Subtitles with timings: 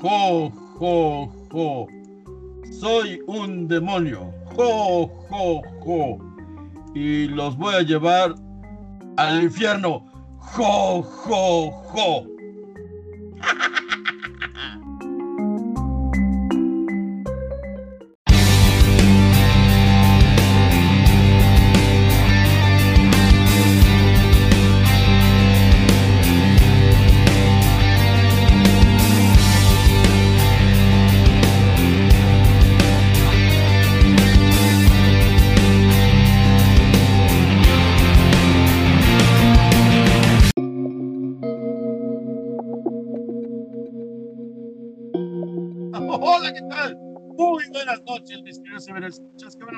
[0.00, 1.86] jo, jo, jo.
[2.70, 4.32] Soy un demonio.
[4.56, 6.18] Jo, jo, jo.
[6.94, 8.34] Y los voy a llevar
[9.16, 10.04] al infierno.
[10.38, 12.31] Jo, jo, jo.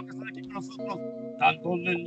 [0.02, 0.98] Que están aquí con nosotros,
[1.38, 2.04] dándole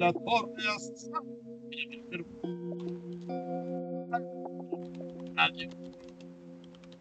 [5.34, 5.70] Nadie.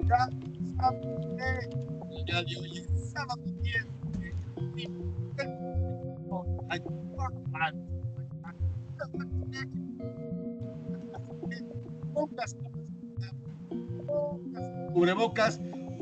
[0.08, 0.28] Ya
[0.76, 1.08] sabe,
[2.16, 3.86] el día de hoy es sábado 10
[14.92, 15.60] cubrebocas,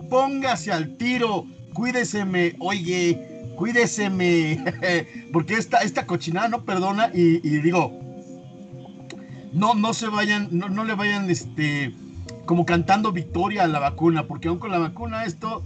[0.08, 4.64] póngase al tiro, cuídeseme, oye, cuídeseme,
[5.32, 7.92] porque esta, esta cochinada no perdona y, digo,
[9.52, 11.94] no, no se vayan, no, no, le vayan, este,
[12.46, 15.62] como cantando victoria a la vacuna, porque aún con la vacuna esto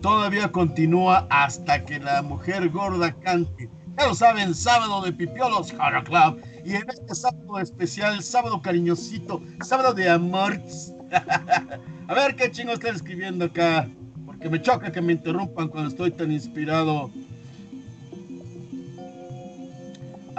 [0.00, 3.68] todavía continúa hasta que la mujer gorda cante.
[3.98, 6.40] Ya lo saben, sábado de Pipiolos Horror Club.
[6.64, 10.60] Y en este sábado especial, sábado cariñosito, sábado de amor.
[12.08, 13.88] A ver qué chingo están escribiendo acá.
[14.24, 17.10] Porque me choca que me interrumpan cuando estoy tan inspirado.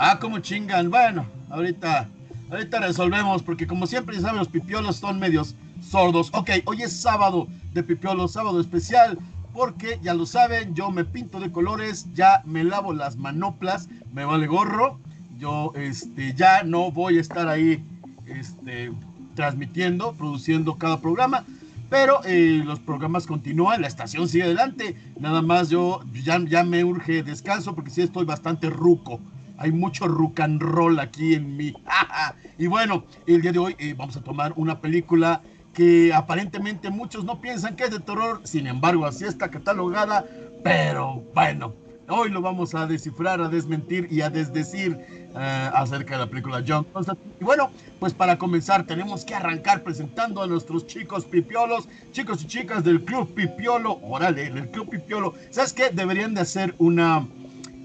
[0.03, 0.89] Ah, como chingan.
[0.89, 2.09] Bueno, ahorita,
[2.49, 3.43] ahorita resolvemos.
[3.43, 6.31] Porque como siempre, ya saben, los pipiolos son medios sordos.
[6.33, 9.19] Ok, hoy es sábado de pipiolos, sábado especial.
[9.53, 14.25] Porque ya lo saben, yo me pinto de colores, ya me lavo las manoplas, me
[14.25, 14.99] vale gorro.
[15.37, 17.85] Yo este, ya no voy a estar ahí
[18.25, 18.91] este,
[19.35, 21.45] transmitiendo, produciendo cada programa,
[21.91, 24.95] pero eh, los programas continúan, la estación sigue adelante.
[25.19, 29.19] Nada más yo ya, ya me urge descanso porque sí estoy bastante ruco.
[29.61, 31.71] Hay mucho rock and roll aquí en mí.
[32.57, 37.23] y bueno, el día de hoy eh, vamos a tomar una película que aparentemente muchos
[37.23, 40.25] no piensan que es de terror, sin embargo así está catalogada,
[40.63, 41.73] pero bueno,
[42.09, 44.97] hoy lo vamos a descifrar, a desmentir y a desdecir
[45.33, 45.37] uh,
[45.75, 47.35] acerca de la película John Constantine.
[47.39, 52.47] Y bueno, pues para comenzar tenemos que arrancar presentando a nuestros chicos pipiolos, chicos y
[52.47, 55.91] chicas del Club Pipiolo, órale, el Club Pipiolo, ¿sabes qué?
[55.91, 57.27] Deberían de hacer una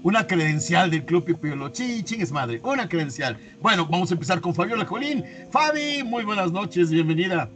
[0.07, 1.69] una credencial del Club Pipiolo.
[1.73, 3.37] Sí, chingues madre, una credencial.
[3.59, 5.25] Bueno, vamos a empezar con Fabiola Colín.
[5.51, 7.49] Fabi, muy buenas noches, bienvenida.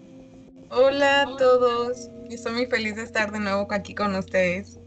[0.69, 4.77] Hola a todos, estoy muy feliz de estar de nuevo aquí con ustedes.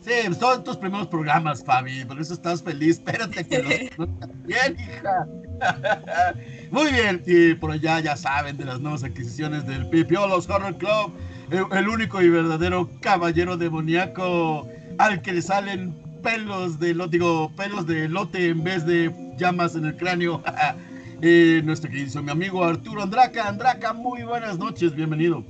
[0.00, 2.96] Sí, pues todos tus primeros programas, Fabi, por eso estás feliz.
[2.96, 4.08] Espérate que los
[4.46, 5.28] bien, hija.
[6.70, 11.12] Muy bien, y por allá ya saben de las nuevas adquisiciones del Pipiolos Horror Club,
[11.50, 14.66] el, el único y verdadero caballero demoníaco
[14.98, 19.74] al que le salen pelos de lote, digo, pelos de lote en vez de llamas
[19.74, 20.42] en el cráneo.
[21.22, 23.48] eh, nuestro querido mi amigo Arturo Andraca.
[23.48, 25.44] Andraca, muy buenas noches, bienvenido.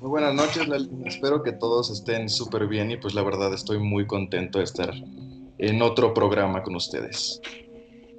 [0.00, 0.68] Muy buenas noches,
[1.06, 4.94] espero que todos estén súper bien y pues la verdad estoy muy contento de estar
[5.58, 7.40] en otro programa con ustedes.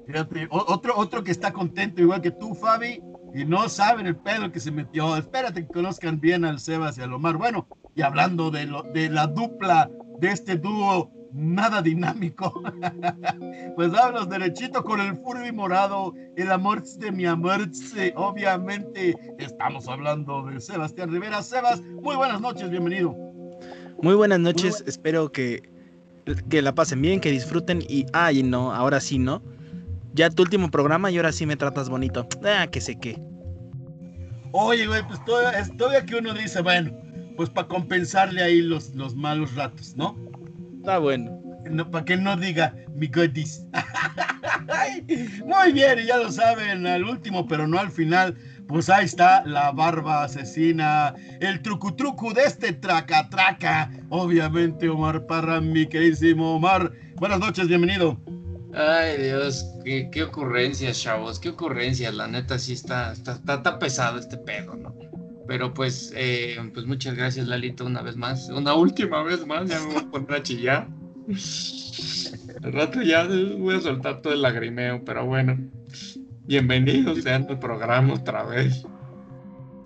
[0.05, 3.01] Fíjate, otro, otro que está contento igual que tú, Fabi,
[3.33, 5.15] y no saben el pedo que se metió.
[5.15, 7.37] Espérate que conozcan bien al Sebas y al Omar.
[7.37, 12.61] Bueno, y hablando de, lo, de la dupla de este dúo nada dinámico.
[13.75, 17.69] pues vámonos derechito con el Furby morado, el amor de mi amor.
[18.15, 21.41] Obviamente estamos hablando de Sebastián Rivera.
[21.41, 23.15] Sebas, muy buenas noches, bienvenido.
[24.01, 25.69] Muy buenas noches, muy bu espero que,
[26.49, 29.41] que la pasen bien, que disfruten y, ay, no, ahora sí, ¿no?
[30.13, 32.27] Ya tu último programa y ahora sí me tratas bonito.
[32.43, 33.21] Ah, que sé qué.
[34.51, 36.91] Oye, güey, pues todavía, todavía que uno dice, bueno,
[37.37, 40.17] pues para compensarle ahí los, los malos ratos, ¿no?
[40.79, 41.41] Está bueno.
[41.69, 43.65] No, para que no diga mi godis.
[45.45, 48.35] Muy bien, y ya lo saben, al último, pero no al final.
[48.67, 53.91] Pues ahí está la barba asesina, el trucu trucu de este traca traca.
[54.09, 56.93] Obviamente, Omar Parra, mi queridísimo Omar.
[57.15, 58.17] Buenas noches, bienvenido.
[58.73, 62.13] Ay, Dios, qué, qué ocurrencias, chavos, qué ocurrencias.
[62.13, 65.08] La neta sí está, está, está, está pesado este pedo, ¿no?
[65.49, 68.49] Pero pues, eh, pues muchas gracias, Lalito, una vez más.
[68.49, 70.87] Una última vez más, ya me voy a poner a chillar.
[72.63, 75.57] Al rato ya voy a soltar todo el lagrimeo, pero bueno.
[76.45, 78.85] Bienvenidos sean al programa otra vez.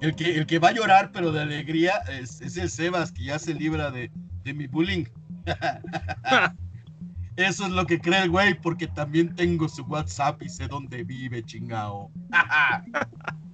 [0.02, 3.24] El que, el que va a llorar, pero de alegría, es, es el Sebas, que
[3.24, 4.12] ya se libra de,
[4.44, 5.06] de mi bullying.
[7.38, 11.06] Eso es lo que cree el güey, porque también tengo su WhatsApp y sé dónde
[11.06, 12.12] vive, chingao.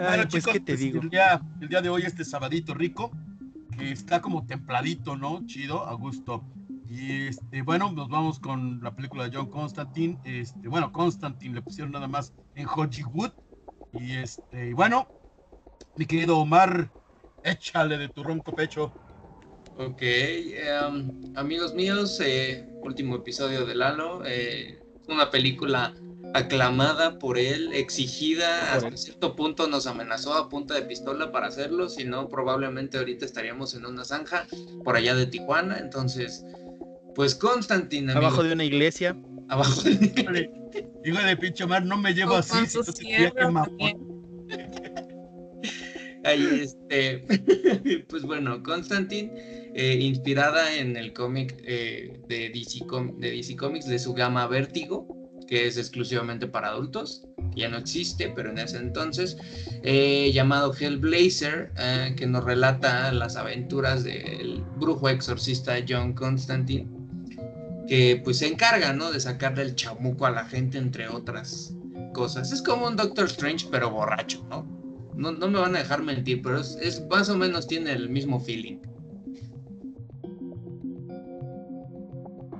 [0.00, 1.02] Ay, pues, ¿qué te pues, digo?
[1.02, 3.10] El día, el día de hoy, este sabadito rico,
[3.76, 5.44] que está como templadito, ¿no?
[5.46, 6.42] Chido, a gusto.
[6.88, 10.18] Y este, bueno, nos vamos con la película de John Constantine.
[10.24, 13.30] Este, bueno, Constantine le pusieron nada más en Hollywood.
[13.92, 15.06] Y este, y bueno,
[15.96, 16.90] mi querido Omar,
[17.42, 18.92] échale de tu ronco pecho.
[19.76, 24.22] Ok, em, amigos míos, eh, último episodio de Lalo.
[24.26, 25.92] eh, una película
[26.34, 31.88] aclamada por él, exigida, hasta cierto punto nos amenazó a punta de pistola para hacerlo,
[31.88, 34.46] si no probablemente ahorita estaríamos en una zanja
[34.84, 36.44] por allá de Tijuana, entonces,
[37.14, 39.16] pues Constantine, Abajo de una iglesia.
[39.48, 40.50] abajo de Híjole,
[41.04, 42.66] Hijo de pinche Omar, no me llevo así.
[42.66, 43.32] si que.
[46.22, 47.24] Ahí este,
[48.08, 49.32] pues bueno, Constantine,
[49.74, 54.46] eh, inspirada en el cómic eh, de, DC Com- de DC Comics de su gama
[54.46, 55.08] Vértigo,
[55.50, 57.26] que es exclusivamente para adultos,
[57.56, 59.36] ya no existe, pero en ese entonces,
[59.82, 66.88] eh, llamado Hellblazer, eh, que nos relata las aventuras del brujo exorcista John Constantine,
[67.88, 69.10] que pues se encarga, ¿no?
[69.10, 71.74] De sacarle el chamuco a la gente, entre otras
[72.14, 72.52] cosas.
[72.52, 74.64] Es como un Doctor Strange, pero borracho, ¿no?
[75.16, 78.08] No, no me van a dejar mentir, pero es, es más o menos tiene el
[78.08, 78.78] mismo feeling.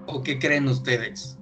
[0.08, 1.39] ¿O qué creen ustedes?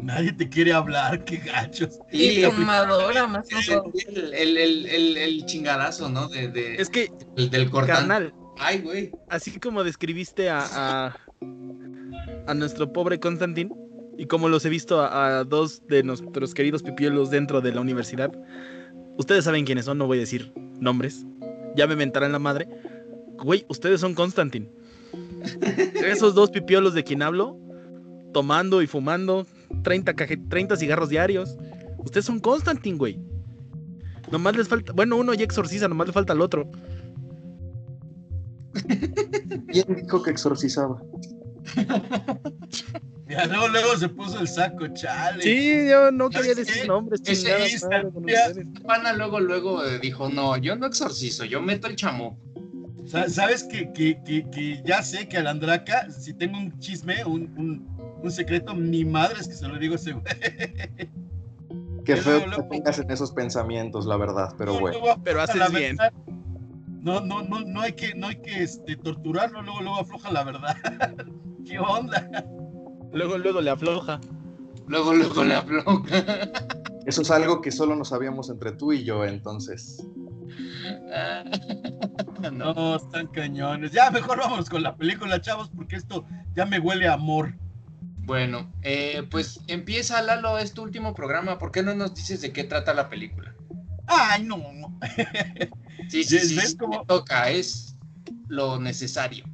[0.00, 1.98] Nadie te quiere hablar, qué gachos.
[2.12, 6.28] Y fumadora, más el, el, el, el, el- el chingadazo, ¿no?
[6.28, 8.32] De, de- Es que, el del cortante.
[8.60, 9.12] Ay, güey.
[9.28, 11.16] así como describiste a, a,
[12.46, 13.72] a nuestro pobre Constantin
[14.16, 17.80] y como los he visto a, a dos de nuestros queridos pipiolos dentro de la
[17.80, 18.32] universidad,
[19.16, 21.24] ustedes saben quiénes son, no voy a decir nombres,
[21.76, 22.68] ya me mentarán la madre.
[23.40, 24.68] Güey, ustedes son Constantin.
[26.04, 27.56] Esos dos pipiolos de quien hablo,
[28.32, 29.46] tomando y fumando
[29.82, 31.56] 30, caje- 30 cigarros diarios.
[31.98, 33.18] Ustedes son Constantin, güey.
[34.30, 36.70] Nomás les falta, bueno, uno ya exorciza, nomás le falta al otro.
[39.68, 41.02] ¿Quién dijo que exorcizaba?
[43.28, 45.42] Ya luego, luego se puso el saco, chale.
[45.42, 48.64] Sí, yo no quería ¿Sabes decir nombres, Ese.
[48.86, 52.38] Pana luego, luego dijo, no, yo no exorcizo, yo meto el chamuco.
[53.08, 57.24] Sa- ¿Sabes que, que, que, que ya sé que al Andraca, si tengo un chisme,
[57.24, 60.24] un, un, un secreto, ni madre es que se lo digo a ese güey.
[62.04, 64.98] Qué feo que tengas en esos pensamientos, la verdad, pero No, bueno.
[65.24, 65.96] Pero afloja haces bien.
[65.96, 66.12] verdad.
[67.00, 70.44] No, no, no, no hay que, no hay que este, torturarlo, luego, luego afloja la
[70.44, 70.76] verdad.
[71.66, 72.28] ¿Qué onda?
[73.12, 74.20] Luego, luego le afloja.
[74.86, 76.50] Luego, luego la floca.
[77.06, 80.02] Eso es algo que solo nos sabíamos entre tú y yo, entonces.
[82.52, 82.96] no.
[82.96, 83.92] Están cañones.
[83.92, 86.24] Ya, mejor vámonos con la película, chavos, porque esto
[86.54, 87.54] ya me huele a amor.
[88.24, 91.58] Bueno, eh, pues empieza Lalo este último programa.
[91.58, 93.54] ¿Por qué no nos dices de qué trata la película?
[94.06, 94.58] Ay, no.
[96.08, 97.96] Sí, sí, sí, ¿Ves sí, cómo- me toca, es
[98.46, 99.44] lo necesario.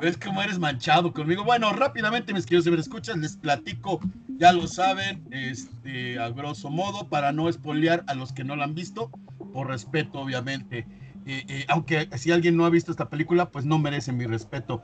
[0.00, 1.44] ¿Ves cómo eres manchado conmigo?
[1.44, 4.00] Bueno, rápidamente, mis queridos escuchas, les platico,
[4.38, 8.64] ya lo saben, este, a grosso modo, para no espolear a los que no la
[8.64, 9.10] han visto,
[9.52, 10.86] por respeto, obviamente.
[11.30, 14.82] Eh, eh, aunque si alguien no ha visto esta película, pues no merece mi respeto.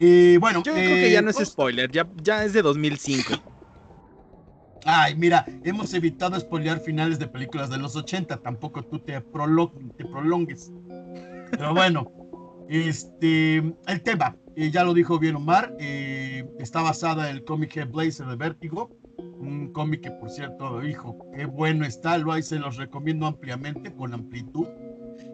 [0.00, 2.62] Y bueno, Yo creo que eh, ya no es pues- spoiler, ya, ya es de
[2.62, 3.34] 2005.
[4.84, 9.70] Ay, mira, hemos evitado spoilear finales de películas de los 80, tampoco tú te, prolo-
[9.96, 10.72] te prolongues.
[11.50, 12.10] Pero bueno,
[12.68, 17.86] este, el tema, eh, ya lo dijo bien Omar, eh, está basada en el cómic
[17.92, 22.58] Blazer de Vértigo, un cómic que por cierto, hijo, qué bueno está, lo hay, se
[22.58, 24.66] los recomiendo ampliamente, con amplitud.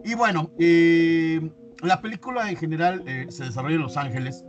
[0.03, 1.41] Y bueno, eh,
[1.81, 4.43] la película en general eh, se desarrolla en Los Ángeles,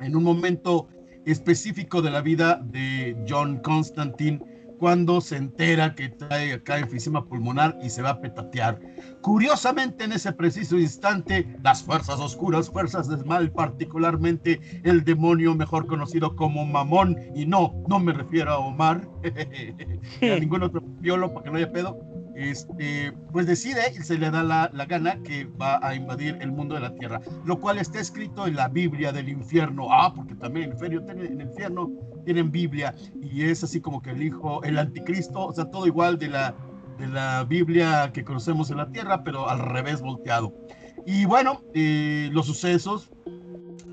[0.00, 0.88] en un momento
[1.24, 4.40] específico de la vida de John Constantine
[4.78, 8.78] cuando se entera que trae acá enfisema pulmonar y se va a petatear.
[9.22, 15.86] Curiosamente, en ese preciso instante, las fuerzas oscuras, fuerzas del mal, particularmente el demonio mejor
[15.86, 19.08] conocido como Mamón, y no, no me refiero a Omar,
[20.20, 21.98] ni a ningún otro piolo para que no haya pedo,
[22.34, 26.50] este, pues decide y se le da la, la gana que va a invadir el
[26.52, 29.88] mundo de la tierra, lo cual está escrito en la Biblia del infierno.
[29.90, 31.90] Ah, porque también en el infierno
[32.24, 36.18] tienen Biblia y es así como que el hijo, el anticristo, o sea, todo igual
[36.18, 36.54] de la,
[36.98, 40.54] de la Biblia que conocemos en la tierra, pero al revés volteado.
[41.06, 43.10] Y bueno, eh, los sucesos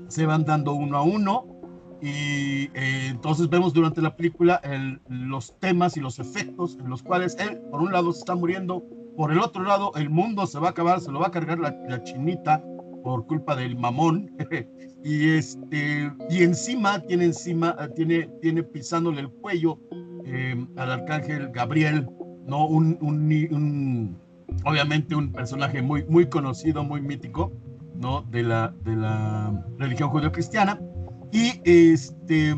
[0.08, 1.61] se van dando uno a uno
[2.04, 7.02] Y eh, entonces vemos durante la película el- los temas y los efectos en los
[7.02, 8.82] cuales él, por un lado, se está muriendo,
[9.16, 11.60] por el otro lado, el mundo se va a acabar, se lo va a cargar
[11.60, 12.60] la, la chinita
[13.04, 14.32] por culpa del mamón.
[15.04, 19.78] y, este, y encima, tiene encima, tiene, tiene pisándole el cuello
[20.24, 22.08] eh, al arcángel Gabriel,
[22.46, 22.66] ¿no?
[22.66, 24.18] Un, un, un-
[24.64, 27.52] obviamente un personaje muy, muy conocido, muy mítico,
[27.94, 28.22] ¿no?
[28.22, 30.80] De la, de la religión judeocristiana.
[31.32, 32.54] Y este,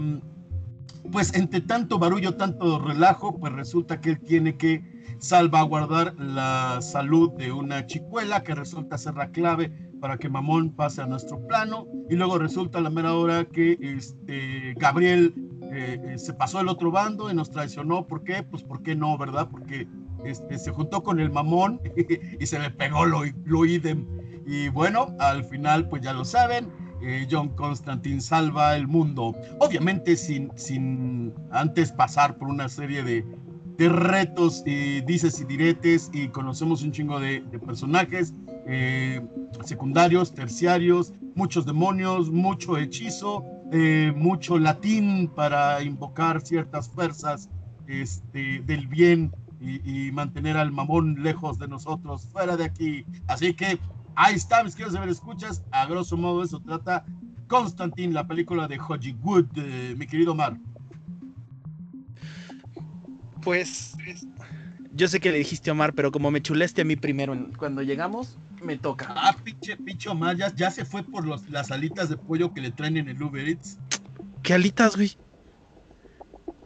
[1.12, 4.82] pues entre tanto barullo, tanto relajo, pues resulta que él tiene que
[5.18, 11.00] salvaguardar la salud de una chicuela que resulta ser la clave para que Mamón pase
[11.00, 15.32] a nuestro plano y luego resulta a la mera hora que este Gabriel
[15.72, 18.06] eh, eh, se pasó al otro bando y nos traicionó.
[18.06, 18.42] ¿Por qué?
[18.42, 19.48] Pues ¿por qué no, verdad?
[19.50, 19.88] Porque
[20.24, 21.80] este, se juntó con el Mamón
[22.40, 24.06] y se le pegó lo, lo idem.
[24.46, 26.68] Y bueno, al final pues ya lo saben,
[27.02, 29.34] eh, John Constantine salva el mundo.
[29.60, 33.24] Obviamente sin, sin antes pasar por una serie de,
[33.76, 38.34] de retos y dices y diretes y conocemos un chingo de, personajes
[38.66, 39.20] eh,
[39.64, 47.50] secundarios, terciarios, muchos demonios, mucho hechizo, eh, mucho latín para invocar ciertas fuerzas
[47.86, 53.06] este, del bien y mantener al mamón lejos de nosotros, fuera de aquí.
[53.28, 53.78] Así que
[54.16, 55.62] ahí está, mis queridos ver escuchas.
[55.70, 57.04] A grosso modo, eso trata
[57.48, 60.56] Constantine, la película de Hollywood, eh, mi querido Mar.
[63.42, 63.94] Pues
[64.94, 67.82] yo sé que le dijiste a Omar, pero como me chuleste a mí primero cuando
[67.82, 69.06] llegamos, me toca.
[69.10, 72.60] Ah, pinche, pinche Omar, ya, ya se fue por los, las alitas de pollo que
[72.60, 73.78] le traen en el Uber Eats.
[74.42, 75.16] ¿Qué alitas, güey?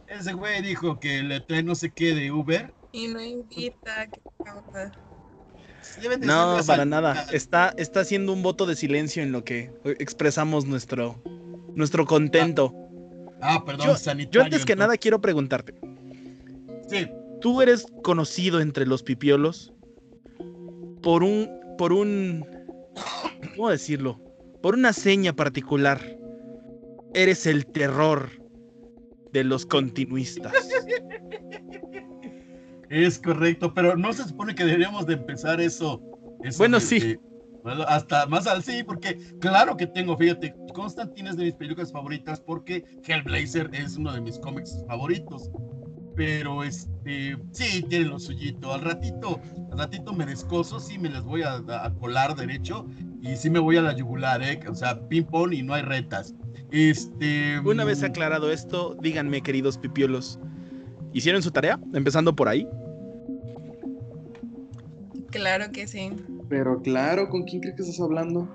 [0.07, 2.73] Ese güey dijo que le trae no sé qué de Uber.
[2.91, 4.21] Y no invita, qué.
[6.01, 7.25] Deben de ser No, para nada.
[7.31, 11.21] Está, está haciendo un voto de silencio en lo que expresamos nuestro,
[11.75, 12.73] nuestro contento.
[13.41, 14.31] Ah, perdón, Yo, sanitario.
[14.31, 14.77] yo antes que entonces.
[14.87, 15.73] nada quiero preguntarte.
[16.89, 17.07] Sí,
[17.41, 19.71] Tú eres conocido entre los pipiolos
[21.01, 22.45] por un, por un,
[23.55, 24.19] ¿cómo decirlo?
[24.61, 26.17] Por una seña particular.
[27.13, 28.29] Eres el terror
[29.31, 30.53] de los continuistas.
[32.89, 36.01] es correcto, pero no se supone que deberíamos de empezar eso.
[36.43, 36.99] eso Bueno, de- sí.
[36.99, 37.19] de-
[37.63, 41.91] bueno, hasta más al sí, porque claro que tengo, fíjate, Constantine es de mis películas
[41.91, 45.49] favoritas porque Hellblazer es uno de mis cómics favoritos.
[46.15, 48.73] Pero este, sí, tiene lo suyito.
[48.73, 49.39] Al ratito,
[49.71, 52.85] al ratito me descoso, sí me las voy a, a colar derecho
[53.21, 54.59] y sí me voy a la yugular, ¿eh?
[54.69, 56.33] O sea, ping pong y no hay retas.
[56.71, 57.59] Este.
[57.59, 60.39] Una vez mm, aclarado esto, díganme, queridos pipiolos,
[61.13, 61.79] ¿hicieron su tarea?
[61.93, 62.67] Empezando por ahí.
[65.31, 66.11] Claro que sí.
[66.49, 68.47] Pero claro, ¿con quién crees que estás hablando?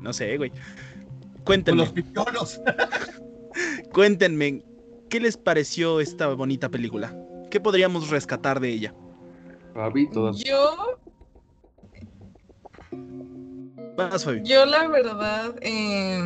[0.00, 0.50] No sé, güey.
[0.50, 2.60] Con Cuéntenme, los pipiolos.
[3.92, 4.62] cuéntenme,
[5.08, 7.16] ¿qué les pareció esta bonita película?
[7.50, 8.94] ¿Qué podríamos rescatar de ella?
[9.74, 10.38] Fabi, todas.
[10.38, 10.98] Yo,
[13.96, 14.42] Vas, Fabi.
[14.44, 16.20] yo la verdad eh,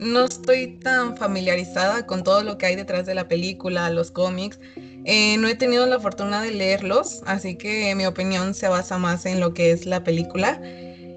[0.00, 4.58] no estoy tan familiarizada con todo lo que hay detrás de la película, los cómics.
[5.04, 9.26] Eh, no he tenido la fortuna de leerlos, así que mi opinión se basa más
[9.26, 10.60] en lo que es la película.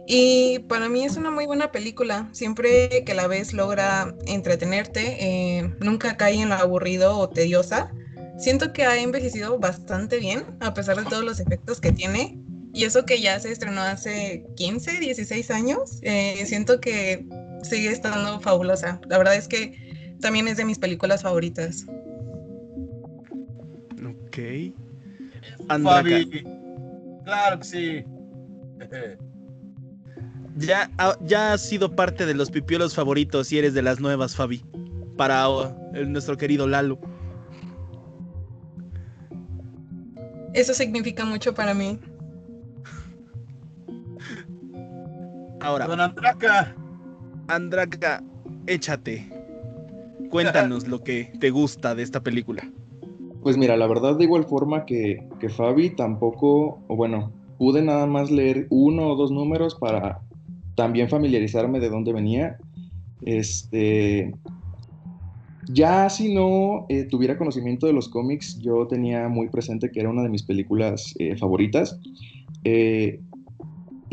[0.06, 2.28] Y para mí es una muy buena película.
[2.34, 7.90] Siempre que la ves logra entretenerte, eh, nunca cae en lo aburrido o tediosa.
[8.38, 12.38] Siento que ha envejecido bastante bien, a pesar de todos los efectos que tiene.
[12.74, 17.26] Y eso que ya se estrenó hace 15, 16 años, eh, siento que
[17.64, 19.00] sigue estando fabulosa.
[19.08, 21.86] La verdad es que también es de mis películas favoritas.
[24.06, 24.38] Ok.
[25.70, 26.44] Andraka, Fabi.
[27.26, 28.04] Claro que sí.
[30.58, 34.36] ya, ha- ya has sido parte de los pipiolos favoritos y eres de las nuevas,
[34.36, 34.64] Fabi.
[35.18, 35.46] Para
[35.94, 37.00] el- nuestro querido Lalo.
[40.54, 42.00] Eso significa mucho para mí.
[45.62, 46.76] Ahora, Don Andraka.
[47.48, 48.24] Andraka,
[48.68, 49.28] échate.
[50.30, 52.64] Cuéntanos lo que te gusta de esta película.
[53.42, 58.06] Pues mira, la verdad de igual forma que, que Fabi, tampoco, o bueno, pude nada
[58.08, 60.22] más leer uno o dos números para
[60.76, 62.58] también familiarizarme de dónde venía.
[63.22, 64.34] Este,
[65.68, 70.10] ya si no eh, tuviera conocimiento de los cómics, yo tenía muy presente que era
[70.10, 72.00] una de mis películas eh, favoritas.
[72.64, 73.20] Eh,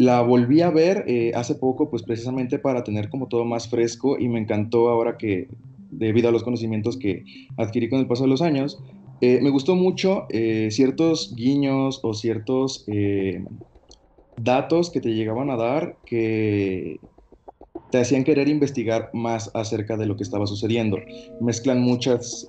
[0.00, 4.19] la volví a ver eh, hace poco, pues precisamente para tener como todo más fresco
[4.19, 5.49] y me encantó ahora que,
[5.90, 7.23] debido a los conocimientos que
[7.59, 8.83] adquirí con el paso de los años,
[9.21, 12.87] eh, me gustó mucho eh, ciertos guiños o ciertos
[14.38, 17.00] datos que te llegaban a dar que,
[17.90, 20.97] te hacían querer investigar más acerca de lo que estaba sucediendo.
[21.40, 22.47] Mezclan muchas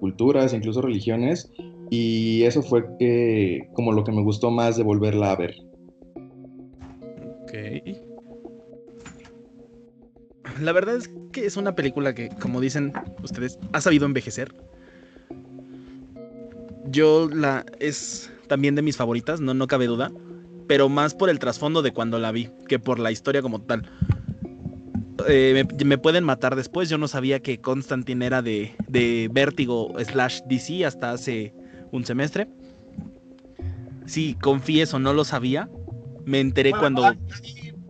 [0.00, 1.52] culturas, incluso religiones,
[1.90, 2.86] y eso fue
[3.74, 5.67] como lo que me gustó más de volverla a ver.
[7.48, 7.54] Ok.
[10.60, 14.54] La verdad es que es una película que, como dicen ustedes, ha sabido envejecer.
[16.86, 20.10] Yo la es también de mis favoritas, no, no cabe duda,
[20.66, 23.88] pero más por el trasfondo de cuando la vi que por la historia como tal.
[25.28, 26.88] Eh, me, pueden matar después.
[26.88, 31.54] Yo no sabía que Constantine era de, de Vértigo slash DC hasta hace
[31.92, 32.48] un semestre.
[34.06, 35.68] Sí, confieso, no lo sabía.
[36.28, 37.02] Me enteré cuando.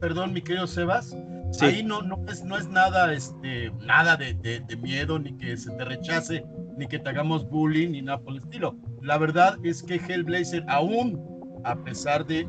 [0.00, 1.16] perdón, mi querido Sebas.
[1.60, 5.72] Ahí no, no, es, no es nada, este, nada de, de, miedo, ni que se
[5.72, 6.44] te rechace,
[6.76, 8.76] ni que te hagamos bullying, ni nada por el estilo.
[9.02, 11.20] La verdad es que Hellblazer, aún
[11.64, 12.46] a pesar de,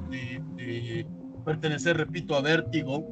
[0.58, 1.08] de
[1.44, 3.08] pertenecer, repito, a Vértigo,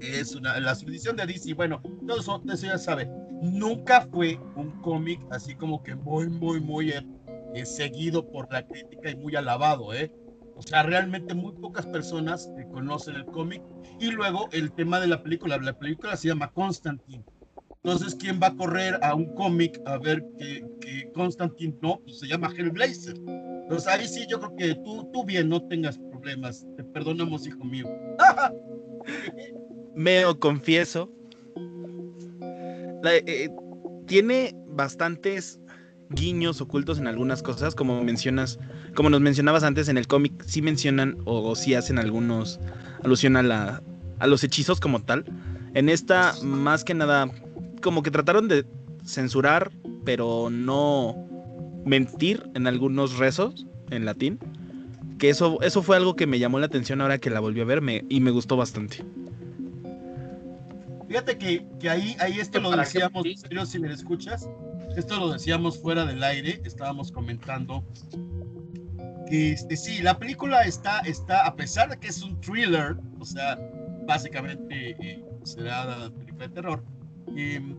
[0.00, 3.10] es una, la subdivisión de DC, bueno, todo eso, eso ya sabe,
[3.42, 9.10] nunca fue un cómic así como que muy, muy, muy eh, seguido por la crítica
[9.10, 10.10] y muy alabado, ¿eh?
[10.58, 13.62] O sea, realmente muy pocas personas conocen el cómic.
[14.00, 17.24] Y luego el tema de la película, la película se llama Constantine.
[17.82, 22.00] Entonces, ¿quién va a correr a un cómic a ver que, Constantine no?
[22.00, 23.16] Pues se llama Hellblazer.
[23.16, 26.66] Entonces ahí sí yo creo que tú, tú bien, no tengas problemas.
[26.76, 27.86] Te perdonamos, hijo mío.
[29.94, 31.10] Meo, confieso.
[33.04, 33.48] Eh,
[34.06, 35.60] tiene bastantes
[36.10, 38.58] guiños ocultos en algunas cosas, como mencionas,
[38.94, 42.60] como nos mencionabas antes en el cómic, sí mencionan o, sí hacen algunos
[43.02, 43.82] alusión a la
[44.18, 45.24] a los hechizos como tal.
[45.74, 47.30] En esta más que nada
[47.82, 48.66] como que trataron de
[49.04, 49.70] censurar,
[50.04, 51.16] pero no
[51.84, 54.38] mentir en algunos rezos en latín.
[55.18, 57.64] Que eso, eso fue algo que me llamó la atención ahora que la volví a
[57.64, 59.04] ver y me gustó bastante.
[61.08, 63.24] Fíjate que, que ahí, ahí esto lo decíamos,
[63.66, 64.48] si me escuchas,
[64.96, 67.84] esto lo decíamos fuera del aire, estábamos comentando
[69.28, 73.24] que este, sí, la película está, está, a pesar de que es un thriller, o
[73.24, 73.58] sea,
[74.06, 76.84] básicamente eh, será la película de terror,
[77.36, 77.76] em,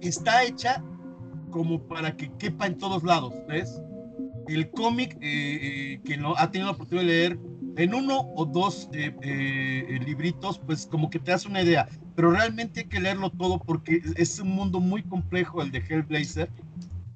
[0.00, 0.82] está hecha
[1.50, 3.80] como para que quepa en todos lados, ¿ves?
[4.46, 7.38] El cómic eh, eh, que no ha tenido la oportunidad de leer
[7.76, 12.86] en uno o dos libritos, pues como que te das una idea, pero realmente hay
[12.86, 16.50] que leerlo todo porque es un mundo muy complejo el de Hellblazer.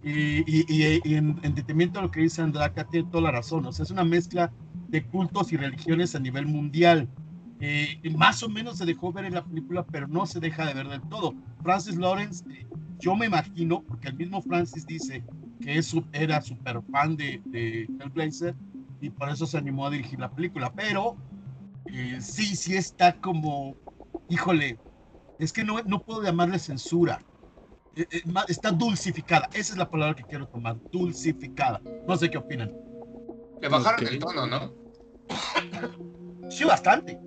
[0.01, 3.67] Y, y, en, en, detrimento de lo que dice Andraka, tiene toda la razón.
[3.67, 4.53] O sea, es una mezcla
[4.91, 7.09] de cultos y religiones a nivel mundial.
[7.59, 10.75] Eh, más o menos se dejó ver en la película, pero no se deja de
[10.75, 11.35] ver del todo.
[11.65, 12.45] Francis Lawrence,
[13.01, 15.25] yo me imagino, porque el mismo Francis dice
[15.61, 18.55] que es, era súper fan de, de Hellblazer,
[19.01, 20.73] y por eso se animó a dirigir la película.
[20.73, 21.17] Pero
[21.87, 23.75] eh, sí, sí está como,
[24.29, 24.79] híjole,
[25.43, 27.19] es que no, no puedo llamarle censura.
[27.95, 31.81] Eh, eh, está dulcificada, esa es la palabra que quiero tomar, dulcificada.
[32.07, 32.73] No sé qué opinan.
[33.61, 34.75] Le bajaron el tono, ¿no?
[36.49, 37.19] Sí, bastante.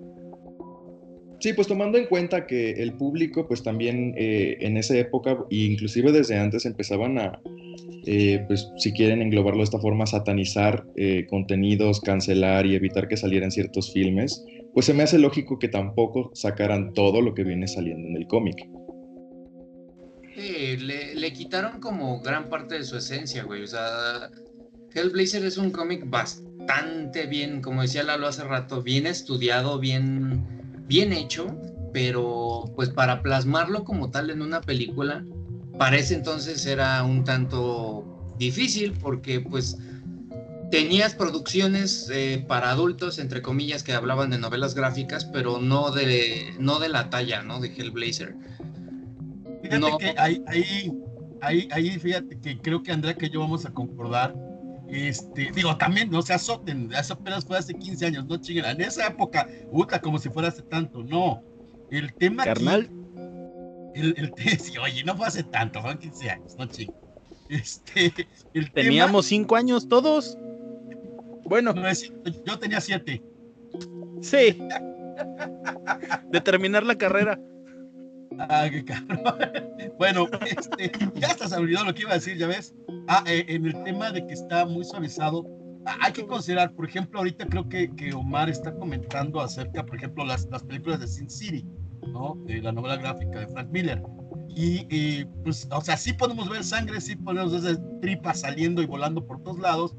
[1.40, 6.38] Sí, pues tomando en cuenta que el público, pues también en esa época, inclusive desde
[6.38, 7.40] antes, empezaban a,
[8.06, 13.16] eh, pues si quieren englobarlo de esta forma, satanizar eh, contenidos, cancelar y evitar que
[13.16, 14.44] salieran ciertos filmes,
[14.76, 18.26] pues se me hace lógico que tampoco sacaran todo lo que viene saliendo en el
[18.26, 18.56] cómic.
[20.34, 23.62] Sí, le, quitaron como gran parte de su esencia, güey.
[23.62, 24.30] O sea,
[24.92, 30.44] Hellblazer es un cómic bastante bien, como decía Lalo hace rato, bien estudiado, bien,
[30.86, 31.58] bien hecho,
[31.94, 35.24] pero pues para plasmarlo como tal en una película,
[35.78, 38.04] para ese entonces era un tanto
[38.38, 39.78] difícil porque pues
[40.70, 46.54] tenías producciones eh, para adultos, entre comillas, que hablaban de novelas gráficas, pero no de,
[46.58, 47.60] no de la talla, ¿no?
[47.60, 48.34] De Hellblazer.
[49.62, 50.42] Fíjate que ahí,
[51.40, 54.34] ahí, ahí, fíjate que creo que Andrea que yo vamos a concordar.
[54.88, 58.80] Este, digo, también no se azoten, eso apenas fue hace 15 años, no chinguen, en
[58.80, 61.42] esa época, puta, como si fuera hace tanto, no.
[61.90, 62.88] El tema Carnal,
[63.96, 64.32] el, el
[64.82, 66.94] oye, no fue hace tanto, fueron 15 años, no chingo.
[67.48, 68.12] Este,
[68.74, 70.38] Teníamos 5 años todos.
[71.48, 71.74] Bueno,
[72.44, 73.22] yo tenía 7.
[74.20, 74.58] Sí.
[76.30, 77.40] De terminar la carrera.
[78.38, 79.20] Ah, qué cabrón.
[79.98, 82.74] Bueno, este, ya hasta se olvidó lo que iba a decir, ya ves.
[83.08, 85.46] Ah, eh, en el tema de que está muy suavizado,
[85.86, 89.96] ah, hay que considerar, por ejemplo, ahorita creo que, que Omar está comentando acerca, por
[89.96, 91.64] ejemplo, las, las películas de Sin City.
[92.44, 94.02] De la novela gráfica de Frank Miller.
[94.48, 99.26] Y, pues, o sea, sí podemos ver sangre, sí podemos ver tripas saliendo y volando
[99.26, 99.94] por todos lados,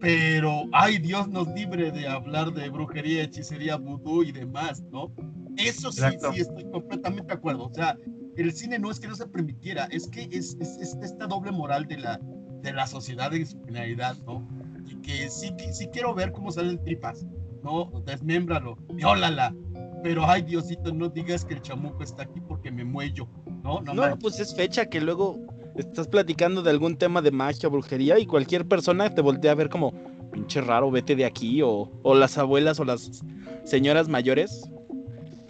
[0.00, 5.12] pero, ay, Dios nos libre de hablar de brujería, hechicería, vudú y demás, ¿no?
[5.56, 6.32] Eso sí, Exacto.
[6.32, 7.66] sí, estoy completamente de acuerdo.
[7.66, 7.96] O sea,
[8.36, 11.52] el cine no es que no se permitiera, es que es, es- es esta doble
[11.52, 12.18] moral de la,
[12.62, 14.46] de la sociedad en su generalidad, ¿no?
[14.86, 17.26] Y que sí, que sí quiero ver cómo salen tripas,
[17.62, 17.90] ¿no?
[18.06, 19.54] Desmémbralo, viólala.
[20.02, 23.28] Pero, ay, Diosito, no digas que el chamuco está aquí porque me muello,
[23.62, 23.82] ¿no?
[23.82, 25.38] No, No, pues es fecha que luego
[25.76, 29.54] estás platicando de algún tema de magia o brujería y cualquier persona te voltea a
[29.54, 29.92] ver como
[30.32, 33.22] pinche raro, vete de aquí o, o las abuelas o las
[33.64, 34.68] señoras mayores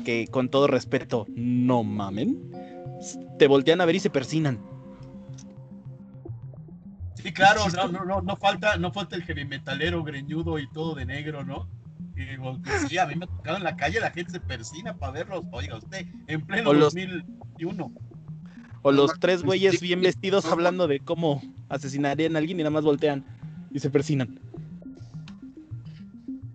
[0.04, 2.50] que con todo respeto no mamen,
[3.38, 4.58] te voltean a ver y se persinan.
[7.14, 10.94] Sí, claro, no, no, no, no falta, no falta el heavy metalero greñudo y todo
[10.94, 11.68] de negro, ¿no?
[12.16, 14.94] Y pues sí, a mí me ha tocado en la calle, la gente se persina
[14.96, 15.44] para verlos.
[15.52, 17.92] Oiga, usted, en pleno O los- 2001.
[18.82, 22.84] O los tres güeyes bien vestidos hablando de cómo asesinarían a alguien y nada más
[22.84, 23.24] voltean
[23.70, 24.40] y se persinan.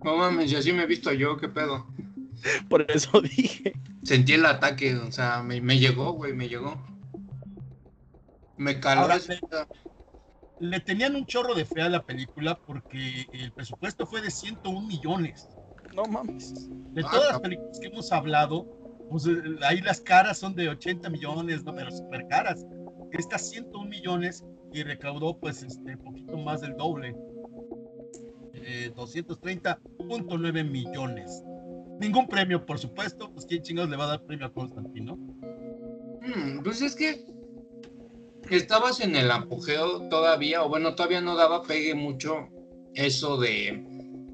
[0.02, 1.86] No mames, y así me he visto yo, qué pedo.
[2.68, 3.72] Por eso dije.
[4.02, 6.80] Sentí el ataque, o sea, me, me llegó, güey, me llegó.
[8.56, 9.38] Me caló Ahora, esa-
[10.58, 14.86] Le tenían un chorro de fe a la película porque el presupuesto fue de 101
[14.86, 15.48] millones.
[15.94, 16.54] No mames.
[16.94, 18.75] De Ah, todas las películas que hemos hablado,
[19.10, 21.74] pues eh, ahí las caras son de 80 millones, ¿no?
[21.74, 22.64] Pero súper caras.
[23.12, 27.16] Esta 101 millones y recaudó pues este poquito más del doble.
[28.52, 31.42] Eh, 230.9 millones.
[32.00, 35.16] Ningún premio, por supuesto, pues quién chingados le va a dar premio a Constantino.
[35.16, 37.24] Mm, pues es que
[38.50, 42.48] estabas en el apogeo todavía, o bueno, todavía no daba pegue mucho
[42.94, 43.84] eso de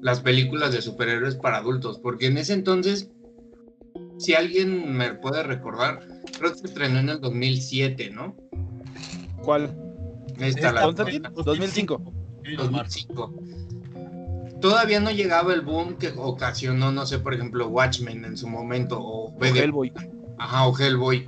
[0.01, 3.09] las películas de superhéroes para adultos, porque en ese entonces,
[4.17, 5.99] si alguien me puede recordar,
[6.37, 8.35] creo que se estrenó en el 2007, ¿no?
[9.43, 9.75] ¿Cuál?
[10.37, 12.13] Esta, Esta la- fue Constantine, en 2005.
[12.43, 12.85] querido Omar.
[12.85, 13.33] 2005.
[14.61, 18.97] Todavía no llegaba el boom que ocasionó, no sé, por ejemplo, Watchmen en su momento,
[19.01, 19.91] o Hellboy.
[20.37, 21.27] ajá, o Hellboy,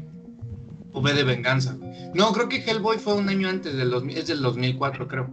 [0.94, 1.78] o V de Venganza.
[2.14, 5.30] No, creo que Hellboy fue un año antes, del 2000, es del 2004, creo.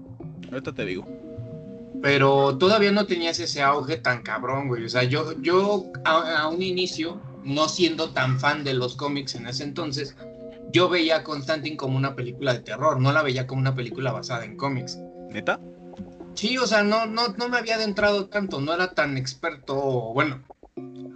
[0.51, 1.07] Ahorita te digo.
[2.03, 4.85] Pero todavía no tenías ese auge tan cabrón, güey.
[4.85, 9.35] O sea, yo, yo a, a un inicio, no siendo tan fan de los cómics
[9.35, 10.17] en ese entonces,
[10.73, 14.13] yo veía a Constantine como una película de terror, no la veía como una película
[14.13, 14.99] basada en cómics.
[15.31, 15.61] ¿Neta?
[16.35, 19.75] Sí, o sea, no, no, no me había adentrado tanto, no era tan experto,
[20.15, 20.43] bueno,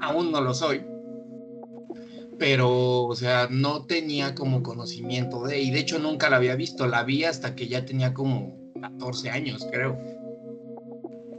[0.01, 0.85] aún no lo soy,
[2.39, 6.87] pero, o sea, no tenía como conocimiento de, y de hecho nunca la había visto,
[6.87, 9.99] la vi hasta que ya tenía como 14 años, creo.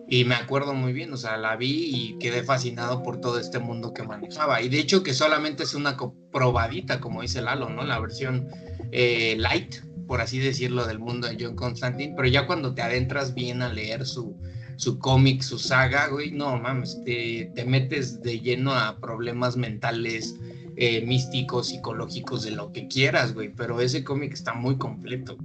[0.09, 3.59] Y me acuerdo muy bien, o sea, la vi y quedé fascinado por todo este
[3.59, 4.61] mundo que manejaba.
[4.61, 5.97] Y de hecho que solamente es una
[6.31, 7.83] probadita, como dice Lalo, ¿no?
[7.83, 8.47] La versión
[8.93, 9.75] eh, light,
[10.07, 12.13] por así decirlo, del mundo de John Constantine.
[12.15, 14.37] Pero ya cuando te adentras bien a leer su,
[14.77, 20.37] su cómic, su saga, güey, no mames, te, te metes de lleno a problemas mentales,
[20.77, 23.51] eh, místicos, psicológicos, de lo que quieras, güey.
[23.53, 25.35] Pero ese cómic está muy completo.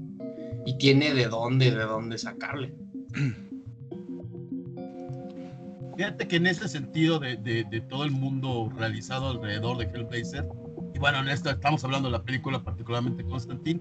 [0.65, 2.73] Y tiene de dónde, de dónde sacarle.
[5.97, 10.47] Fíjate que en ese sentido de, de- de todo el mundo realizado alrededor de Hellblazer,
[10.95, 13.81] y bueno, en esto estamos hablando de la película, particularmente Constantine,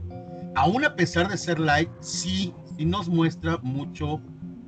[0.55, 4.21] aún a pesar de ser light, sí, sí nos muestra mucho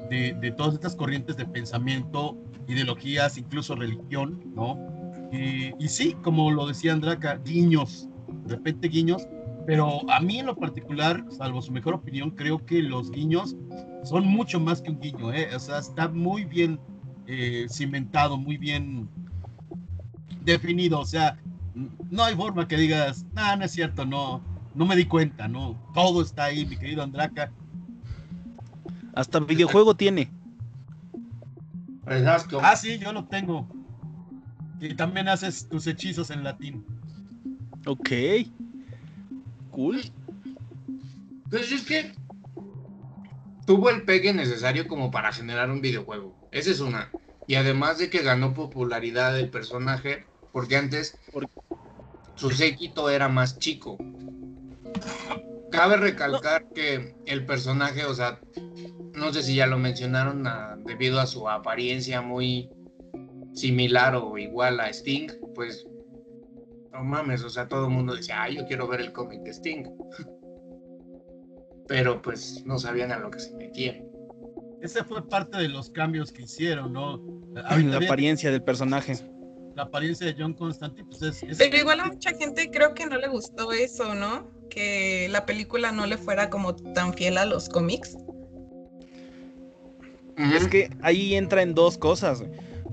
[0.09, 4.77] de, de todas estas corrientes de pensamiento, ideologías, incluso religión, ¿no?
[5.31, 8.07] Y, y sí, como lo decía Andraka, guiños,
[8.45, 9.27] de repente guiños,
[9.65, 13.55] pero a mí en lo particular, salvo su mejor opinión, creo que los guiños
[14.03, 15.49] son mucho más que un guiño, ¿eh?
[15.55, 16.79] O sea, está muy bien
[17.27, 19.09] eh, cimentado, muy bien
[20.43, 20.99] definido.
[20.99, 21.37] O sea,
[22.09, 24.41] no hay forma que digas, no, no es cierto, no,
[24.75, 25.79] no me di cuenta, no.
[25.93, 27.51] Todo está ahí, mi querido Andraka.
[29.13, 30.31] Hasta videojuego tiene.
[32.07, 32.59] Exacto.
[32.61, 33.67] Ah, sí, yo lo tengo.
[34.79, 36.83] Y también haces tus hechizos en latín.
[37.85, 38.09] Ok.
[39.71, 40.01] Cool.
[41.49, 42.13] Pues es que
[43.65, 46.35] tuvo el pegue necesario como para generar un videojuego.
[46.51, 47.11] Esa es una.
[47.47, 51.49] Y además de que ganó popularidad el personaje, porque antes Por-
[52.35, 53.97] su séquito era más chico.
[55.71, 58.39] Cabe recalcar que el personaje, o sea,
[59.13, 62.69] no sé si ya lo mencionaron, ah, debido a su apariencia muy
[63.53, 65.85] similar o igual a Sting, pues
[66.91, 69.51] no mames, o sea, todo el mundo decía, ah, yo quiero ver el cómic de
[69.51, 69.83] Sting.
[71.87, 74.05] Pero pues no sabían a lo que se metían.
[74.81, 77.21] Ese fue parte de los cambios que hicieron, ¿no?
[77.53, 79.15] La apariencia del personaje.
[79.75, 81.43] la apariencia de John Constantine, pues es...
[81.43, 84.47] es- Pero igual a mucha gente creo que no le gustó eso, ¿no?
[84.69, 88.15] Que la película no le fuera como tan fiel a los cómics.
[90.37, 92.43] Es que ahí entra en dos cosas.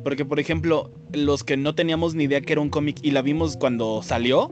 [0.04, 3.20] Porque, por ejemplo, los que no teníamos ni idea que era un cómic y la
[3.22, 4.50] vimos cuando salió,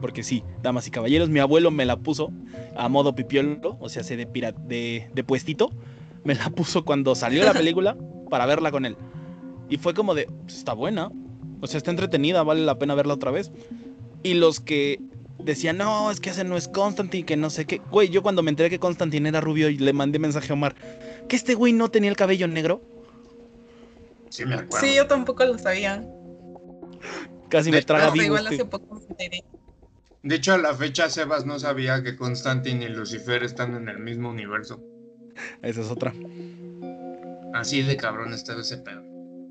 [0.00, 2.32] porque sí, damas y caballeros, mi abuelo me la puso
[2.76, 5.70] a modo pipiolo, o sea, de, de, de puestito,
[6.24, 7.96] me la puso cuando salió la película
[8.30, 8.96] para verla con él.
[9.68, 11.10] Y fue como de, pues, está buena,
[11.60, 13.52] o sea, está entretenida, vale la pena verla otra vez.
[14.22, 15.00] Y los que
[15.38, 17.80] decían, no, es que ese no es Constantine, que no sé qué.
[17.90, 20.74] Güey, yo cuando me enteré que Constantine era rubio y le mandé mensaje a Omar,
[21.28, 22.82] que este güey no tenía el cabello negro.
[24.28, 24.86] Sí, me acuerdo.
[24.86, 26.04] Sí, yo tampoco lo sabía.
[27.48, 28.26] Casi me traga vivo.
[28.26, 29.00] Igual hace poco
[30.22, 33.98] de hecho, a la fecha Sebas no sabía que Constantine y Lucifer están en el
[33.98, 34.82] mismo universo.
[35.62, 36.12] Esa es otra.
[37.54, 39.02] Así de cabrón está ese pedo.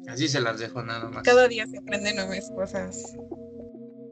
[0.07, 1.23] Así se las dejo nada más.
[1.23, 3.15] Cada día se aprenden nuevas cosas.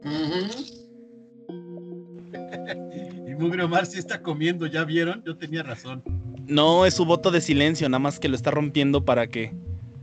[3.28, 5.22] y Mugre Omar sí está comiendo, ¿ya vieron?
[5.24, 6.02] Yo tenía razón.
[6.46, 9.54] No, es su voto de silencio, nada más que lo está rompiendo para que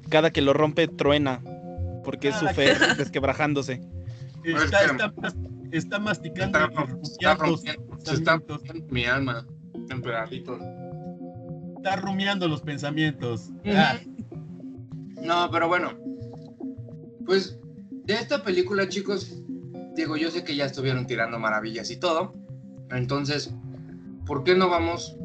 [0.09, 1.41] cada que lo rompe truena.
[2.03, 3.81] Porque es su fe desquebrajándose.
[4.43, 5.13] Está, está,
[5.99, 6.59] masticando.
[7.03, 9.45] Está, rompiendo, se está rompiendo mi alma
[9.89, 10.61] en pedacitos.
[11.77, 13.49] Está rumiando los pensamientos.
[15.21, 15.93] No, pero bueno.
[17.25, 17.59] Pues
[18.05, 19.41] de esta película, chicos,
[19.95, 22.33] digo, yo sé que ya estuvieron tirando maravillas y todo.
[22.91, 23.53] Entonces,
[24.25, 25.17] ¿por qué no vamos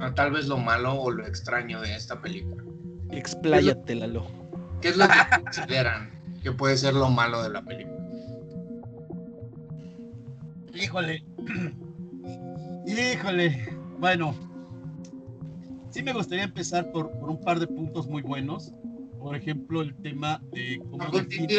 [0.00, 2.64] a tal vez lo malo o lo extraño de esta película?
[3.10, 4.26] Expláyate, Lalo.
[4.80, 6.10] ¿Qué es lo que consideran
[6.42, 7.95] que puede ser lo malo de la película?
[10.80, 11.24] Híjole.
[12.86, 13.68] Híjole.
[13.98, 14.34] Bueno.
[15.90, 18.72] Sí me gustaría empezar por, por un par de puntos muy buenos
[19.26, 21.58] por ejemplo, el tema de cómo definen,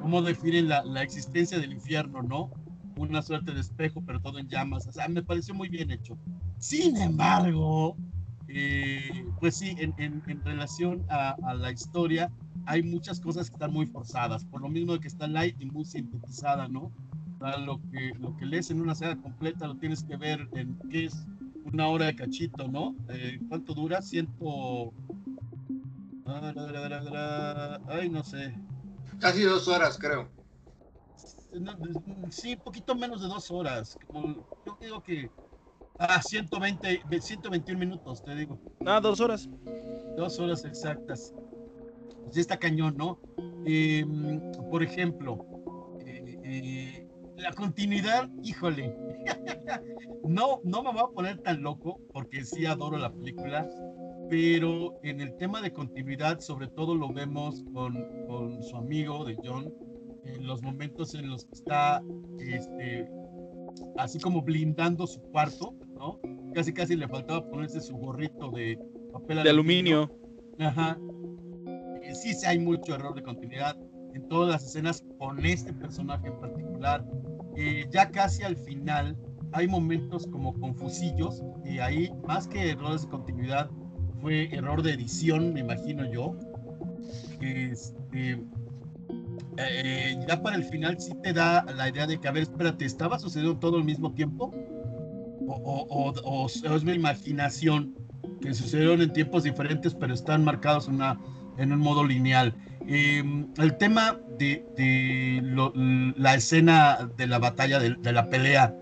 [0.00, 2.50] cómo definen la, la, existencia del infierno, ¿no?
[2.96, 4.86] Una suerte de espejo, pero todo en llamas.
[4.86, 6.16] O sea, me pareció muy bien hecho.
[6.58, 7.94] Sin embargo,
[8.48, 12.32] eh, pues sí, en, en, en relación a, a, la historia,
[12.64, 15.84] hay muchas cosas que están muy forzadas, por lo mismo que está light y muy
[15.84, 16.90] sintetizada, ¿no?
[17.40, 21.06] Lo que, lo que lees en una saga completa lo tienes que ver en qué
[21.06, 21.26] es
[21.64, 22.94] una hora de cachito, ¿no?
[23.08, 24.02] Eh, ¿Cuánto dura?
[24.02, 24.92] Ciento,
[27.88, 28.54] Ay, no sé.
[29.18, 30.28] Casi dos horas, creo.
[32.30, 33.98] Sí, poquito menos de dos horas.
[34.12, 35.30] yo digo que.
[35.98, 38.58] Ah, 120, 121 minutos, te digo.
[38.86, 39.48] Ah, dos horas.
[40.16, 41.34] Dos horas exactas.
[42.24, 43.18] Pues está cañón, ¿no?
[43.66, 45.44] Em, por ejemplo,
[46.06, 46.99] eh, eh,
[47.40, 48.96] la continuidad, híjole.
[50.24, 53.68] no, no me voy a poner tan loco porque sí adoro la película
[54.30, 59.36] pero en el tema de continuidad, sobre todo lo vemos con, con su amigo de
[59.44, 59.74] John,
[60.24, 62.00] en los momentos en los que está
[62.38, 63.10] este,
[63.98, 66.20] así como blindando su cuarto, ¿no?
[66.54, 68.78] Casi casi le faltaba ponerse su gorrito de
[69.12, 70.08] papel de aluminio.
[70.60, 70.96] Ajá.
[72.02, 73.76] Eh, sí, sí, hay mucho error de continuidad
[74.14, 77.04] en todas las escenas con este personaje en particular.
[77.56, 79.16] Eh, ya casi al final
[79.52, 83.70] hay momentos como confusillos y ahí, más que errores de continuidad,
[84.20, 86.36] fue error de edición, me imagino yo.
[87.40, 88.38] Este,
[89.56, 92.84] eh, ya para el final sí te da la idea de que, a ver, espérate,
[92.84, 94.52] ¿estaba sucediendo todo al mismo tiempo?
[95.46, 97.94] O, es mi imaginación,
[98.40, 101.18] que sucedieron en tiempos diferentes, pero están marcados una,
[101.58, 102.54] en un modo lineal.
[102.92, 105.42] Em, el tema de,
[106.16, 108.74] la escena de la batalla, de la pelea,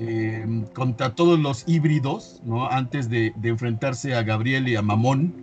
[0.00, 2.68] Em, contra todos los híbridos, ¿no?
[2.68, 5.34] Antes de, enfrentarse a Gabriel y a Mamón.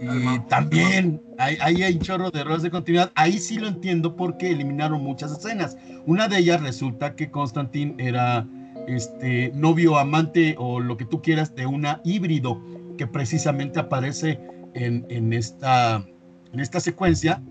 [0.00, 3.10] Y también hay, hay, un chorro de errores de continuidad.
[3.16, 5.76] Ahí sí lo entiendo porque eliminaron muchas escenas.
[6.06, 8.46] Una de ellas resulta que Constantin era
[8.86, 12.60] este novio, amante o lo que tú quieras de una híbrido
[12.98, 14.40] que precisamente aparece
[14.74, 16.04] en, en, esta,
[16.52, 17.42] en esta secuencia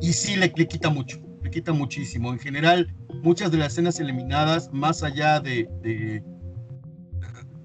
[0.00, 2.32] y sí le, le quita mucho le quita muchísimo.
[2.32, 6.22] En general, muchas de las escenas eliminadas, más allá de, de,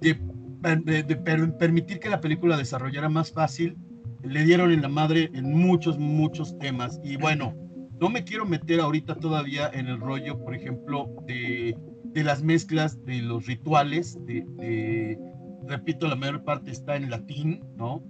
[0.02, 1.16] de,
[1.60, 3.78] permitir que la película desarrollara más fácil,
[4.24, 7.00] le dieron en la madre en muchos, muchos temas.
[7.04, 7.54] Y bueno,
[8.00, 13.04] no me quiero meter ahorita todavía en el rollo, por ejemplo, de, de las mezclas
[13.06, 15.20] de los rituales, de,
[15.68, 18.04] repito, la mayor parte está en latín, ¿no?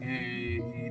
[0.00, 0.37] Eh,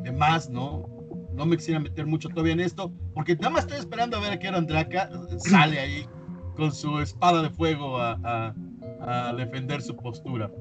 [0.08, 0.98] y demás, ¿no?
[1.38, 4.34] no me quisiera meter mucho todavía en esto, porque nada más estoy esperando a ver
[4.34, 6.06] a qué Andraka sale ahí
[6.56, 8.54] con su espada de fuego a,
[9.38, 10.52] defender su postura.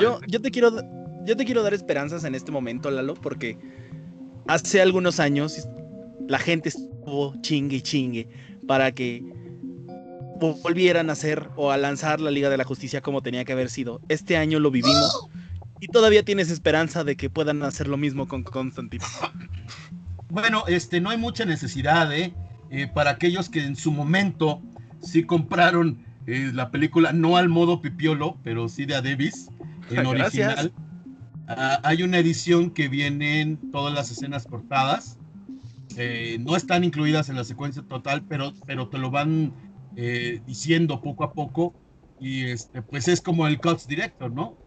[0.00, 0.70] yo, yo, te quiero,
[1.24, 3.58] yo te quiero dar esperanzas en este momento, Lalo, porque
[4.48, 5.68] hace algunos años
[6.26, 8.28] la gente estuvo chingue y chingue
[8.66, 9.22] para que
[10.40, 13.68] volvieran a hacer o a lanzar la Liga de la Justicia como tenía que haber
[13.68, 14.00] sido.
[14.08, 15.28] Este año lo vivimos
[15.82, 19.04] y todavía tienes esperanza de que puedan hacer lo mismo con Constantine.
[20.28, 22.32] bueno, este, no hay mucha necesidad, ¿eh?
[22.70, 24.62] Eh, para aquellos que en su momento
[25.00, 29.48] sí compraron eh, la película, no al modo pipiolo, pero sí de Adebis,
[29.90, 30.72] en original.
[31.48, 35.18] Ah, hay una edición que vienen todas las escenas cortadas.
[35.96, 39.52] Eh, no están incluidas en la secuencia total, pero, pero te lo van
[40.46, 41.74] diciendo poco a poco.
[42.20, 44.61] Y este, pues es como el Cuts Director, ¿no?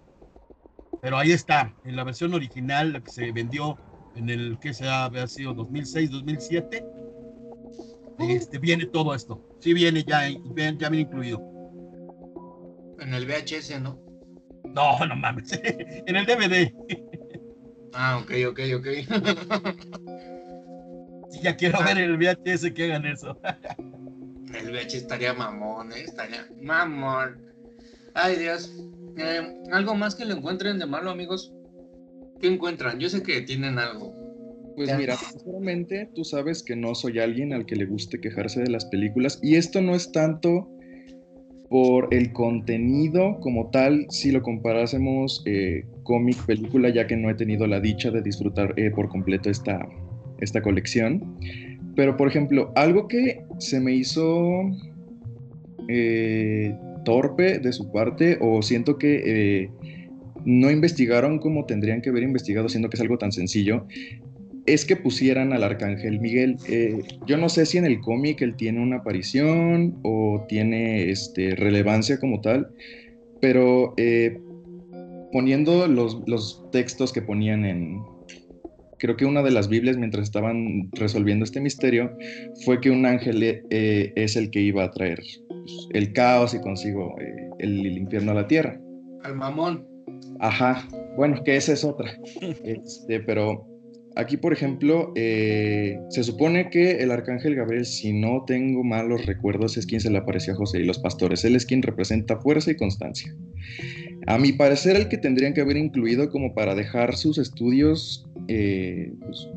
[1.05, 3.77] Pero ahí está, en la versión original, la que se vendió
[4.15, 6.83] en el que se ha sido 2006, 2007
[8.17, 9.39] este, viene todo esto.
[9.59, 11.39] Sí viene ya, ya viene incluido.
[12.99, 14.01] En el VHS, ¿no?
[14.73, 15.51] No, no mames.
[15.63, 16.73] en el DVD.
[17.93, 18.87] ah, ok, ok, ok.
[21.29, 23.39] sí, ya quiero ver el VHS que hagan eso.
[24.55, 26.01] el VHS estaría mamón, ¿eh?
[26.01, 27.45] Estaría mamón.
[28.15, 28.71] Ay, Dios.
[29.17, 31.53] Eh, ¿Algo más que le encuentren de malo, amigos?
[32.39, 32.99] ¿Qué encuentran?
[32.99, 34.13] Yo sé que tienen algo.
[34.75, 38.69] Pues mira, sinceramente tú sabes que no soy alguien al que le guste quejarse de
[38.69, 40.69] las películas y esto no es tanto
[41.69, 47.35] por el contenido como tal, si lo comparásemos eh, cómic, película, ya que no he
[47.35, 49.79] tenido la dicha de disfrutar eh, por completo esta,
[50.39, 51.37] esta colección.
[51.95, 54.61] Pero por ejemplo, algo que se me hizo
[55.87, 59.69] eh, torpe de su parte o siento que
[60.45, 63.85] no investigaron como tendrían que haber investigado, siendo que es algo tan sencillo,
[64.65, 66.57] es que pusieran al arcángel Miguel.
[66.69, 71.55] Eh, yo no sé si en el cómic él tiene una aparición o tiene este,
[71.55, 72.69] relevancia como tal,
[73.41, 74.39] pero eh,
[75.31, 78.01] poniendo los, textos que ponían en,
[78.97, 82.17] creo que una de las Biblias mientras estaban resolviendo este misterio
[82.63, 85.19] fue que un ángel eh, es el que iba a traer
[85.65, 87.15] pues, el caos y consigo
[87.59, 88.79] el, el, infierno a la tierra.
[89.23, 89.87] Al mamón.
[90.39, 92.11] Ajá, bueno, que esa es otra.
[92.63, 93.67] Este, pero
[94.17, 99.75] Aquí, por ejemplo, eh, se supone que el arcángel Gabriel, si no tengo malos recuerdos,
[99.75, 101.43] es quien se le apareció a José y los pastores.
[101.43, 103.35] Él es quien representa fuerza y constancia.
[104.27, 109.11] A mi parecer, el que tendrían que haber incluido como para dejar sus estudios eh,
[109.19, 109.49] pues,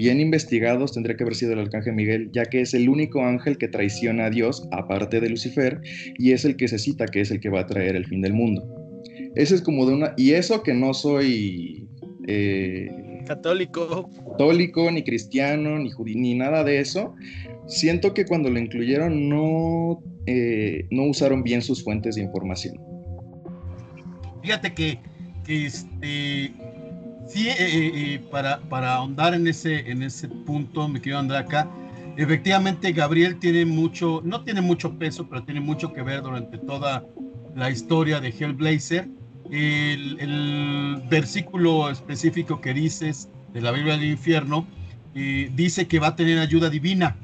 [0.00, 3.58] bien investigados tendría que haber sido el arcángel Miguel, ya que es el único ángel
[3.58, 5.78] que traiciona a Dios, aparte de Lucifer,
[6.18, 8.22] y es el que se cita que es el que va a traer el fin
[8.22, 8.66] del mundo.
[9.34, 10.14] Ese es como de una...
[10.16, 11.86] Y eso que no soy...
[12.28, 12.88] Eh,
[13.26, 14.08] católico.
[14.30, 17.14] Católico, ni cristiano, ni judío, ni nada de eso.
[17.66, 22.80] Siento que cuando lo incluyeron no, eh, no usaron bien sus fuentes de información.
[24.42, 24.98] Fíjate que,
[25.46, 26.52] este,
[27.32, 31.70] sí, eh, eh, para, para ahondar en ese, en ese punto, me quiero andar acá.
[32.16, 37.04] Efectivamente, Gabriel tiene mucho, no tiene mucho peso, pero tiene mucho que ver durante toda
[37.54, 39.08] la historia de Hellblazer
[39.50, 44.66] el, versículo específico que dices de la Biblia del infierno
[45.14, 47.16] eh, dice que va a tener ayuda divina.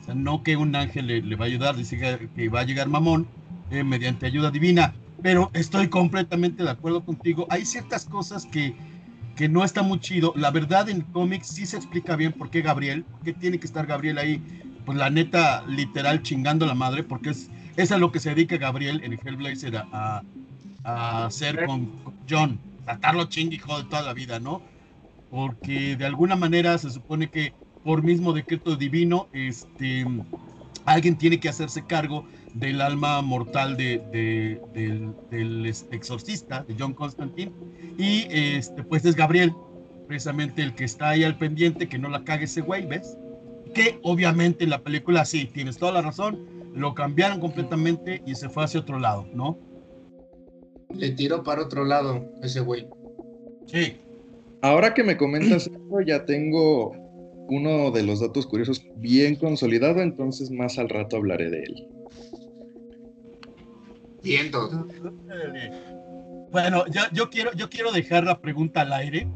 [0.00, 1.98] O sea, no que un ángel le, va a ayudar, dice
[2.34, 3.26] que, va a llegar mamón
[3.70, 4.94] eh, mediante ayuda divina.
[5.22, 7.46] Pero estoy completamente de acuerdo contigo.
[7.50, 8.74] Hay ciertas cosas que,
[9.36, 10.32] que no está muy chido.
[10.36, 13.66] La verdad en cómics sí se explica bien por qué Gabriel, por qué tiene que
[13.66, 14.42] estar Gabriel ahí.
[14.84, 18.30] Pues la neta, literal, chingando a la madre, porque es, es a lo que se
[18.30, 20.22] dedica Gabriel en Hellblazer, a,
[20.84, 21.90] a hacer con,
[22.28, 24.62] John, tratarlo ching hijo de toda la vida, ¿no?
[25.30, 30.04] Porque de alguna manera se supone que por mismo decreto divino, este,
[30.84, 37.52] alguien tiene que hacerse cargo del alma mortal de, del, exorcista, de John Constantine,
[37.98, 39.52] y este, pues es Gabriel,
[40.06, 43.16] precisamente el que está ahí al pendiente, que no la cague ese güey, ¿ves?
[43.74, 48.48] Que obviamente en la película sí, tienes toda la razón, lo cambiaron completamente y se
[48.48, 49.58] fue hacia otro lado, ¿no?
[50.94, 52.86] Le tiró para otro lado ese güey.
[53.66, 53.96] Sí.
[54.60, 57.01] Ahora que me comentas esto, ya tengo
[57.52, 61.86] uno de los datos curiosos bien consolidado, entonces más al rato hablaré de él.
[64.22, 64.86] Viendo.
[66.50, 69.28] Bueno, yo, yo, quiero, yo quiero dejar la pregunta al aire.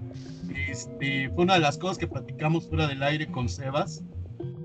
[0.70, 4.02] Este, fue una de las cosas que platicamos fuera del aire con Sebas.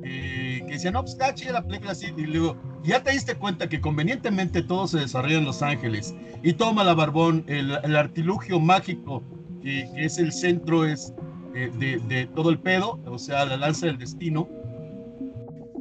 [0.03, 2.07] Eh, que decían, no, pues está chida la película así.
[2.15, 6.15] Y luego, ya te diste cuenta que convenientemente todo se desarrolla en Los Ángeles.
[6.43, 9.23] Y toma la Barbón, el, artilugio mágico
[9.61, 11.13] que, es el centro es
[11.55, 11.71] eh,
[12.07, 14.47] de, todo el pedo, o sea, la lanza del destino,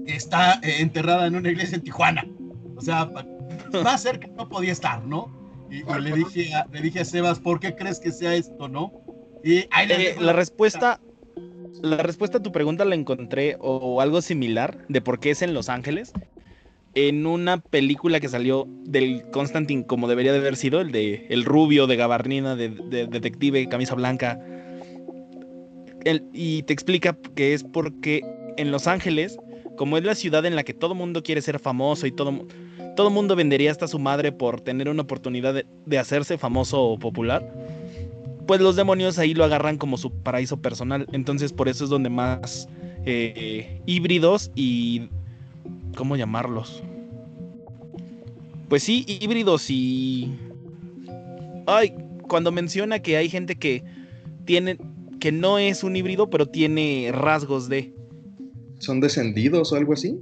[0.07, 2.25] está eh, enterrada en una iglesia en Tijuana.
[2.77, 3.11] O sea,
[3.85, 5.31] más cerca no podía estar, ¿no?
[5.71, 8.93] Y, le, dije a, le dije a Sebas, ¿por qué crees que sea esto, no?
[9.45, 11.01] Y ahí la respuesta
[11.83, 15.55] la respuesta a tu pregunta la encontré o algo similar de por qué es en
[15.55, 16.13] Los Ángeles
[16.95, 21.45] en una película que salió del Constantine como debería de haber sido, el de El
[21.45, 24.41] Rubio de Gabarnina, de, Detective Camisa Blanca.
[26.33, 28.23] Y te explica que es porque
[28.57, 29.39] en Los Ángeles,
[29.77, 32.47] como es la ciudad en la que todo mundo quiere ser famoso y todo
[33.01, 37.51] todo mundo vendería hasta su madre por tener una oportunidad de, hacerse famoso o popular,
[38.47, 41.07] pues los demonios ahí lo agarran como su paraíso personal.
[41.13, 42.69] Entonces por eso es donde más
[43.07, 45.09] eh, híbridos y...
[45.97, 46.83] ¿Cómo llamarlos?
[48.69, 50.33] Pues sí, híbridos y...
[51.67, 51.95] Ay,
[52.29, 53.83] cuando menciona que hay gente que
[54.45, 54.77] tiene...
[55.21, 57.95] que no es un híbrido, pero tiene rasgos de...
[58.79, 60.19] ¿Son descendidos o algo así?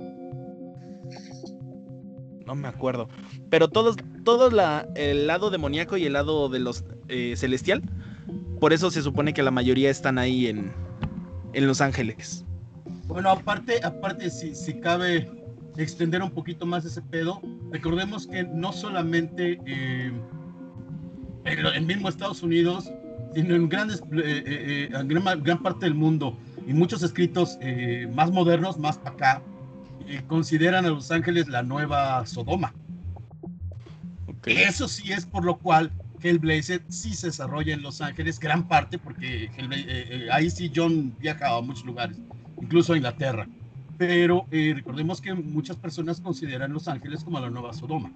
[2.48, 3.08] no me acuerdo.
[3.50, 7.82] Pero todos, todo la, el lado demoníaco y el lado de los eh, celestial.
[8.58, 10.72] Por eso se supone que la mayoría están ahí en,
[11.52, 12.44] en Los Ángeles.
[13.06, 15.30] Bueno, aparte, aparte, si, si cabe
[15.76, 17.40] extender un poquito más ese pedo,
[17.70, 20.10] recordemos que no solamente eh,
[21.44, 22.90] en el mismo Estados Unidos,
[23.34, 27.58] en grandes, eh, en gran, gran, parte del mundo y muchos escritos
[28.12, 29.42] más modernos, más para acá,
[30.26, 32.72] consideran a Los Ángeles la nueva Sodoma.
[34.46, 38.98] Eso sí es por lo cual Hellblazer sí se desarrolla en Los Ángeles, gran parte,
[38.98, 42.18] porque eh, eh, ahí sí John viaja a muchos lugares,
[42.60, 43.46] incluso a Inglaterra.
[43.96, 48.12] Pero eh, recordemos que muchas personas consideran Los Ángeles como la nueva Sodoma.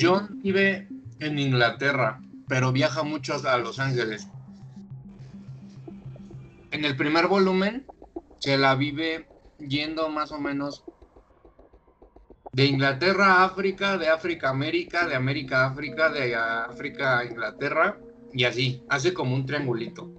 [0.00, 0.88] John vive
[1.20, 4.28] en Inglaterra, pero viaja mucho a Los Ángeles
[6.70, 7.86] en el primer volumen
[8.38, 9.26] se la vive
[9.58, 10.84] yendo más o menos
[12.52, 17.24] de Inglaterra a África, de África a América, de América a África, de África a
[17.24, 17.98] Inglaterra
[18.32, 20.10] y así, hace como un triangulito.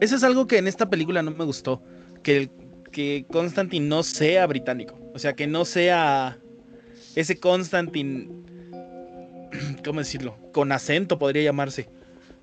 [0.00, 1.82] Eso es algo que en esta película no me gustó,
[2.22, 2.50] que,
[2.90, 6.38] que Constantine no sea británico, o sea, que no sea
[7.14, 8.28] ese Constantine,
[9.84, 10.36] ¿cómo decirlo?
[10.52, 11.88] Con acento podría llamarse,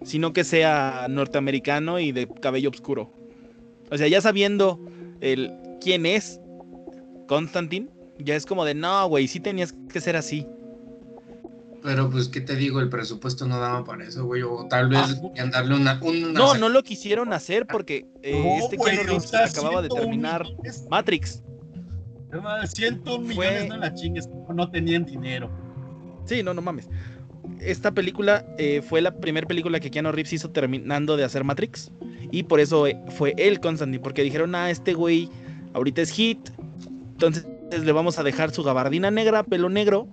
[0.04, 3.12] sino que sea norteamericano y de cabello oscuro.
[3.92, 4.80] O sea, ya sabiendo
[5.22, 5.52] el
[5.82, 6.40] quién es
[7.28, 7.90] Constantine,
[8.20, 10.46] ya es como de, no, güey, sí tenías que ser así.
[11.82, 12.82] Pero pues, ¿qué te digo?
[12.82, 14.42] El presupuesto no daba para eso, güey.
[14.42, 16.00] O tal vez ah, darle una,
[16.34, 20.46] No, no lo quisieron hacer porque eh, este Keanu acababa de terminar
[20.90, 21.42] Matrix.
[22.66, 25.50] 100 millones, no la chingues, no tenían dinero.
[26.30, 26.88] Sí, no, no mames.
[27.60, 31.92] Esta película eh, fue la primera película que Keanu Reeves hizo terminando de hacer Matrix.
[32.32, 35.28] Y por eso eh, fue él Constantine, porque dijeron, ah, este güey
[35.74, 36.38] ahorita es hit,
[37.14, 40.08] entonces le vamos a dejar su gabardina negra, pelo negro,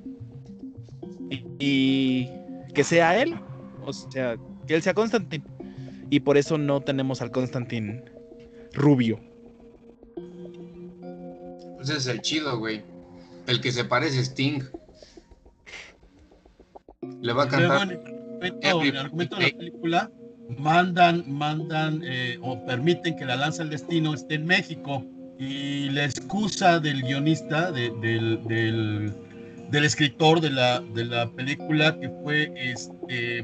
[1.59, 2.29] y,
[2.75, 3.35] que sea él,
[3.85, 4.37] o sea,
[4.67, 5.45] que él sea Constantine.
[6.09, 8.03] Y por eso no tenemos al Constantine
[8.73, 9.21] rubio.
[11.77, 12.83] Pues es el chido, güey.
[13.47, 14.63] El que se parece Sting.
[17.23, 18.01] Le va a cantar.
[18.43, 20.11] el argumento de la película
[20.59, 25.05] mandan, mandan eh, o permiten que la lanza del destino esté en México
[25.39, 32.53] y la excusa del guionista, del, del, escritor de la, de la película que fue
[32.57, 33.39] este,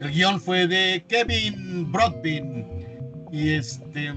[0.00, 2.66] el guion fue de Kevin Broadbent
[3.30, 4.12] y este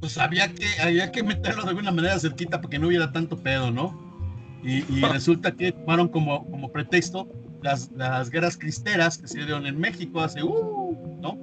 [0.00, 3.38] pues había que, había que meterlo de alguna manera cerquita para que no hubiera tanto
[3.38, 4.03] pedo, ¿no?
[4.64, 7.28] Y, y resulta que tomaron como, como pretexto
[7.62, 11.38] las, las guerras cristeras que se dieron en México hace, uh, ¿no?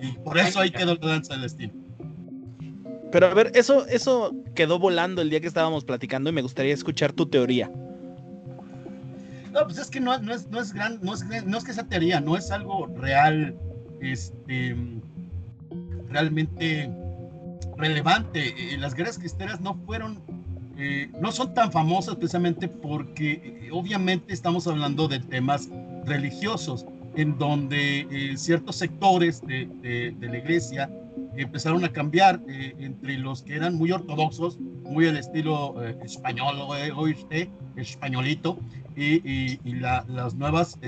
[0.00, 1.72] Y por eso ahí quedó la danza del destino.
[3.12, 6.74] Pero a ver, eso, eso quedó volando el día que estábamos platicando y me gustaría
[6.74, 7.70] escuchar tu teoría.
[9.52, 11.70] No, pues es que no, no, es, no es gran, no es, no es que
[11.70, 13.56] esa teoría, no es algo real,
[14.02, 14.76] este,
[16.10, 16.90] realmente
[17.78, 18.74] relevante.
[18.74, 20.20] Eh, las guerras cristeras no fueron
[20.78, 25.70] eh, no son tan famosas precisamente porque eh, obviamente estamos hablando de temas
[26.04, 30.90] religiosos, en donde eh, ciertos sectores de, la iglesia
[31.34, 36.56] empezaron a cambiar entre los que eran muy ortodoxos, muy al estilo español,
[36.94, 38.58] oíste, españolito,
[38.96, 40.78] y, las nuevas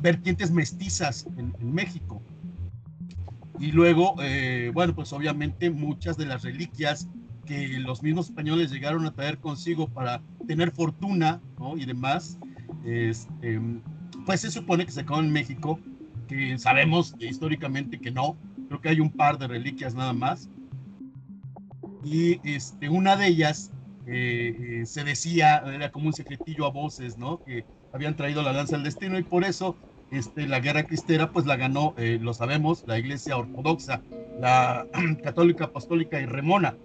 [0.00, 2.22] vertientes mestizas en, en México.
[3.58, 4.16] Y luego,
[4.74, 7.08] bueno, pues obviamente muchas de las reliquias
[7.48, 11.40] que los mismos españoles llegaron a traer consigo para tener fortuna
[11.76, 12.38] y demás,
[12.84, 13.60] este,
[14.26, 15.80] pues se supone que se acabó en México,
[16.28, 18.36] que sabemos históricamente que no,
[18.68, 20.50] creo que hay un par de reliquias nada más.
[22.04, 23.72] Y este, una de ellas
[24.06, 27.42] eh, eh, se decía, era como un secretillo a voces, ¿no?
[27.42, 29.74] Que habían traído la lanza del destino y por eso
[30.10, 34.02] este, la guerra cristera pues la ganó, eh, lo sabemos, la iglesia ortodoxa,
[34.38, 34.86] la
[35.24, 36.76] católica, apostólica y remona.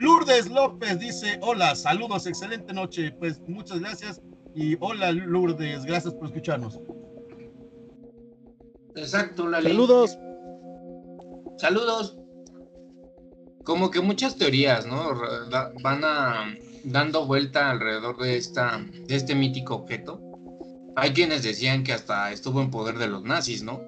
[0.00, 3.12] Lourdes López dice, hola, saludos, excelente noche.
[3.18, 4.20] Pues muchas gracias
[4.54, 6.78] y hola Lourdes, gracias por escucharnos.
[8.94, 9.68] Exacto, Lali.
[9.68, 10.18] Saludos.
[11.58, 12.16] Saludos.
[13.64, 15.10] Como que muchas teorías, ¿no?
[15.82, 20.20] Van a dando vuelta alrededor de esta de este mítico objeto.
[20.96, 23.80] Hay quienes decían que hasta estuvo en poder de los nazis, ¿no?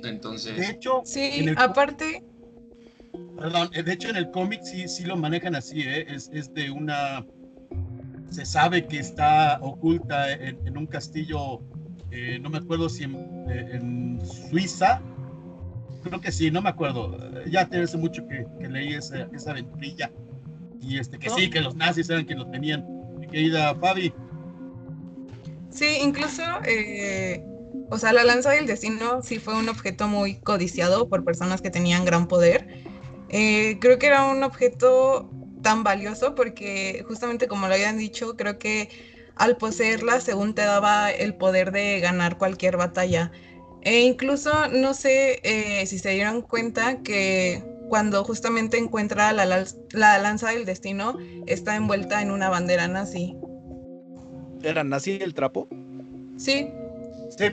[0.00, 2.24] De Entonces, hecho, Sí, en el- aparte,
[3.38, 6.06] Perdón, eh, de hecho en el cómic sí, sí lo manejan así, ¿eh?
[6.08, 7.24] es, es de una...
[8.30, 11.60] Se sabe que está oculta en, en un castillo,
[12.10, 13.14] eh, no me acuerdo si en,
[13.48, 15.00] eh, en Suiza,
[16.02, 17.16] creo que sí, no me acuerdo,
[17.46, 20.10] ya tiene hace mucho que, que leí esa, esa aventurilla,
[20.80, 21.36] y este, que ¿No?
[21.36, 22.84] sí, que los nazis eran quienes lo tenían.
[23.18, 24.12] Mi querida Fabi,
[25.70, 27.44] sí, incluso, eh,
[27.90, 31.70] o sea, la lanza del destino sí fue un objeto muy codiciado por personas que
[31.70, 32.85] tenían gran poder.
[33.28, 35.30] Eh, creo que era un objeto
[35.62, 38.88] tan valioso porque justamente como lo habían dicho, creo que
[39.34, 43.32] al poseerla según te daba el poder de ganar cualquier batalla.
[43.82, 49.68] E incluso no sé eh, si se dieron cuenta que cuando justamente encuentra la, lal-
[49.92, 51.16] la lanza del destino
[51.46, 53.36] está envuelta en una bandera nazi.
[54.62, 55.68] ¿Era nazi el trapo?
[56.36, 56.68] Sí,
[57.36, 57.44] sí,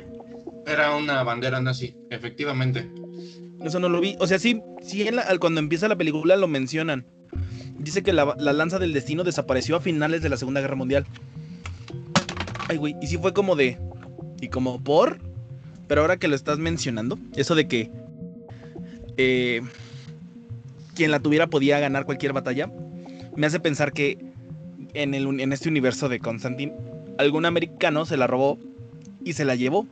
[0.66, 2.90] era una bandera nazi, efectivamente.
[3.64, 4.16] Eso no lo vi.
[4.20, 7.06] O sea, sí, sí en cuando empieza la película lo mencionan.
[7.80, 11.06] Dice que la, la lanza del destino desapareció a finales de la Segunda Guerra Mundial.
[12.70, 12.96] Ay, güey.
[13.02, 13.78] Y sí fue como de.
[14.42, 15.20] Y como por.
[15.88, 17.92] Pero ahora que lo estás mencionando, eso de que.
[19.18, 19.62] eh,
[20.96, 22.72] quien la tuviera podía ganar cualquier batalla.
[23.36, 24.18] Me hace pensar que
[24.94, 26.74] en, el, en este universo de Constantine,
[27.18, 28.60] algún americano se la robó
[29.24, 29.88] y se la llevó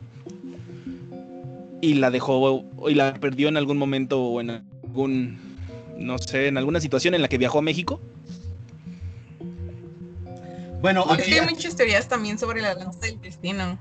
[1.81, 5.39] y la dejó y la perdió en algún momento o en algún
[5.97, 8.01] no sé, en alguna situación en la que viajó a México.
[10.81, 13.79] bueno, es aquí, que hay muchas teorías también sobre la lanza del destino.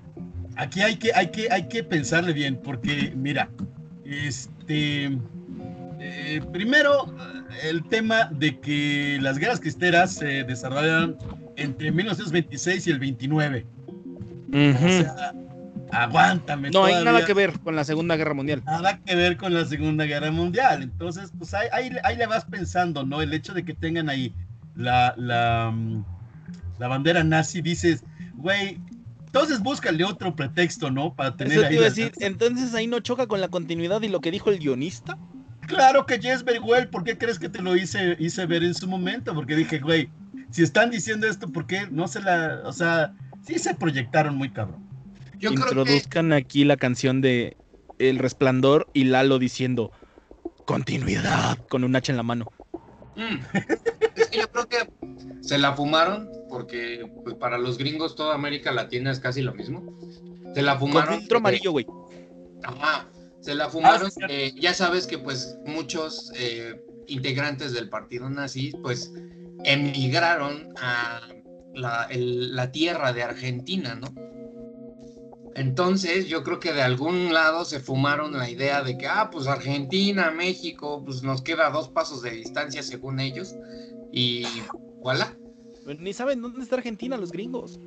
[0.57, 3.51] aquí hay, que, hay, que, hay que pensarle bien, porque mira,
[4.05, 5.11] este...
[5.99, 7.15] eh, primero,
[7.63, 11.17] el tema de que las guerras cristeras se desarrollaron
[11.57, 13.67] entre 1926 y el 29.
[14.53, 15.33] O sea,
[15.93, 16.71] aguántame.
[16.71, 18.63] no hay nada que ver con la Segunda Guerra Mundial.
[18.65, 20.83] nada que ver con la Segunda Guerra Mundial.
[20.83, 23.23] Entonces, pues ahí, ahí, ahí le vas pensando, ¿no?
[23.23, 24.35] El hecho de que tengan ahí
[24.75, 26.05] la, la, mm,
[26.79, 28.79] la bandera nazi, dices, güey,
[29.27, 31.15] entonces búscale otro pretexto, ¿no?
[31.15, 34.09] Para tener Eso te ahí a decir, entonces ahí no choca con la continuidad y
[34.09, 35.17] lo que dijo el guionista.
[35.69, 38.89] Claro que Jess Well, ¿por qué crees que te lo hice, hice ver en su
[38.89, 39.33] momento?
[39.33, 40.11] Porque dije, güey,
[40.51, 44.51] si están diciendo esto, ¿por qué no se la, o sea, sí se proyectaron muy
[44.51, 44.90] cabrón.
[45.41, 47.57] Yo creo que Introduzcan aquí la canción de
[47.99, 49.91] El Resplandor y Lalo diciendo
[50.67, 52.53] continuidad con un hacha en la mano.
[53.17, 53.39] Mm.
[54.17, 54.79] Es que yo creo que
[55.41, 59.99] se la fumaron porque pues, para los gringos toda América Latina es casi lo mismo.
[60.55, 61.19] Se la Con fumaron.
[61.19, 61.87] filtro porque- amarillo, güey.
[62.63, 63.09] Ajá,
[63.41, 64.11] se la fumaron.
[64.23, 69.13] Ah, eh, ya sabes que pues muchos eh, integrantes del partido nazi pues
[69.65, 71.21] emigraron a
[71.75, 74.09] la, el- la tierra de Argentina, ¿no?
[75.55, 79.47] Entonces yo creo que de algún lado se fumaron la idea de que, ah, pues
[79.47, 83.55] Argentina, México, pues nos queda a dos pasos de distancia según ellos.
[84.13, 84.45] Y
[85.03, 85.37] voilà.
[85.99, 87.81] Ni saben dónde está Argentina los gringos.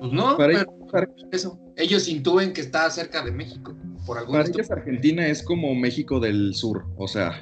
[0.00, 1.58] Pues no, Para pero ellos, eso.
[1.76, 3.74] Ellos intúen que está cerca de México.
[4.06, 7.40] Por algún para ellos Argentina es como México del Sur, o sea,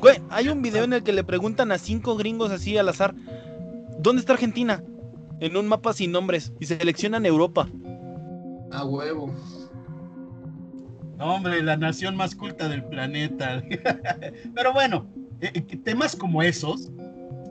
[0.00, 3.14] Güey, hay un video en el que le preguntan a cinco gringos así al azar,
[3.98, 4.82] ¿dónde está Argentina?
[5.40, 7.68] En un mapa sin nombres y seleccionan Europa.
[8.72, 9.34] A huevo.
[11.16, 13.62] No, hombre, la nación más culta del planeta.
[14.54, 15.06] Pero bueno,
[15.40, 16.90] eh, eh, temas como esos,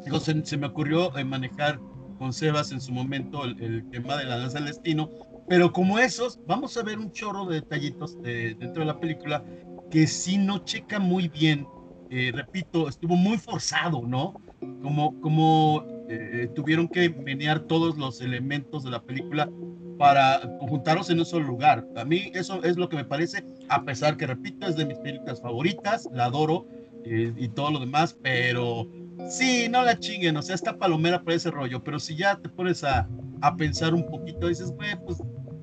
[0.05, 1.79] digo, se, se me ocurrió eh, manejar
[2.17, 5.09] con Sebas en su momento el, el tema de la danza del destino,
[5.47, 9.43] pero como esos, vamos a ver un chorro de detallitos dentro de la película
[9.89, 11.67] que sí no checa muy bien.
[12.09, 14.33] Eh, repito, estuvo muy forzado, ¿no?
[14.81, 19.49] Como, como eh, tuvieron que menear todos los elementos de la película
[19.97, 21.85] para conjuntarlos en un solo lugar.
[21.95, 24.97] A mí eso es lo que me parece, a pesar que, repito, es de mis
[24.99, 26.67] películas favoritas, la adoro
[27.03, 28.87] eh, y todo lo demás, pero
[29.29, 32.49] sí, no la chinguen, o sea, está palomera para ese rollo, pero si ya te
[32.49, 33.07] pones a,
[33.41, 35.17] a pensar un poquito, dices, güey, pues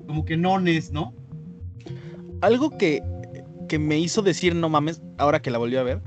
[0.05, 1.13] como que nones, ¿no?
[2.41, 3.01] Algo que,
[3.67, 6.01] que me hizo decir no mames, ahora que la volví a ver,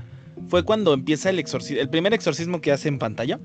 [0.47, 3.39] fue cuando empieza el exorcismo, el primer exorcismo que hace en pantalla.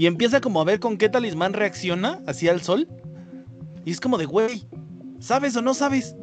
[0.00, 2.88] Y empieza como a ver con qué talismán reacciona hacia el sol.
[3.84, 4.66] Y es como de, güey,
[5.18, 6.16] ¿sabes o no sabes?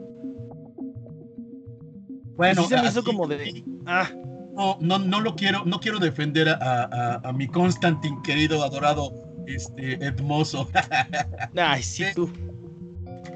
[2.38, 4.10] Bueno, sí se me hizo como de, ah,
[4.56, 9.14] no, no, no lo quiero, no quiero defender a, a, a mi Constantin, querido, adorado,
[9.46, 10.68] este, hermoso.
[11.56, 12.06] ay, Sí.
[12.16, 12.32] tú.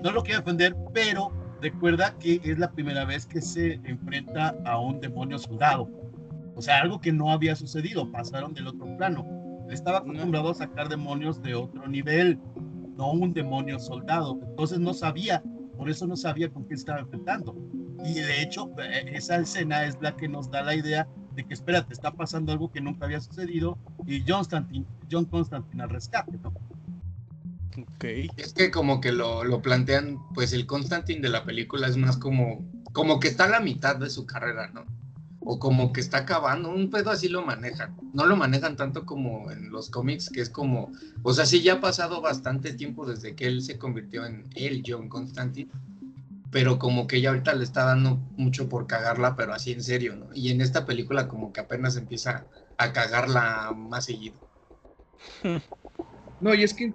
[0.04, 1.32] no lo quiero defender, pero
[1.62, 5.88] recuerda que es la primera vez que se enfrenta a un demonio soldado.
[6.56, 9.41] O sea, algo que no había sucedido, pasaron del otro plano.
[9.72, 12.40] Estaba acostumbrado a sacar demonios de otro nivel,
[12.98, 14.40] no un demonio soldado.
[14.44, 15.42] Entonces no sabía,
[15.78, 17.56] por eso no sabía con qué estaba enfrentando.
[18.04, 21.54] Y de hecho, eh, esa escena es la que nos da la idea de que,
[21.54, 26.38] espérate, está pasando algo que nunca había sucedido y John Constantine, John Constantine al rescate,
[26.44, 26.50] ¿no?
[27.78, 28.04] Ok.
[28.36, 32.18] Es que como que lo, lo, plantean, pues el Constantine de la película es más
[32.18, 34.84] como, como que está a la mitad de su carrera, ¿no?
[35.54, 37.98] O como que está acabando, un pedo así lo manejan.
[38.14, 40.94] No lo manejan tanto como en los cómics, que es como,
[41.24, 44.82] o sea, sí ya ha pasado bastante tiempo desde que él se convirtió en el
[44.88, 45.70] John Constantine,
[46.52, 50.16] pero como que ya ahorita le está dando mucho por cagarla, pero así en serio,
[50.16, 50.28] ¿no?
[50.34, 52.46] Y en esta película como que apenas empieza
[52.78, 54.40] a cagarla más seguido.
[56.40, 56.92] No, y es que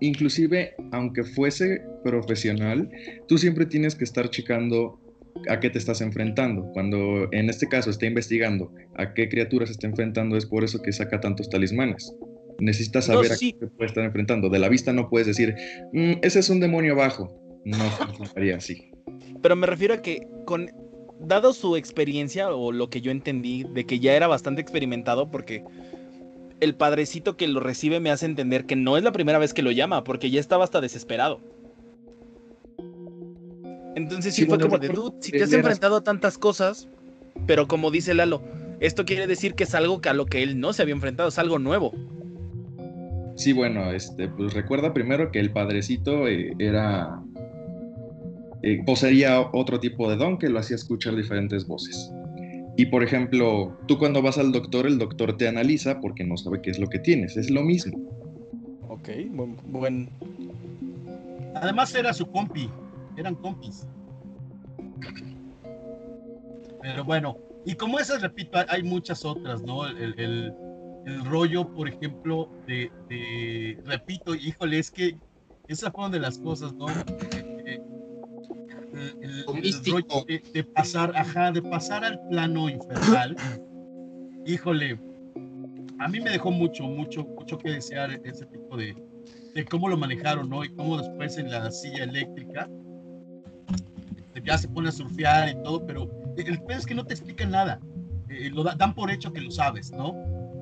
[0.00, 2.90] inclusive, aunque fuese profesional,
[3.26, 5.01] tú siempre tienes que estar checando
[5.48, 6.70] a qué te estás enfrentando.
[6.72, 10.80] Cuando en este caso está investigando a qué criaturas se está enfrentando, es por eso
[10.82, 12.14] que saca tantos talismanes.
[12.58, 14.48] Necesitas saber a qué te puede estar enfrentando.
[14.48, 15.54] De la vista no puedes decir,
[15.92, 17.28] mm, ese es un demonio bajo.
[17.64, 17.76] No
[18.16, 18.90] funcionaría así.
[19.40, 20.70] Pero me refiero a que con
[21.20, 25.64] dado su experiencia o lo que yo entendí de que ya era bastante experimentado porque
[26.60, 29.62] el padrecito que lo recibe me hace entender que no es la primera vez que
[29.62, 31.40] lo llama, porque ya estaba hasta desesperado.
[33.94, 36.88] Entonces sí, fue como de, dude, si te has enfrentado a tantas cosas,
[37.46, 38.42] pero como dice Lalo,
[38.80, 41.28] esto quiere decir que es algo que a lo que él no se había enfrentado,
[41.28, 41.92] es algo nuevo.
[43.36, 47.22] Sí, bueno, este, pues recuerda primero que el padrecito eh, era
[48.62, 52.12] eh, poseía otro tipo de don que lo hacía escuchar diferentes voces.
[52.76, 56.62] Y por ejemplo, tú cuando vas al doctor, el doctor te analiza porque no sabe
[56.62, 57.36] qué es lo que tienes.
[57.36, 57.98] Es lo mismo.
[58.88, 59.08] Ok,
[59.66, 60.08] buen.
[61.54, 62.70] Además era su compi.
[63.16, 63.86] Eran compis.
[66.82, 69.86] Pero bueno, y como esas, repito, hay muchas otras, ¿no?
[69.86, 70.52] El, el,
[71.24, 72.90] rollo, por ejemplo, de,
[73.84, 75.18] repito, híjole, es que
[75.68, 76.86] esa fue una de las cosas, ¿no?
[79.20, 79.44] el,
[80.52, 83.36] de, pasar, ajá, de pasar al plano infernal,
[84.46, 85.00] híjole,
[85.98, 88.96] a mí me dejó mucho, mucho, mucho que desear ese tipo de,
[89.54, 90.64] de cómo lo manejaron, ¿no?
[90.64, 92.68] Y cómo después en la silla eléctrica
[94.44, 97.50] ya se pone a surfear y todo, pero el peor es que no te explican
[97.50, 97.80] nada.
[98.28, 100.14] Eh, lo dan por hecho que lo sabes, ¿no?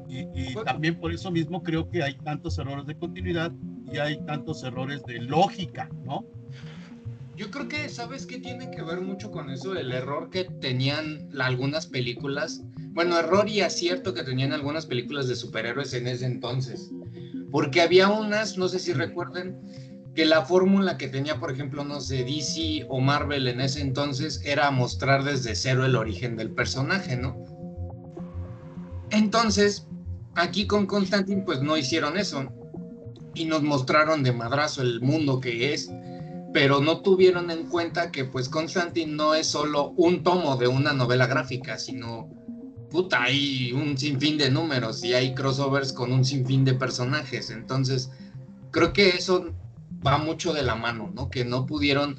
[0.09, 3.53] Y, y, también por eso mismo creo que hay tantos errores de continuidad
[3.93, 6.25] y hay tantos errores de lógica, ¿no?
[7.41, 9.75] Yo creo que, ¿sabes qué tiene que ver mucho con eso?
[9.75, 12.63] El error que tenían algunas películas.
[12.93, 16.91] Bueno, error y acierto que tenían algunas películas de superhéroes en ese entonces.
[17.51, 19.57] Porque había unas, no sé si recuerden,
[20.15, 24.43] que la fórmula que tenía, por ejemplo, no sé, DC o Marvel en ese entonces
[24.45, 27.45] era mostrar desde cero el origen del personaje, ¿no?
[29.11, 29.87] Entonces,
[30.35, 32.53] aquí con Constantine, pues no hicieron eso.
[33.35, 35.91] Y nos mostraron de madrazo el mundo que es
[36.53, 40.93] pero no tuvieron en cuenta que pues Constantine no es solo un tomo de una
[40.93, 42.29] novela gráfica, sino
[42.91, 47.51] puta, hay un sinfín de números y hay crossovers con un sinfín de personajes.
[47.51, 48.11] Entonces,
[48.73, 49.53] creo que eso
[50.07, 51.31] va mucho de la mano, ¿no?
[51.31, 52.17] Que no pudieron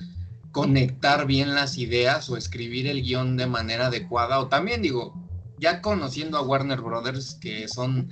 [0.52, 4.40] conectar bien las ideas o escribir el guion de manera adecuada.
[4.40, 5.14] O también digo,
[5.58, 8.10] ya conociendo a Warner Brothers, que son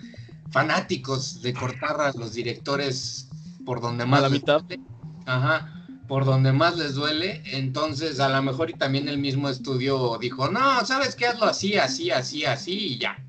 [0.52, 3.30] fanáticos de cortar a los directores
[3.66, 4.20] por donde más...
[4.20, 4.62] A la mitad.
[5.26, 10.18] Ajá por donde más les duele, entonces a lo mejor y también el mismo estudio
[10.20, 11.28] dijo, no, ¿sabes qué?
[11.28, 13.24] Hazlo así, así, así, así y ya.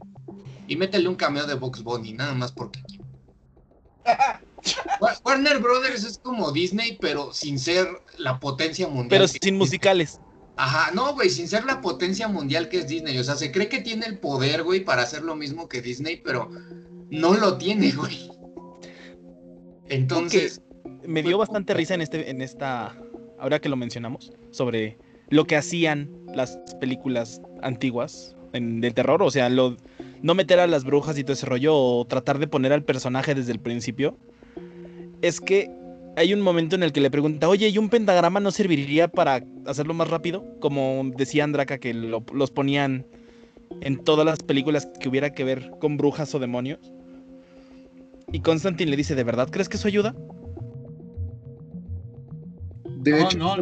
[0.67, 2.81] Y métele un cameo de Box Bunny, nada más porque
[5.25, 7.87] Warner Brothers es como Disney, pero sin ser
[8.19, 9.09] la potencia mundial.
[9.09, 10.21] Pero sin musicales.
[10.57, 13.19] Ajá, no, güey, sin ser la potencia mundial que es Disney.
[13.19, 16.17] O sea, se cree que tiene el poder, güey, para hacer lo mismo que Disney,
[16.23, 16.51] pero
[17.09, 18.31] no lo tiene, güey.
[19.89, 20.61] Entonces
[21.07, 22.97] me dio bastante risa en, este, en esta,
[23.39, 24.99] ahora que lo mencionamos, sobre
[25.29, 29.77] lo que hacían las películas antiguas en, de terror, o sea, lo,
[30.23, 33.35] no meter a las brujas y todo ese rollo, o tratar de poner al personaje
[33.35, 34.17] desde el principio,
[35.23, 35.71] es que
[36.17, 39.45] hay un momento en el que le pregunta, oye, ¿y un pentagrama no serviría para
[39.67, 40.45] hacerlo más rápido?
[40.61, 43.07] Como decía Andraka, que los ponían
[43.81, 46.93] en todas las películas que hubiera que ver con brujas o demonios.
[48.33, 50.15] Y Constantine le dice, ¿de verdad crees que eso ayuda?
[53.37, 53.57] no,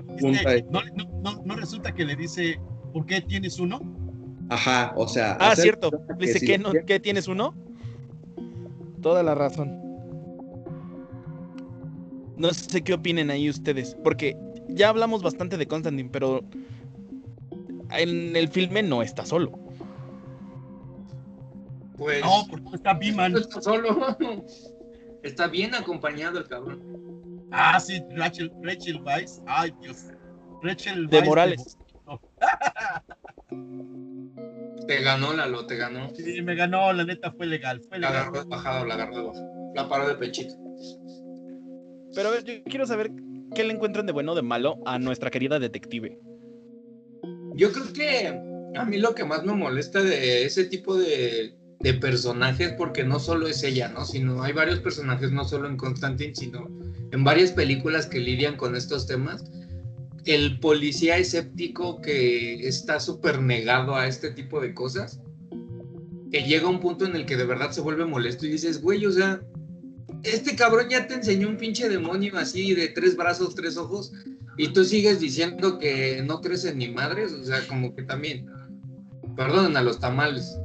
[1.23, 2.59] no, no, resulta que le dice,
[2.93, 3.81] ¿por qué tienes uno?
[4.51, 5.37] Ajá, o sea.
[5.39, 5.91] Ah, cierto.
[6.19, 7.55] Le dice, ¿qué, no, ¿qué tienes uno?
[9.01, 9.88] Toda la razón.
[12.39, 14.37] No sé qué opinen ahí ustedes, porque
[14.69, 16.45] ya hablamos bastante de Constantine, pero
[17.91, 19.59] en el filme no está solo.
[21.97, 22.23] Pues.
[22.23, 23.33] No, porque está Beeman.
[23.33, 24.17] No está solo.
[25.25, 26.81] Está bien acompañado el cabrón.
[27.51, 29.41] Ah, sí, Rachel, Rachel Weisz.
[29.47, 30.05] Ay, Dios.
[30.63, 31.79] Rachel De Weisz Morales.
[34.87, 36.09] Te ganó, Lalo, te ganó.
[36.15, 37.83] Sí, me ganó, la neta fue legal.
[37.89, 39.49] Fue La agarró de bajada, la agarró de bajada.
[39.75, 40.55] La paró de pechito.
[42.19, 43.13] Pero a ver, yo quiero saber
[43.55, 46.19] qué le encuentran de bueno o de malo a nuestra querida detective.
[47.55, 48.27] Yo creo que
[48.77, 53.21] a mí lo que más me molesta de ese tipo de, de personajes, porque no
[53.21, 54.05] solo es ella, ¿no?
[54.05, 56.67] Sino hay varios personajes, no solo en Constantine, sino
[57.13, 59.45] en varias películas que lidian con estos temas.
[60.25, 65.21] El policía escéptico que está súper negado a este tipo de cosas,
[66.33, 68.83] que llega a un punto en el que de verdad se vuelve molesto y dices,
[68.83, 69.41] güey, o sea,
[70.23, 74.13] este cabrón ya te enseñó un pinche demonio así de tres brazos, tres ojos,
[74.57, 78.47] y tú sigues diciendo que no crees en ni madres, o sea, como que también.
[79.37, 80.59] Perdonen a los tamales.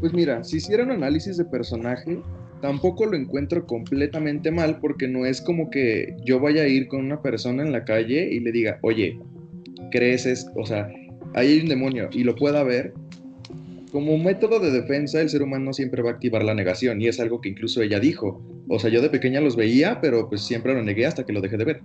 [0.00, 2.22] Pues mira, si hiciera un análisis de personaje,
[2.62, 7.04] tampoco lo encuentro completamente mal porque no es como que yo vaya a ir con
[7.04, 9.18] una persona en la calle y le diga, oye,
[9.90, 10.50] ¿crees esto?
[10.56, 10.88] O sea,
[11.34, 12.94] ahí hay un demonio y lo pueda ver.
[13.96, 17.18] Como método de defensa, el ser humano siempre va a activar la negación y es
[17.18, 18.42] algo que incluso ella dijo.
[18.68, 21.40] O sea, yo de pequeña los veía, pero pues siempre lo negué hasta que lo
[21.40, 21.82] dejé de ver.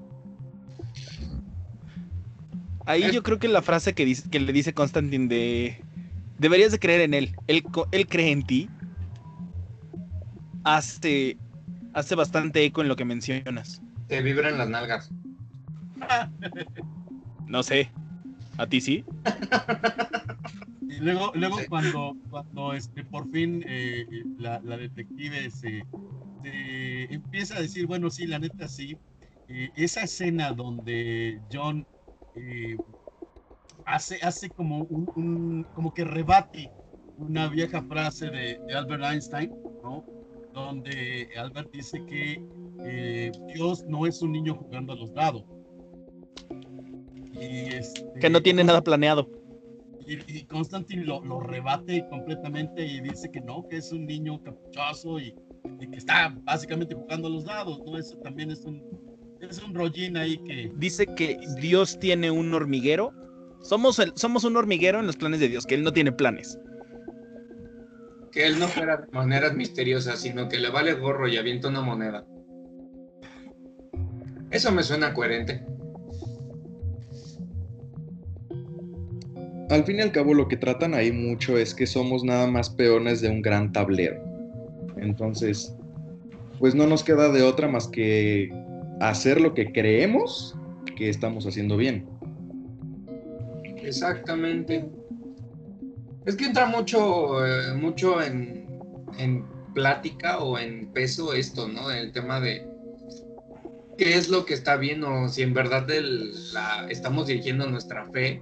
[2.85, 5.77] Ahí yo creo que la frase que, dice, que le dice Constantine de
[6.37, 8.69] deberías de creer en él, él, él cree en ti,
[10.65, 11.37] hace,
[11.93, 13.81] hace bastante eco en lo que mencionas.
[14.09, 15.09] Te vibran las nalgas.
[17.47, 17.89] No sé,
[18.61, 19.03] ¿a ti sí?
[20.87, 24.05] Y luego, luego cuando, cuando este, por fin eh,
[24.37, 25.83] la, la detective se,
[26.41, 28.97] se empieza a decir, bueno, sí, la neta sí,
[29.47, 31.85] eh, esa escena donde John
[32.35, 32.77] eh,
[33.85, 36.71] hace, hace como un, un- como que rebate
[37.17, 39.51] una vieja frase de, de Albert Einstein,
[39.83, 40.03] ¿no?
[40.53, 42.41] Donde Albert dice que
[42.85, 45.43] eh, Dios no es un niño jugando a los dados.
[47.33, 49.29] Y este, Que no tiene nada planeado.
[50.05, 54.41] y, y Constantine lo, lo rebate completamente y dice que no, que es un niño
[54.43, 55.33] caprichoso y,
[55.79, 57.97] y que está básicamente jugando a los dados, ¿no?
[57.97, 58.83] Eso también es un,
[59.39, 60.71] es un rollín ahí que...
[60.75, 63.13] Dice que Dios tiene un hormiguero.
[63.61, 66.57] Somos, el- somos un hormiguero en los planes de Dios, que él no tiene planes.
[68.31, 71.81] Que él no fuera de maneras misteriosas, sino que le vale gorro y avienta una
[71.81, 72.25] moneda.
[74.49, 75.65] Eso me suena coherente.
[79.71, 82.69] Al fin y al cabo lo que tratan ahí mucho es que somos nada más
[82.69, 84.21] peones de un gran tablero.
[84.97, 85.73] Entonces,
[86.59, 88.49] pues no nos queda de otra más que
[88.99, 90.57] hacer lo que creemos
[90.97, 92.05] que estamos haciendo bien.
[93.77, 94.89] Exactamente.
[96.25, 98.67] Es que entra mucho, eh, mucho en,
[99.19, 101.89] en plática o en peso esto, ¿no?
[101.89, 102.67] El tema de
[103.97, 105.87] qué es lo que está bien o si en verdad
[106.89, 108.41] estamos dirigiendo nuestra fe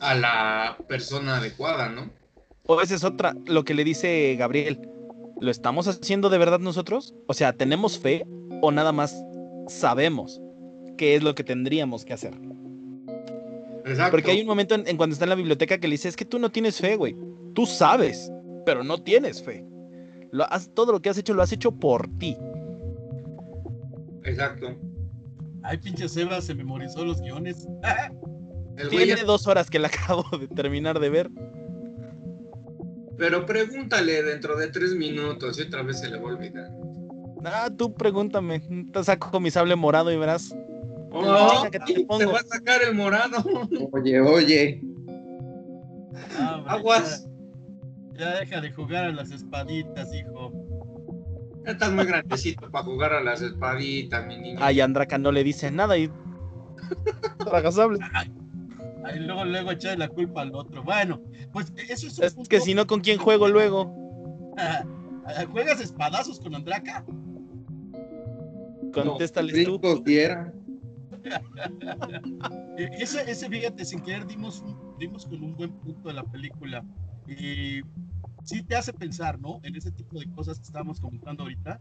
[0.00, 2.10] a la persona adecuada, ¿no?
[2.66, 4.88] O esa es otra, lo que le dice Gabriel.
[5.40, 7.14] ¿Lo estamos haciendo de verdad nosotros?
[7.26, 8.26] O sea, ¿tenemos fe
[8.62, 9.16] o nada más
[9.68, 10.40] sabemos
[10.98, 12.34] qué es lo que tendríamos que hacer?
[13.86, 14.10] Exacto.
[14.10, 16.16] Porque hay un momento en, en cuando está en la biblioteca que le dice, es
[16.16, 17.16] que tú no tienes fe, güey.
[17.54, 18.30] Tú sabes,
[18.66, 19.64] pero no tienes fe.
[20.30, 22.36] Lo has- todo lo que has hecho lo has hecho por ti.
[24.24, 24.76] Exacto.
[25.62, 27.66] Ay, pinche Sebas, se memorizó los guiones.
[28.80, 31.30] El güey Tiene dos horas que la acabo de terminar de ver.
[33.18, 36.70] Pero pregúntale dentro de tres minutos y otra vez se le va a olvidar.
[37.44, 38.60] Ah, tú pregúntame.
[38.92, 40.54] Te saco con mi sable morado y verás.
[41.12, 43.44] Oh, que te va a sacar el morado.
[43.92, 44.80] Oye, oye,
[46.38, 47.28] Ah, hombre, Aguas.
[48.14, 50.52] Ya, ya deja de jugar a las espaditas, hijo.
[51.64, 54.58] Ya estás muy grandecito para jugar a las espaditas, mi niño.
[54.62, 56.10] A Yandraka no le dice nada y.
[57.38, 57.98] Traga sable.
[59.12, 60.82] Ahí luego, luego echarle la culpa al otro.
[60.82, 61.20] Bueno,
[61.52, 64.52] pues eso es un Es punto- que si no, ¿con quién juego luego?
[65.52, 67.04] ¿Juegas espadazos con Andraka?
[68.92, 69.78] Contéstales tú.
[69.78, 70.52] gringos diera.
[72.78, 76.24] Eh, Ese, ese, fíjate, sin querer dimos, un- dimos con un buen punto de la
[76.24, 76.82] película.
[77.28, 77.82] Y
[78.44, 79.60] sí te hace pensar, ¿no?
[79.62, 81.78] En ese tipo de cosas que estábamos comentando ahorita.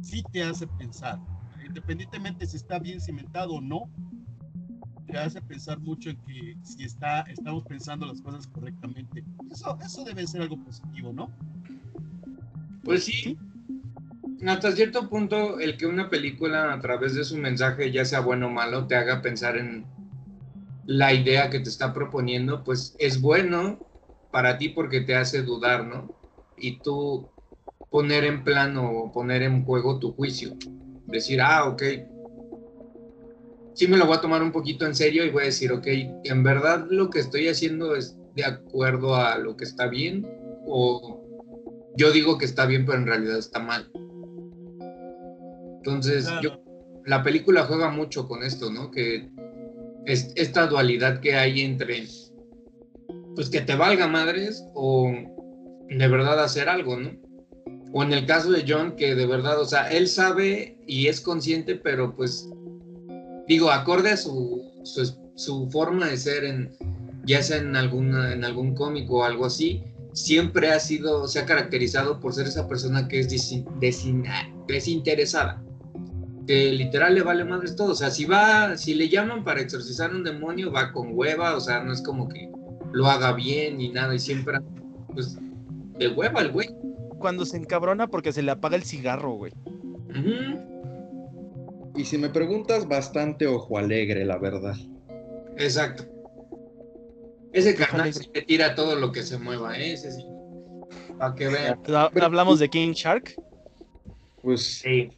[0.00, 1.18] Sí te hace pensar.
[1.64, 3.90] Independientemente si está bien cimentado o no,
[5.06, 9.24] te hace pensar mucho en que si está, estamos pensando las cosas correctamente.
[9.50, 11.30] Eso, eso debe ser algo positivo, ¿no?
[12.82, 13.38] Pues sí.
[14.46, 18.48] hasta cierto punto, el que una película a través de su mensaje, ya sea bueno
[18.48, 19.86] o malo, te haga pensar en
[20.86, 23.78] la idea que te está proponiendo, pues es bueno
[24.30, 26.12] para ti porque te hace dudar, ¿no?
[26.56, 27.28] Y tú
[27.90, 30.56] poner en plano o poner en juego tu juicio.
[31.06, 31.82] Decir, ah, ok,
[33.74, 35.86] sí me lo voy a tomar un poquito en serio y voy a decir, ok,
[36.24, 40.26] ¿en verdad lo que estoy haciendo es de acuerdo a lo que está bien?
[40.66, 41.20] ¿O
[41.96, 43.90] yo digo que está bien, pero en realidad está mal?
[45.76, 46.62] Entonces, yo,
[47.04, 48.90] la película juega mucho con esto, ¿no?
[48.90, 49.28] Que
[50.06, 52.06] es esta dualidad que hay entre,
[53.34, 55.12] pues que te valga madres o
[55.88, 57.10] de verdad hacer algo, ¿no?
[57.92, 61.20] O en el caso de John, que de verdad, o sea, él sabe y es
[61.20, 62.48] consciente, pero pues
[63.48, 64.62] digo, acorde a su,
[65.34, 66.72] su, forma de ser, en,
[67.24, 69.82] ya sea en, alguna, en algún cómic o algo así,
[70.12, 73.28] siempre ha sido, se ha caracterizado por ser esa persona que es
[74.68, 75.62] desinteresada,
[76.46, 80.14] que literal le vale madres todo, o sea, si va, si le llaman para exorcizar
[80.14, 82.50] un demonio, va con hueva, o sea, no es como que
[82.92, 84.58] lo haga bien ni nada, y siempre,
[85.12, 85.36] pues,
[85.98, 86.68] de hueva el güey.
[87.18, 89.52] Cuando se encabrona porque se le apaga el cigarro, güey.
[91.96, 94.76] Y si me preguntas, bastante ojo alegre, la verdad.
[95.56, 96.04] Exacto.
[97.52, 99.92] Ese canal se tira todo lo que se mueva, ¿eh?
[99.92, 100.24] ese sí.
[101.18, 101.80] Para que vean.
[102.20, 103.36] ¿Hablamos de King Shark?
[104.42, 104.80] Pues.
[104.80, 105.10] Sí.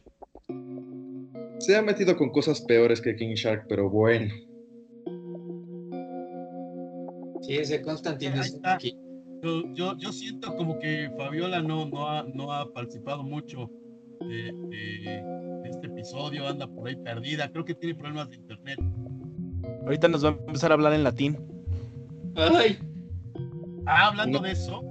[1.59, 4.31] Se ha metido con cosas peores que King Shark, pero bueno.
[7.41, 8.95] Sí, ese Constantine es aquí.
[9.41, 13.69] Yo, yo, yo, siento como que Fabiola no, no, ha, no ha participado mucho
[14.19, 18.79] de, este episodio, anda por ahí perdida, creo que tiene problemas de internet.
[19.83, 21.37] Ahorita nos va a empezar a hablar en latín.
[22.35, 22.77] Ay.
[23.85, 24.81] Ah, hablando de eso,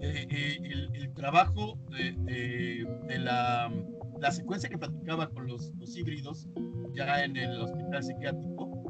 [0.00, 0.58] eh, eh,
[0.94, 2.84] el, trabajo de,
[3.20, 3.72] la,
[4.20, 6.48] la, secuencia que platicaba con los, los, híbridos
[6.92, 8.82] ya en el hospital psiquiátrico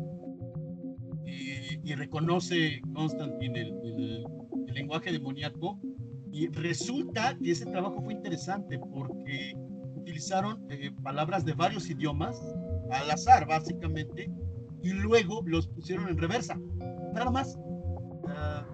[1.26, 4.24] y, reconoce Constantine el, el,
[4.68, 5.78] el lenguaje demoníaco
[6.32, 9.54] y resulta que ese trabajo fue interesante porque
[10.04, 12.40] utilizaron eh, palabras de varios idiomas
[12.90, 14.30] al azar, básicamente,
[14.82, 16.58] y luego los pusieron en reversa.
[17.14, 17.58] Nada más.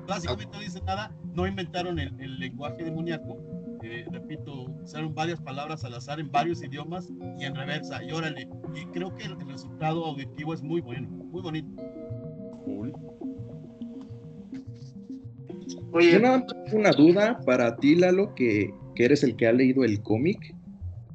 [0.09, 3.39] básicamente no dice nada, no inventaron el, lenguaje demoníaco.
[3.83, 7.09] Eh, repito, usaron varias palabras al azar en varios idiomas
[7.39, 8.03] y en reversa.
[8.03, 11.83] Y órale, y creo que el, resultado auditivo es muy bueno, muy bonito.
[15.93, 19.85] Oye, Yo nada una duda para ti, Lalo, que, que eres el que ha leído
[19.85, 20.55] el cómic.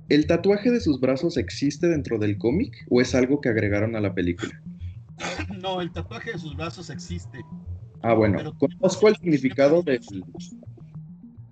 [0.07, 4.01] ¿El tatuaje de sus brazos existe dentro del cómic o es algo que agregaron a
[4.01, 4.61] la película?
[5.61, 7.39] No, el tatuaje de sus brazos existe.
[8.01, 10.01] Ah, bueno, conozco el significado del...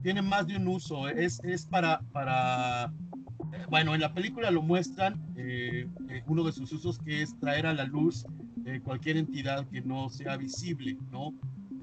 [0.04, 2.94] Tiene más de un uso, es, es para, para...
[3.70, 7.66] Bueno, en la película lo muestran, eh, eh, uno de sus usos que es traer
[7.66, 8.26] a la luz
[8.66, 11.34] eh, cualquier entidad que no sea visible, ¿no?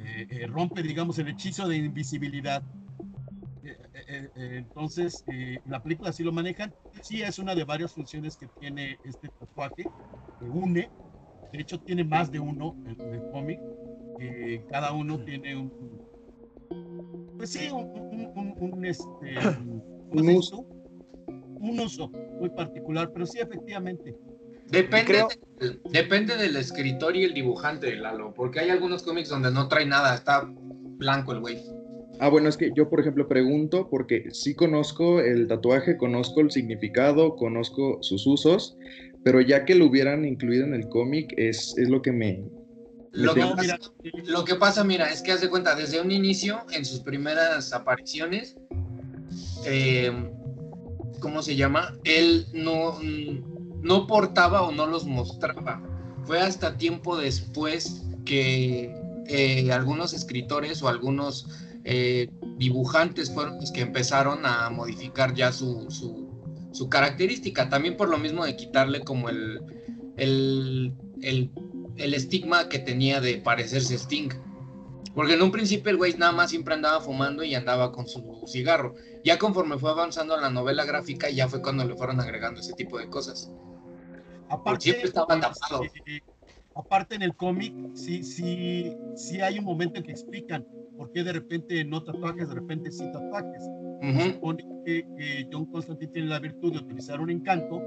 [0.03, 2.63] Eh, rompe, digamos, el hechizo de invisibilidad.
[4.13, 5.25] Eh, entonces,
[5.67, 6.73] la película sí lo manejan.
[7.03, 9.85] Sí es una de varias funciones que tiene este tatuaje,
[10.39, 10.91] que une.
[11.53, 13.61] De hecho, tiene más de uno en el cómic.
[14.69, 15.71] cada uno tiene un,
[17.37, 19.05] pues sí, un, un, este,
[20.11, 20.67] un uso.
[21.29, 24.17] Un uso muy particular, pero sí, efectivamente,
[24.71, 25.27] Depende,
[25.91, 30.15] depende del escritor y el dibujante, Lalo, porque hay algunos cómics donde no trae nada,
[30.15, 31.61] está blanco el güey.
[32.21, 36.51] Ah, bueno, es que yo, por ejemplo, pregunto porque sí conozco el tatuaje, conozco el
[36.51, 38.77] significado, conozco sus usos,
[39.25, 42.45] pero ya que lo hubieran incluido en el cómic es, es lo que me...
[43.13, 43.79] lo, que pasa,
[44.27, 47.73] lo, que pasa, mira, es que haz de cuenta, desde un inicio, en sus primeras
[47.73, 48.57] apariciones,
[49.65, 50.13] eh,
[51.21, 51.97] ¿cómo se llama?
[52.05, 52.99] Él no
[53.83, 55.83] no portaba o no los mostraba.
[56.25, 58.95] Fue hasta tiempo después que
[59.27, 61.49] eh, algunos escritores o algunos
[61.85, 62.29] eh,
[62.59, 67.69] dibujantes fueron los que empezaron a modificar ya su, su, característica.
[67.69, 69.61] También por lo mismo de quitarle como el,
[70.17, 70.95] el,
[71.97, 74.31] el estigma que tenía de parecerse Sting.
[75.15, 78.45] Porque en un principio el güey nada más siempre andaba fumando y andaba con su
[78.47, 78.95] cigarro.
[79.25, 82.99] Ya conforme fue avanzando la novela gráfica, ya fue cuando le fueron agregando ese tipo
[82.99, 83.51] de cosas.
[84.49, 85.21] Aparte, este,
[86.75, 90.67] aparte en el cómic, sí, sí, sí hay un momento en que explican
[91.01, 93.63] por qué de repente no tatuajes, de repente sí tatuajes.
[94.35, 97.81] supone que, John Constantine tiene la virtud de utilizar un encanto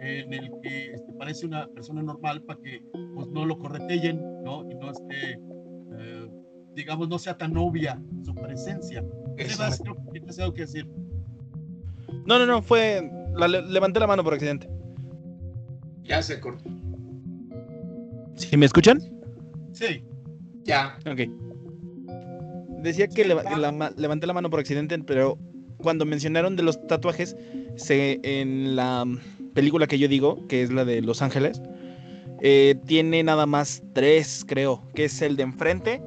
[0.00, 2.82] en el que este, parece una persona normal para que
[3.14, 4.68] pues, no lo corretellen, ¿no?
[4.68, 5.34] Y no esté,
[5.96, 6.28] eh,
[6.74, 9.04] digamos, no sea tan obvia su presencia.
[9.36, 10.88] ¿Qué creo que tienes algo que decir.
[12.26, 13.08] No, no, no, fue.
[13.36, 14.68] la le- levanté la mano por accidente.
[16.02, 16.68] Ya se cortó.
[18.34, 18.98] ¿Sí me escuchan?
[19.72, 20.04] Sí.
[20.64, 20.98] Ya.
[21.08, 21.20] Ok.
[22.82, 25.38] Decía que levanté la mano por accidente, pero
[25.78, 27.36] cuando mencionaron de los tatuajes,
[27.76, 29.04] se, en la
[29.54, 31.60] película que yo digo, que es la de Los Ángeles,
[32.42, 36.02] eh, tiene nada más tres, creo, que es el de enfrente.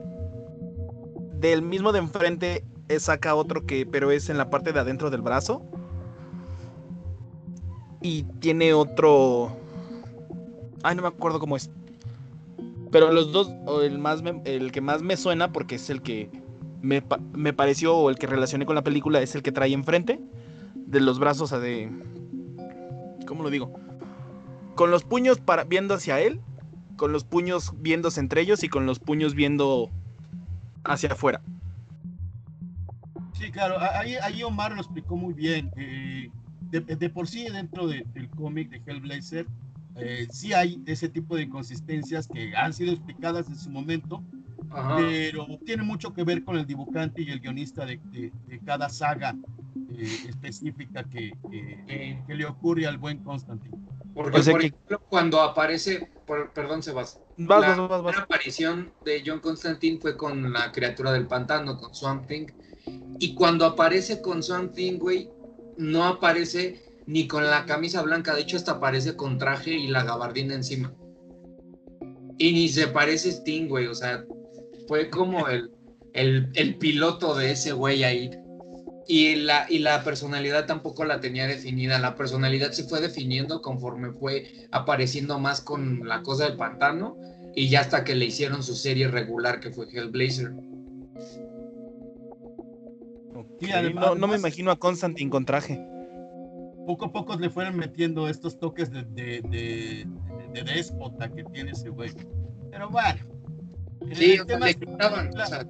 [1.40, 5.10] Del mismo de enfrente eh, saca otro que, pero es en la parte de adentro
[5.10, 5.62] del brazo.
[8.02, 9.58] Y tiene otro.
[10.84, 11.70] Ay, no me acuerdo cómo es.
[12.92, 13.52] Pero los dos,
[13.84, 16.30] el, más el que más me suena, porque es el que
[16.82, 17.04] me,
[17.34, 20.20] me pareció, el que relacioné con la película, es el que trae enfrente,
[20.76, 21.92] de los brazos a de...
[23.28, 23.74] ¿Cómo lo digo?
[24.76, 26.40] Con los puños para, viendo hacia él,
[26.96, 29.90] con los puños viéndose entre ellos y con los puños viendo
[30.84, 31.42] hacia afuera.
[33.34, 35.72] Sí, claro, ahí, ahí Omar lo explicó muy bien.
[35.78, 36.30] eh,
[36.72, 39.48] de, por sí, dentro de- del cómic de Hellblazer,
[39.96, 44.24] eh, sí hay ese tipo de inconsistencias que han sido explicadas en su momento,
[44.72, 44.98] Ajá.
[44.98, 48.90] pero tiene mucho que ver con el dibujante y el guionista de, de- de cada
[48.90, 49.36] saga
[49.98, 53.78] eh, específica que, Eh, le ocurre al buen Constantine.
[54.14, 57.90] porque, O sea por que- ejemplo, cuando aparece, por- perdón, Sebas, Vas, La vas, vas,
[57.90, 58.00] vas.
[58.02, 62.48] primera aparición de John Constantine fue con la criatura del pantano, con Swamp Thing.
[63.20, 65.30] Y cuando aparece con Swamp Thing, güey,
[65.78, 68.36] no aparece ni con la camisa blanca.
[68.36, 70.92] De hecho, hasta aparece con traje y la gabardina encima.
[72.38, 73.88] Y ni se parece Sting, güey.
[73.88, 74.24] O sea,
[74.90, 75.70] fue como el,
[76.14, 78.32] el, el piloto de ese güey ahí.
[79.08, 82.00] Y la, y la personalidad tampoco la tenía definida.
[82.00, 87.18] La personalidad se fue definiendo conforme fue apareciendo más con la cosa del pantano
[87.56, 90.54] y ya hasta que le hicieron su serie regular que fue Hellblazer.
[91.20, 91.40] Sí,
[93.36, 95.80] Ok, además- no, no me imagino a Constantine con traje.
[96.88, 100.08] Poco a poco le fueron metiendo estos toques de, de, de,
[100.54, 102.12] de déspota que tiene ese güey.
[102.72, 103.20] Pero bueno.
[104.14, 105.62] Sí, el o tema es o sea,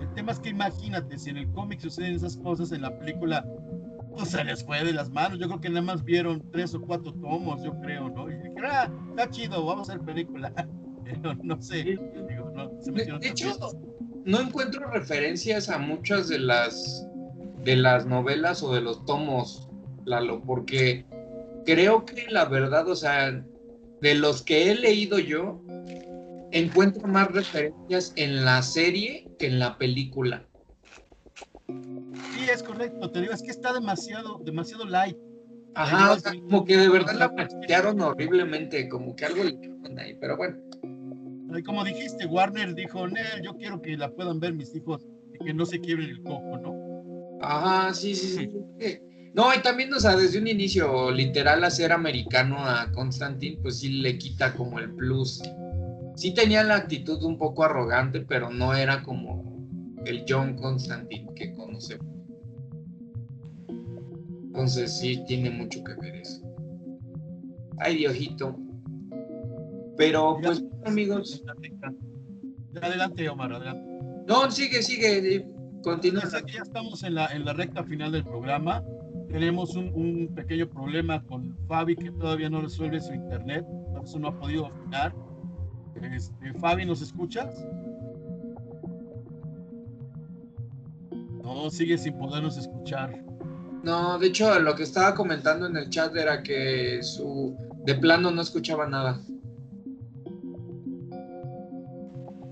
[0.00, 3.46] El tema es que imagínate, si en el cómic suceden esas cosas, en la película,
[4.16, 5.38] pues se les fue de las manos.
[5.38, 8.28] Yo creo que nada más vieron tres o cuatro tomos, yo creo, ¿no?
[8.28, 10.52] Y dijeron, ah, está chido, vamos a hacer película.
[11.04, 13.56] Pero no sé, digo, no, se de, hecho,
[14.24, 17.08] no encuentro referencias a muchas de las
[17.64, 19.68] de las novelas o de los tomos,
[20.04, 21.06] Lalo, porque
[21.64, 23.42] creo que la verdad, o sea,
[24.00, 25.60] de los que he leído yo,
[26.52, 30.48] encuentro más referencias en la serie que en la película.
[31.68, 35.16] Sí, es correcto, te digo, es que está demasiado, demasiado light.
[35.74, 39.98] Ajá, o sea, como que de verdad la plantearon horriblemente, como que algo le hicieron
[39.98, 40.56] ahí, pero bueno.
[41.64, 45.54] Como dijiste, Warner dijo, Nel, yo quiero que la puedan ver mis hijos y que
[45.54, 47.38] no se quiebren el coco, ¿no?
[47.40, 49.00] Ajá, sí, sí, sí.
[49.34, 53.88] No, y también, o sea, desde un inicio, literal, hacer americano a Constantine, pues sí
[54.00, 55.42] le quita como el plus.
[56.18, 59.56] Sí tenía la actitud un poco arrogante, pero no era como
[60.04, 62.08] el John Constantine que conocemos.
[63.68, 66.42] Entonces sí tiene mucho que ver eso.
[67.78, 68.58] Ay, Diosito.
[69.96, 71.44] Pero pues, amigos.
[72.82, 73.88] Adelante, Omar, adelante.
[74.26, 75.36] No, sigue, sigue.
[75.36, 75.48] eh,
[75.84, 76.22] Continúa.
[76.22, 78.82] Pues, ya estamos en la, en la recta final del programa.
[79.30, 84.18] Tenemos un, un pequeño problema con Fabi que todavía no resuelve su internet, por eso
[84.18, 85.14] no ha podido afinar.
[86.02, 87.64] Este, Fabi, ¿nos escuchas?
[91.42, 93.24] No, sigue sin podernos escuchar.
[93.82, 98.30] No, de hecho, lo que estaba comentando en el chat era que su de plano
[98.30, 99.20] no escuchaba nada.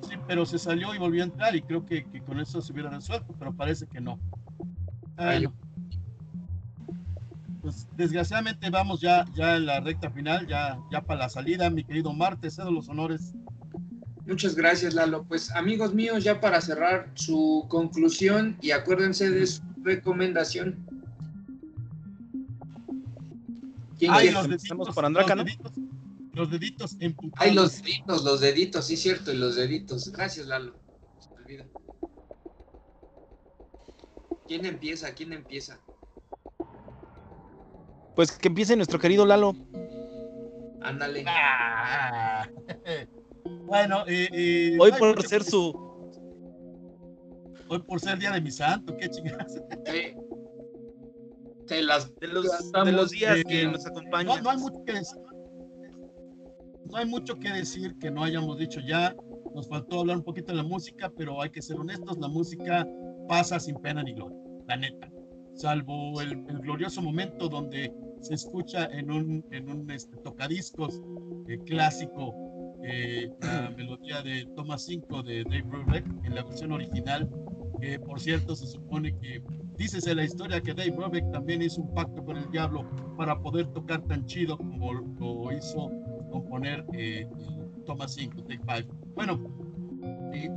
[0.03, 2.73] Sí, pero se salió y volvió a entrar y creo que, que con eso se
[2.73, 4.19] hubiera resuelto, pero parece que no.
[5.17, 5.47] Ay,
[7.67, 11.83] pues desgraciadamente vamos ya, ya en la recta final, ya, ya para la salida, mi
[11.83, 13.33] querido Omar, te cedo los honores.
[14.25, 15.25] Muchas gracias, Lalo.
[15.25, 20.87] Pues amigos míos, ya para cerrar su conclusión y acuérdense de su recomendación.
[23.99, 25.51] ¿Quién Ay, los deditos, por Andraka, los ¿no?
[25.51, 25.73] deditos,
[26.35, 27.49] los deditos emputados.
[27.49, 30.13] Ay, los deditos, los deditos, sí, cierto, y los deditos.
[30.13, 30.77] Gracias, Lalo.
[31.19, 31.65] Se me olvida.
[34.47, 35.13] ¿Quién empieza?
[35.15, 35.81] ¿Quién empieza?
[38.17, 39.55] Pues que empiece nuestro querido Lalo.
[40.83, 41.25] Ándale.
[41.29, 42.49] Ah.
[43.67, 45.73] Bueno, eh, eh, Hoy por ser que- su.
[47.69, 49.61] Hoy por ser día de mi santo, qué chingadas.
[49.85, 50.15] Sí.
[51.67, 54.43] Se las De los, de días eh, que nos No, acompañan.
[54.43, 55.19] no hay mucho que decir.
[56.91, 59.15] No hay mucho que decir que no hayamos dicho ya.
[59.55, 62.87] Nos faltó hablar un poquito de la música, pero hay que ser honestos, la música
[63.29, 65.09] pasa sin pena ni gloria, la neta.
[65.55, 71.01] salvo el, glorioso momento donde se escucha en un, en un este, tocadiscos
[71.49, 72.35] eh, clásico
[72.83, 77.29] eh, la melodía de Toma 5 de Dave Brubeck en la versión original,
[77.81, 79.43] que por cierto se supone que
[79.77, 83.67] dícese la historia que Dave Brubeck también hizo un pacto con el diablo para poder
[83.73, 85.91] tocar tan chido como lo hizo
[86.31, 87.29] componer eh,
[87.87, 88.95] Toma 5, Take 5.
[89.15, 89.41] Bueno,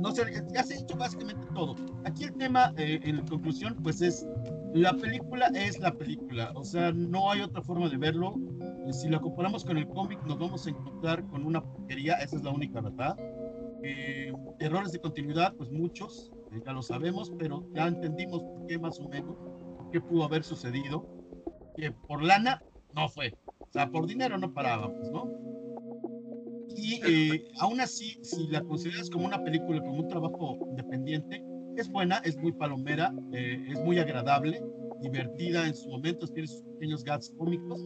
[0.00, 1.74] no sé, ya se ha dicho básicamente todo.
[2.04, 4.26] Aquí el tema, eh, en conclusión, pues es,
[4.74, 8.34] la película es la película, o sea, no hay otra forma de verlo.
[8.92, 12.42] Si la comparamos con el cómic, nos vamos a encontrar con una porquería, esa es
[12.42, 13.16] la única verdad.
[13.82, 19.00] Eh, errores de continuidad, pues muchos, eh, ya lo sabemos, pero ya entendimos qué más
[19.00, 19.36] o menos,
[19.90, 21.06] qué pudo haber sucedido.
[21.76, 22.62] Que por lana
[22.94, 25.30] no fue, o sea, por dinero no parábamos, ¿no?
[26.76, 31.42] Y eh, aún así, si la consideras como una película, como un trabajo independiente,
[31.76, 34.62] es buena, es muy palomera, eh, es muy agradable,
[35.00, 37.80] divertida en sus momentos, tiene sus pequeños gags cómicos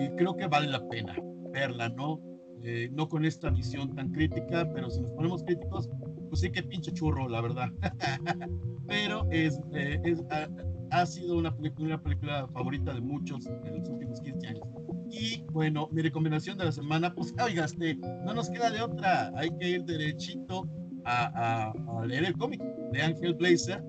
[0.00, 1.16] y creo que vale la pena
[1.52, 2.20] verla, ¿no?
[2.64, 5.88] Eh, no con esta visión tan crítica, pero si nos ponemos críticos,
[6.28, 7.68] pues sí que pinche churro, la verdad.
[8.86, 10.48] pero es, es ha,
[10.90, 14.68] ha, sido una película, una película favorita de muchos en los últimos 15 años.
[15.10, 19.32] Y bueno, mi recomendación de la semana, pues oiga, este, no nos queda de otra,
[19.36, 20.68] hay que ir derechito
[21.04, 23.82] a, a, leer el cómic de Ángel Blazer.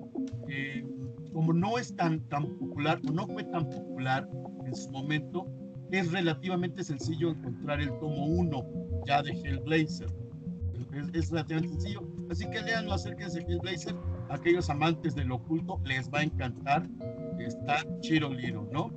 [1.32, 4.28] como no es tan, tan popular, o no fue tan popular
[4.66, 5.46] en su momento,
[5.98, 8.66] es relativamente sencillo encontrar el tomo 1
[9.06, 10.08] ya de Hellblazer.
[10.92, 12.02] Es, es relativamente sencillo.
[12.30, 13.94] Así que leanlo, acérquense a Hellblazer.
[14.30, 16.88] Aquellos amantes del oculto les va a encantar.
[17.38, 18.90] Está liro, ¿no?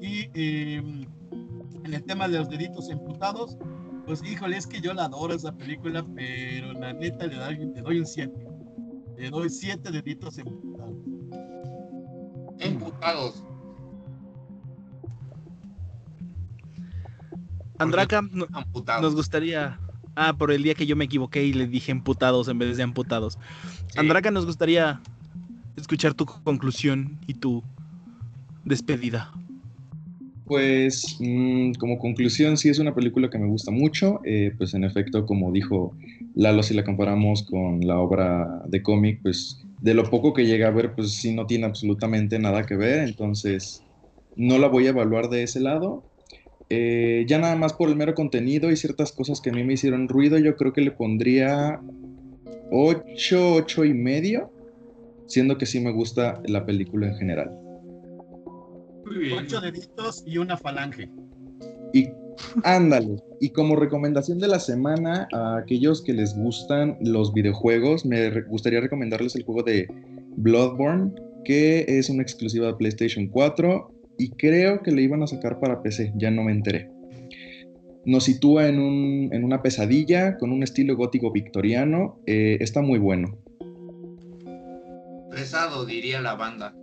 [0.00, 0.82] Y eh,
[1.84, 3.56] en el tema de los deditos emputados,
[4.06, 7.82] pues híjole, es que yo la adoro esa película, pero la neta le, doy, le
[7.82, 8.32] doy un 7.
[9.18, 10.96] Le doy 7 deditos emputados.
[12.58, 13.44] Emputados.
[17.78, 19.78] Andraka, nos gustaría.
[20.16, 22.84] Ah, por el día que yo me equivoqué y le dije emputados en vez de
[22.84, 23.36] amputados.
[23.96, 25.00] Andraka, nos gustaría
[25.76, 27.64] escuchar tu conclusión y tu
[28.64, 29.32] despedida.
[30.46, 34.20] Pues mm, como conclusión, sí es una película que me gusta mucho.
[34.24, 35.96] Eh, pues en efecto, como dijo
[36.34, 40.68] Lalo, si la comparamos con la obra de cómic, pues de lo poco que llega
[40.68, 43.00] a ver, pues sí no tiene absolutamente nada que ver.
[43.00, 43.82] Entonces,
[44.36, 46.04] no la voy a evaluar de ese lado.
[46.70, 49.74] Eh, ya nada más por el mero contenido y ciertas cosas que a mí me
[49.74, 51.80] hicieron ruido, yo creo que le pondría
[52.70, 54.50] 8, 8 y medio,
[55.26, 57.63] siendo que sí me gusta la película en general.
[59.38, 61.08] Ocho deditos y una falange.
[61.92, 62.08] Y
[62.64, 63.22] ándale.
[63.40, 68.80] Y como recomendación de la semana, a aquellos que les gustan los videojuegos, me gustaría
[68.80, 69.86] recomendarles el juego de
[70.36, 71.12] Bloodborne,
[71.44, 75.82] que es una exclusiva de PlayStation 4 y creo que le iban a sacar para
[75.82, 76.90] PC, ya no me enteré.
[78.06, 83.38] Nos sitúa en, una pesadilla con un estilo gótico victoriano, eh, está muy bueno.
[85.30, 86.74] Pesado, diría la banda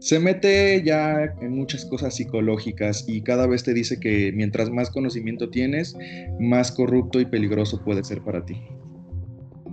[0.00, 4.90] se mete ya en muchas cosas psicológicas y cada vez te dice que mientras más
[4.90, 5.96] conocimiento tienes,
[6.38, 8.62] más corrupto y peligroso puede ser para ti.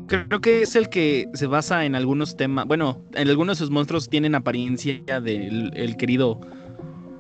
[0.08, 3.72] Creo que es el que se basa en algunos temas, bueno, en algunos de sus
[3.72, 6.40] monstruos tienen apariencia del querido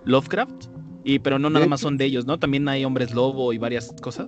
[0.05, 0.65] Lovecraft,
[1.03, 2.39] y pero no nada más son de ellos, ¿no?
[2.39, 4.27] También hay hombres lobo y varias cosas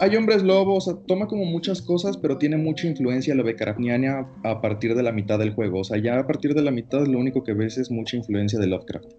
[0.00, 4.28] hay hombres lobos, o sea, toma como muchas cosas, pero tiene mucha influencia la Becarafniania
[4.44, 5.80] a partir de la mitad del juego.
[5.80, 8.58] O sea, ya a partir de la mitad lo único que ves es mucha influencia
[8.58, 9.12] de Lovecraft.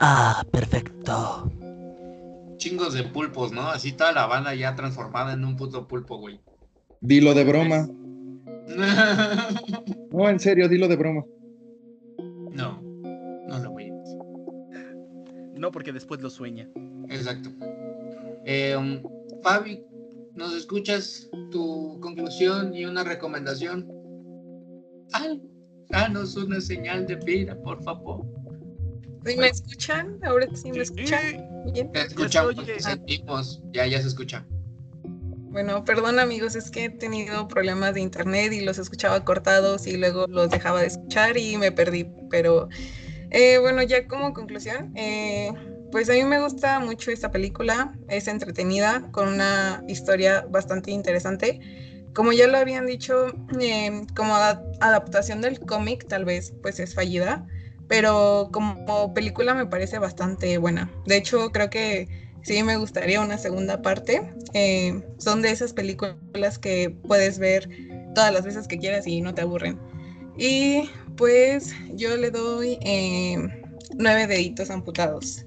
[0.00, 1.50] Ah, perfecto.
[2.56, 3.62] Chingos de pulpos, ¿no?
[3.62, 6.40] Así toda la banda ya transformada en un puto pulpo, güey.
[7.00, 7.88] Dilo de broma.
[10.12, 11.24] no, en serio, dilo de broma.
[12.52, 12.80] No,
[13.48, 14.18] no lo voy a decir.
[15.56, 16.68] No, porque después lo sueña.
[17.08, 17.50] Exacto.
[18.44, 19.02] Eh, um,
[19.42, 19.82] Fabi,
[20.34, 23.88] ¿nos escuchas tu conclusión y una recomendación?
[25.90, 28.24] danos una señal de vida, por favor.
[29.26, 30.18] ¿Sí me escuchan?
[30.22, 31.46] Ahora sí me escuchan.
[31.72, 31.92] Bien.
[31.92, 33.62] Te escuchamos, sentimos.
[33.72, 34.44] Ya, ya se escucha.
[35.52, 39.98] Bueno, perdón amigos, es que he tenido problemas de internet y los escuchaba cortados y
[39.98, 42.10] luego los dejaba de escuchar y me perdí.
[42.30, 42.68] Pero
[43.30, 45.52] eh, bueno, ya como conclusión, eh,
[45.92, 51.60] pues a mí me gusta mucho esta película, es entretenida, con una historia bastante interesante.
[52.14, 53.26] Como ya lo habían dicho,
[53.60, 57.46] em, como adaptación del cómic tal vez pues es fallida,
[57.88, 60.90] pero como película me parece bastante buena.
[61.06, 62.08] De hecho, creo que
[62.42, 64.22] sí me gustaría una segunda parte.
[64.54, 67.68] Em, son de esas películas que puedes ver
[68.14, 69.78] todas las veces que quieras y no te aburren.
[70.36, 72.78] Y pues yo le doy...
[72.82, 73.62] Em,
[73.98, 75.44] Nueve deditos amputados.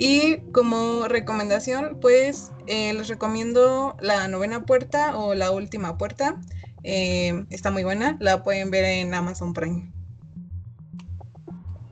[0.00, 6.40] Y como recomendación, pues eh, les recomiendo la novena puerta o la última puerta.
[6.84, 9.92] Eh, está muy buena, la pueden ver en Amazon Prime.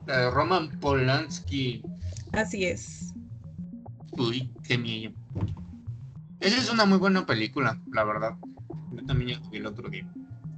[0.06, 1.82] Roman Polanski.
[2.30, 3.12] Así es.
[4.12, 5.12] Uy, qué miedo.
[6.38, 8.36] Esa es una muy buena película, la verdad.
[8.92, 10.08] Yo también ya vi el otro día.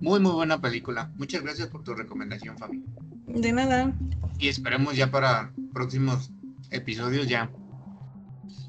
[0.03, 1.11] Muy, muy buena película.
[1.17, 2.85] Muchas gracias por tu recomendación, Fabi.
[3.27, 3.91] De nada.
[4.39, 6.31] Y esperemos ya para próximos
[6.71, 7.51] episodios ya.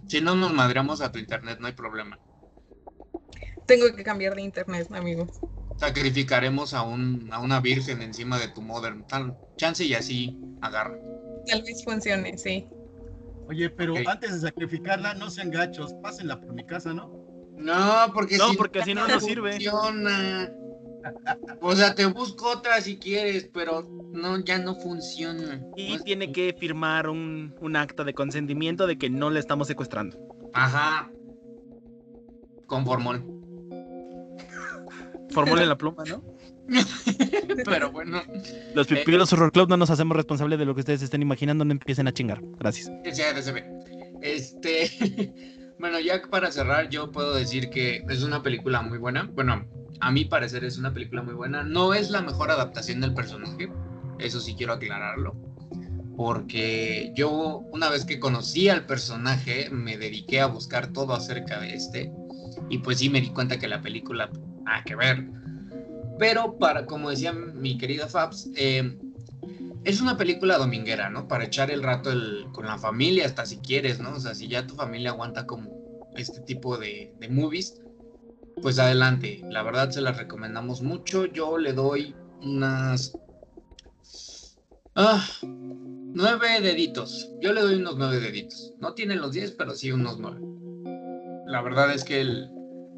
[0.07, 2.19] Si no nos madreamos a tu internet, no hay problema.
[3.67, 5.29] Tengo que cambiar de internet, amigos.
[5.77, 9.05] Sacrificaremos a, un, a una virgen encima de tu modem.
[9.05, 10.97] Tal chance y así agarra.
[11.45, 12.67] Tal vez funcione, sí.
[13.47, 17.11] Oye, pero antes de sacrificarla, no sean gachos, pásenla por mi casa, ¿no?
[17.57, 19.51] No, porque no, si porque si no, no sirve.
[19.53, 20.51] Funciona.
[21.61, 25.61] O sea, te busco otra si quieres, pero no, ya no funciona.
[25.75, 30.17] Y tiene que firmar un, un acta de consentimiento de que no le estamos secuestrando.
[30.53, 31.11] Ajá.
[32.65, 33.25] Con formol.
[35.31, 36.23] Formol en la pluma, ¿no?
[37.65, 38.21] Pero bueno.
[38.73, 41.71] Los Pipilos Horror Club no nos hacemos responsables de lo que ustedes estén imaginando, no
[41.71, 42.39] empiecen a chingar.
[42.59, 42.91] Gracias.
[44.21, 45.33] Este.
[45.79, 49.29] bueno, ya para cerrar, yo puedo decir que es una película muy buena.
[49.33, 49.65] Bueno,
[49.99, 51.63] a mi parecer es una película muy buena.
[51.63, 53.71] No es la mejor adaptación del personaje,
[54.19, 55.35] eso sí quiero aclararlo.
[56.15, 61.73] Porque yo, una vez que conocí al personaje, me dediqué a buscar todo acerca de
[61.73, 62.11] este.
[62.69, 64.29] Y pues sí me di cuenta que la película,
[64.63, 65.25] nada que ver.
[66.17, 68.97] Pero para, como decía mi querida Fabs, eh,
[69.85, 71.27] es una película dominguera, ¿no?
[71.27, 72.11] Para echar el rato
[72.51, 74.11] con la familia, hasta si quieres, ¿no?
[74.11, 77.81] O sea, si ya tu familia aguanta como este tipo de, de movies,
[78.61, 79.41] pues adelante.
[79.49, 81.25] La verdad se las recomendamos mucho.
[81.25, 83.17] Yo le doy unas...
[84.95, 87.31] Ah, nueve deditos.
[87.41, 88.73] Yo le doy unos nueve deditos.
[88.79, 90.41] No tiene los diez, pero sí unos nueve.
[91.47, 92.49] La verdad es que él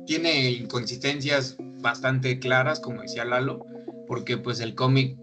[0.05, 3.65] tiene inconsistencias bastante claras, como decía Lalo,
[4.07, 5.17] porque pues el cómic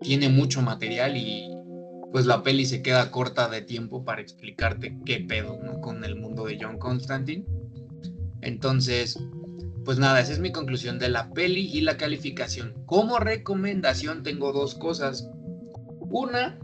[0.00, 1.50] tiene mucho material y
[2.12, 5.80] pues la peli se queda corta de tiempo para explicarte qué pedo, ¿no?
[5.80, 7.44] Con el mundo de John Constantine.
[8.46, 9.18] Entonces,
[9.84, 12.74] pues nada, esa es mi conclusión de la peli y la calificación.
[12.86, 15.28] Como recomendación tengo dos cosas.
[15.98, 16.56] Una,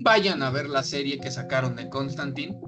[0.00, 2.58] vayan a ver la serie que sacaron de Constantine.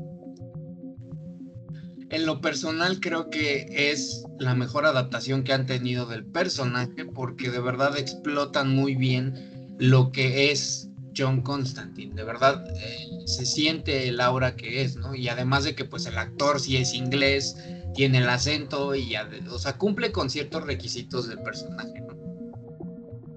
[2.10, 7.50] En lo personal creo que es la mejor adaptación que han tenido del personaje porque
[7.50, 12.14] de verdad explotan muy bien lo que es John Constantine.
[12.14, 15.14] De verdad eh, se siente el aura que es, ¿no?
[15.14, 17.56] Y además de que pues el actor sí es inglés,
[17.94, 19.14] tiene el acento y,
[19.50, 22.12] o sea, cumple con ciertos requisitos del personaje, ¿no?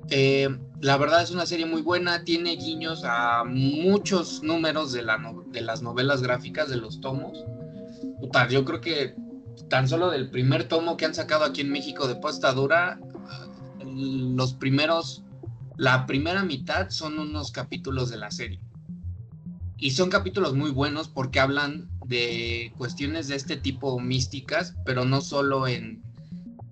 [0.10, 0.50] Eh,
[0.82, 5.62] la verdad es una serie muy buena, tiene guiños a muchos números de, la de
[5.62, 7.44] las novelas gráficas de los tomos.
[8.20, 9.16] Puta, yo creo que
[9.70, 13.00] tan solo del primer tomo que han sacado aquí en México de Posta Dura,
[13.84, 15.24] los primeros,
[15.78, 18.60] la primera mitad son unos capítulos de la serie.
[19.86, 25.22] Y son capítulos muy buenos porque hablan de cuestiones de este tipo místicas, pero no
[25.22, 26.02] solo en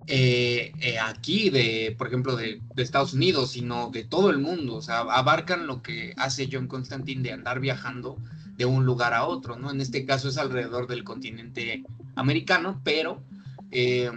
[0.07, 4.77] eh, eh, aquí, de, por ejemplo, de, Estados Unidos, sino de todo el mundo.
[4.77, 8.17] O sea, abarcan lo que hace John Constantine de andar viajando
[8.57, 9.69] de un lugar a otro, ¿no?
[9.69, 11.83] En este caso es alrededor del continente
[12.15, 13.23] americano, pero
[13.69, 14.09] eh,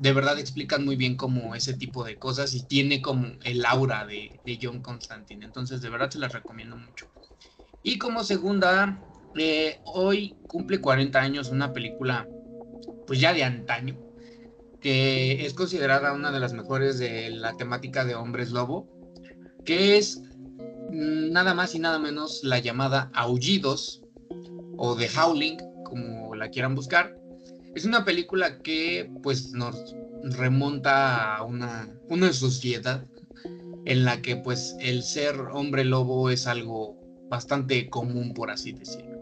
[0.00, 4.04] de verdad explican muy bien como ese tipo de cosas y tiene como el aura
[4.04, 5.46] de, de John Constantine.
[5.46, 7.06] Entonces, de verdad se las recomiendo mucho.
[7.86, 8.98] Y como segunda
[9.36, 12.26] eh, hoy cumple 40 años una película,
[13.06, 14.00] pues ya de antaño,
[14.80, 18.88] que es considerada una de las mejores de la temática de hombres lobo,
[19.66, 20.22] que es
[20.90, 24.02] nada más y nada menos la llamada Aullidos
[24.78, 27.14] o The Howling, como la quieran buscar.
[27.74, 33.04] Es una película que pues nos remonta a una, una sociedad
[33.84, 37.03] en la que pues el ser hombre lobo es algo
[37.34, 39.14] bastante común, por así decirlo.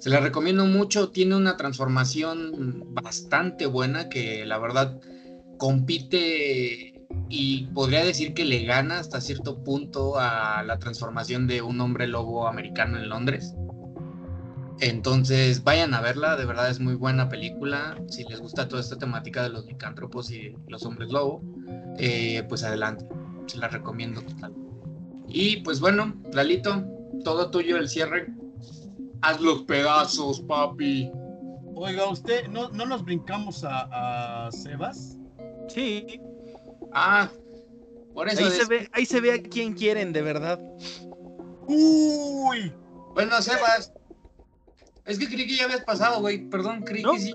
[0.00, 5.00] Se la recomiendo mucho, tiene una transformación bastante buena que la verdad
[5.58, 6.94] compite
[7.28, 12.06] y podría decir que le gana hasta cierto punto a la transformación de un hombre
[12.06, 13.54] lobo americano en Londres.
[14.80, 18.00] Entonces vayan a verla, de verdad es muy buena película.
[18.08, 21.42] Si les gusta toda esta temática de los licántropos y los hombres lobo,
[21.98, 23.04] eh, pues adelante,
[23.46, 24.54] se la recomiendo total.
[25.26, 26.86] Y pues bueno, Lalito,
[27.24, 28.28] todo tuyo el cierre.
[29.22, 31.10] Haz los pedazos, papi.
[31.74, 35.16] Oiga, ¿usted no, no nos brincamos a, Sebas?
[35.68, 36.20] Sí.
[36.92, 37.30] Ah,
[38.14, 38.44] por eso.
[38.44, 40.60] Ahí, se ve, ahí se ve a quién quieren, de verdad.
[41.66, 42.72] Uy.
[43.14, 43.92] Bueno, Sebas.
[45.04, 46.48] Es que creí que ya habías pasado, güey.
[46.48, 47.12] Perdón, creí ¿No?
[47.12, 47.34] que sí.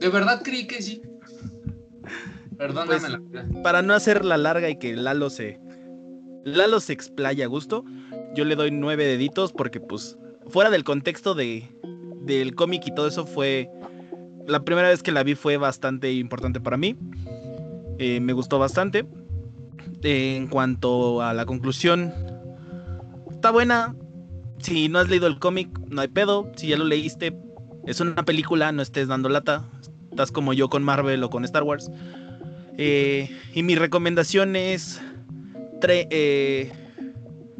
[0.00, 1.02] De verdad creí que sí.
[2.58, 3.62] Perdóname Pues, la.
[3.62, 5.58] Para no hacerla larga y que Lalo se.
[6.44, 7.84] Lalo se explaya a gusto,
[8.34, 10.16] yo le doy nueve deditos porque, pues,
[10.48, 11.68] fuera del contexto de,
[12.22, 13.68] del cómic y todo eso, fue.
[14.46, 16.96] La primera vez que la vi fue bastante importante para mí.
[17.98, 19.06] Eh, me gustó bastante.
[20.02, 22.12] En cuanto a la conclusión,
[23.30, 23.96] está buena.
[24.58, 26.52] Si no has leído el cómic, no hay pedo.
[26.56, 27.34] Si ya lo leíste,
[27.86, 29.64] es una película, no estés dando lata.
[30.10, 31.90] Estás como yo con Marvel o con Star Wars.
[32.76, 35.00] Eh, y mi recomendación es
[35.80, 36.70] tre- eh,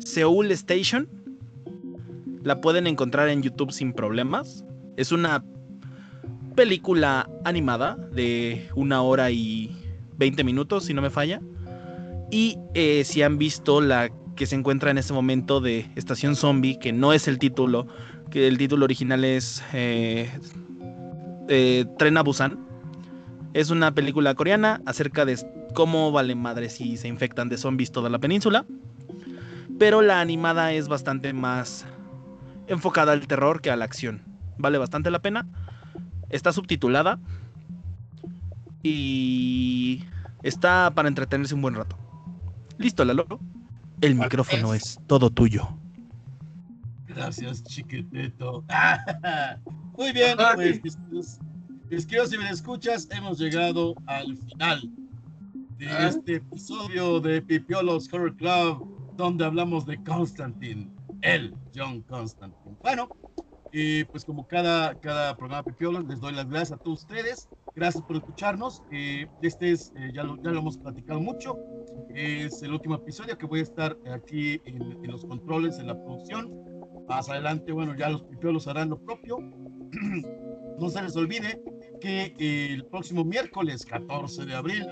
[0.04, 1.08] Seoul Station.
[2.42, 4.64] La pueden encontrar en YouTube sin problemas.
[4.96, 5.44] Es una
[6.54, 9.76] película animada de una hora y
[10.18, 11.40] 20 minutos, si no me falla.
[12.30, 16.78] Y eh, si han visto la que se encuentra en este momento de Estación Zombie,
[16.78, 17.86] que no es el título,
[18.30, 20.30] que el título original es eh,
[21.48, 22.58] eh, Tren a Busan.
[23.52, 25.38] Es una película coreana acerca de
[25.74, 28.66] cómo vale madre si se infectan de zombies toda la península.
[29.84, 31.84] Pero la animada es bastante más
[32.68, 34.22] enfocada al terror que a la acción.
[34.56, 35.46] Vale bastante la pena.
[36.30, 37.18] Está subtitulada.
[38.82, 40.02] Y
[40.42, 41.98] está para entretenerse un buen rato.
[42.78, 43.26] Listo, Lalo.
[44.00, 44.82] El micrófono pues.
[44.86, 45.68] es todo tuyo.
[47.06, 48.64] Gracias, chiquitito.
[49.98, 51.38] Muy bien, pues, mis queridos-
[51.90, 54.90] mis queridos y me escuchas, hemos llegado al final
[55.76, 56.08] de Ah.
[56.08, 60.90] este episodio de Pipiolos Horror Club, donde hablamos de Constantine,
[61.22, 62.76] el John Constantine.
[62.82, 63.08] Bueno,
[63.72, 67.48] y pues como cada, cada programa Pipiolos, les doy las gracias a todos ustedes.
[67.74, 68.82] Gracias por escucharnos.
[68.92, 71.58] Eh, este es, eh, ya, lo, ya lo hemos platicado mucho.
[72.14, 75.94] Es el último episodio que voy a estar aquí en, en los controles, en la
[75.94, 76.52] producción.
[77.08, 79.38] Más adelante, bueno, ya los pipiolos harán lo propio.
[80.78, 81.60] no se les olvide
[82.04, 82.34] que
[82.74, 84.86] el próximo miércoles 14 de abril,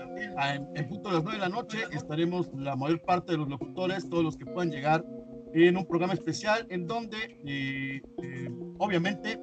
[0.75, 4.09] en punto de las 9 de la noche, estaremos la mayor parte de los locutores,
[4.09, 5.05] todos los que puedan llegar,
[5.53, 8.49] en un programa especial en donde, eh, eh,
[8.79, 9.39] obviamente,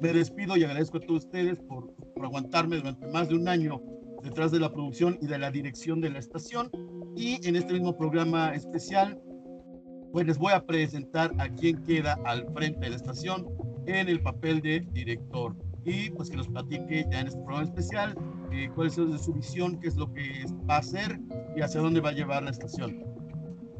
[0.00, 3.82] me despido y agradezco a todos ustedes por, por aguantarme durante más de un año
[4.22, 6.70] detrás de la producción y de la dirección de la estación.
[7.16, 9.20] Y en este mismo programa especial,
[10.12, 13.48] pues les voy a presentar a quien queda al frente de la estación
[13.86, 15.56] en el papel de director.
[15.84, 18.14] Y pues que nos platique ya en este programa especial
[18.52, 21.20] eh, cuál es su visión, qué es lo que va a hacer
[21.56, 23.04] y hacia dónde va a llevar la estación.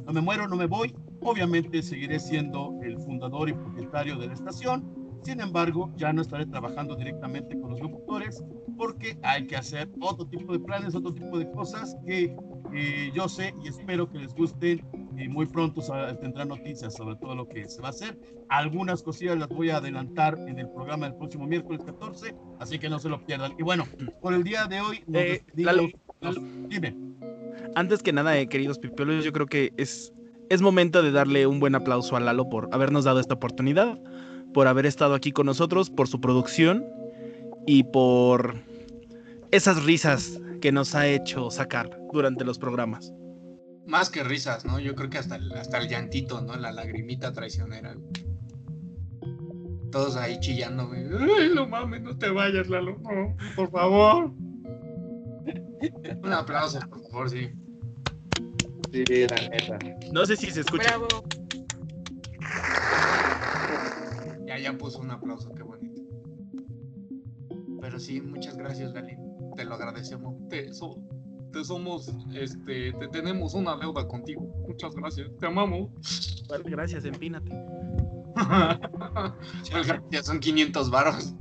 [0.06, 0.94] No me muero, no me voy.
[1.22, 5.04] Obviamente seguiré siendo el fundador y propietario de la estación.
[5.22, 8.44] Sin embargo, ya no estaré trabajando directamente con los locutores
[8.76, 12.36] porque hay que hacer otro tipo de planes, otro tipo de cosas que
[12.74, 14.84] eh, yo sé y espero que les gusten
[15.18, 15.80] y muy pronto
[16.20, 18.18] tendrán noticias sobre todo lo que se va a hacer.
[18.48, 22.88] Algunas cosillas las voy a adelantar en el programa del próximo miércoles 14, así que
[22.88, 23.52] no se lo pierdan.
[23.58, 23.84] Y bueno,
[24.20, 25.42] por el día de hoy nos Eh.
[25.56, 25.88] Lalo,
[26.20, 26.38] nos-
[26.68, 26.94] dime.
[27.74, 30.12] Antes que nada, eh, queridos pipiolos, yo creo que es,
[30.50, 33.98] es momento de darle un buen aplauso a Lalo por habernos dado esta oportunidad,
[34.52, 36.84] por haber estado aquí con nosotros, por su producción
[37.66, 38.54] y por
[39.50, 43.12] esas risas que nos ha hecho sacar durante los programas.
[43.86, 44.78] Más que risas, ¿no?
[44.80, 46.56] Yo creo que hasta el, hasta el llantito, ¿no?
[46.56, 47.94] La lagrimita traicionera.
[49.92, 51.04] Todos ahí chillando, güey.
[51.04, 52.98] Ay, no mames, no te vayas, Lalo.
[52.98, 54.32] No, por favor.
[56.22, 57.50] Un aplauso, por favor, sí.
[58.92, 59.78] Sí, la neta.
[60.12, 60.96] No sé si se escucha.
[60.96, 61.06] Bravo.
[64.46, 66.02] Ya, ya puso un aplauso, qué bonito.
[67.80, 69.18] Pero sí, muchas gracias, Galín.
[69.56, 70.48] Te lo agradecemos.
[70.48, 71.02] Te, so-
[71.54, 74.42] te somos, este, te tenemos una deuda contigo.
[74.66, 75.30] Muchas gracias.
[75.38, 75.88] Te amamos.
[76.64, 77.50] Gracias, empínate.
[79.58, 81.34] Muchas gracias, son 500 varos.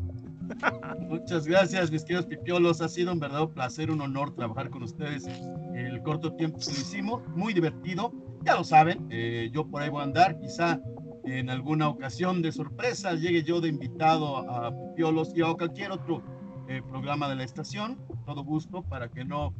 [0.99, 2.79] Muchas gracias, mis queridos pipiolos.
[2.81, 5.25] Ha sido un verdadero placer, un honor trabajar con ustedes
[5.73, 7.27] el corto tiempo que lo hicimos.
[7.35, 8.13] Muy divertido.
[8.43, 10.39] Ya lo saben, eh, yo por ahí voy a andar.
[10.39, 10.79] Quizá
[11.23, 15.91] en alguna ocasión de sorpresa llegue yo de invitado a, a pipiolos y a cualquier
[15.91, 16.21] otro
[16.67, 17.97] eh, programa de la estación.
[18.25, 19.53] Todo gusto para que no,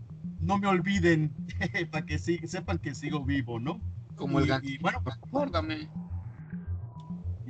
[0.43, 1.31] no me olviden,
[1.91, 3.81] para que sí, sepan que sigo vivo, ¿no?
[4.15, 5.01] Como el Y- gan- y bueno,
[5.31, 5.89] Guárdame.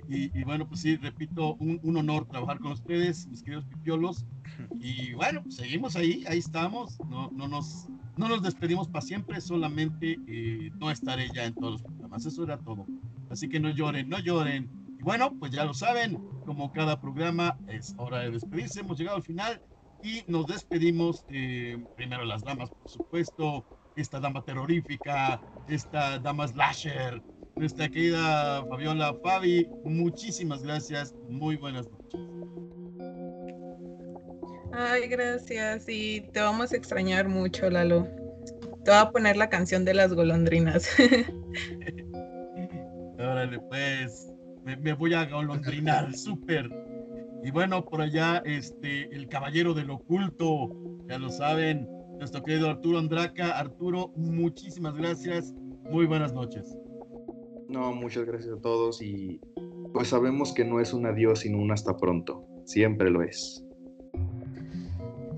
[0.10, 4.26] Y, y bueno, pues sí, repito, un, un honor trabajar con ustedes, mis queridos pipiolos.
[4.80, 7.00] Y bueno, pues seguimos ahí, ahí estamos.
[7.10, 7.88] No, no, nos,
[8.18, 12.26] no nos despedimos para siempre, solamente eh, no estaré ya en todos los programas.
[12.26, 12.86] Eso era todo.
[13.30, 14.70] Así que no lloren, no lloren.
[15.00, 18.82] Y bueno, pues ya lo saben, como cada programa es hora de despedirse.
[18.82, 19.62] Hemos llegado al final
[20.04, 21.24] y nos despedimos.
[21.30, 23.66] eh, primero las damas, por supuesto.
[23.96, 27.22] Esta dama terrorífica, esta dama slasher,
[27.56, 32.20] nuestra querida Fabiola Fabi, muchísimas gracias, muy buenas noches.
[34.74, 38.08] Ay, gracias, y te vamos a extrañar mucho, Lalo.
[38.84, 40.90] Te voy a poner la canción de las golondrinas.
[43.20, 44.28] Órale, pues,
[44.66, 46.68] me, me voy a golondrinar, súper.
[47.44, 50.70] Y bueno, por allá, este, el caballero del oculto,
[51.10, 53.60] ya lo saben, nuestro querido Arturo Andraca.
[53.60, 55.54] Arturo, muchísimas gracias.
[55.90, 56.78] Muy buenas noches.
[57.68, 59.42] No, muchas gracias a todos y
[59.92, 62.46] pues sabemos que no es un adiós sino un hasta pronto.
[62.64, 63.62] Siempre lo es.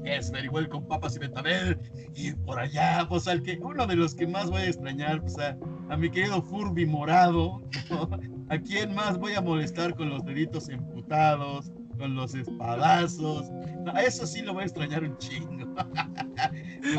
[0.04, 1.80] Es very well con papas y betabel.
[2.14, 5.40] Y por allá, pues al que uno de los que más voy a extrañar, pues
[5.40, 5.58] a,
[5.90, 7.64] a mi querido Furby morado.
[7.90, 8.10] ¿no?
[8.50, 11.72] ¿A quién más voy a molestar con los deditos emputados?
[11.98, 13.50] Con los espadazos.
[13.84, 15.76] No, eso sí lo voy a extrañar un chingo.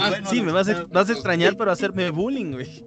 [0.01, 2.85] Ah, bueno, sí, me vas a, vas a extrañar, pero hacerme bullying, güey.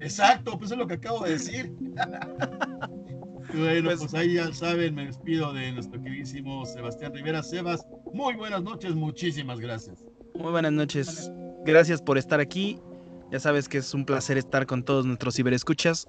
[0.00, 1.72] Exacto, pues es lo que acabo de decir.
[3.54, 7.86] Bueno, Pues- pues, ahí ya saben, me despido de nuestro queridísimo Sebastián Rivera Sebas.
[8.12, 10.04] Muy buenas noches, muchísimas gracias.
[10.34, 11.30] Muy buenas noches.
[11.64, 12.80] Gracias por estar aquí.
[13.30, 16.08] Ya sabes que es un placer estar con todos nuestros ciberescuchas.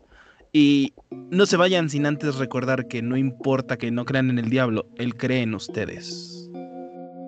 [0.57, 0.93] Y
[1.31, 4.87] no se vayan sin antes recordar que no importa que no crean en el diablo,
[4.95, 6.49] él cree en ustedes.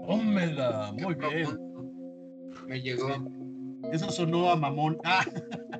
[0.06, 1.60] Hómela, muy bien.
[2.70, 3.10] Me llegó.
[3.91, 4.98] Eso sonó a mamón.
[5.04, 5.26] Ah,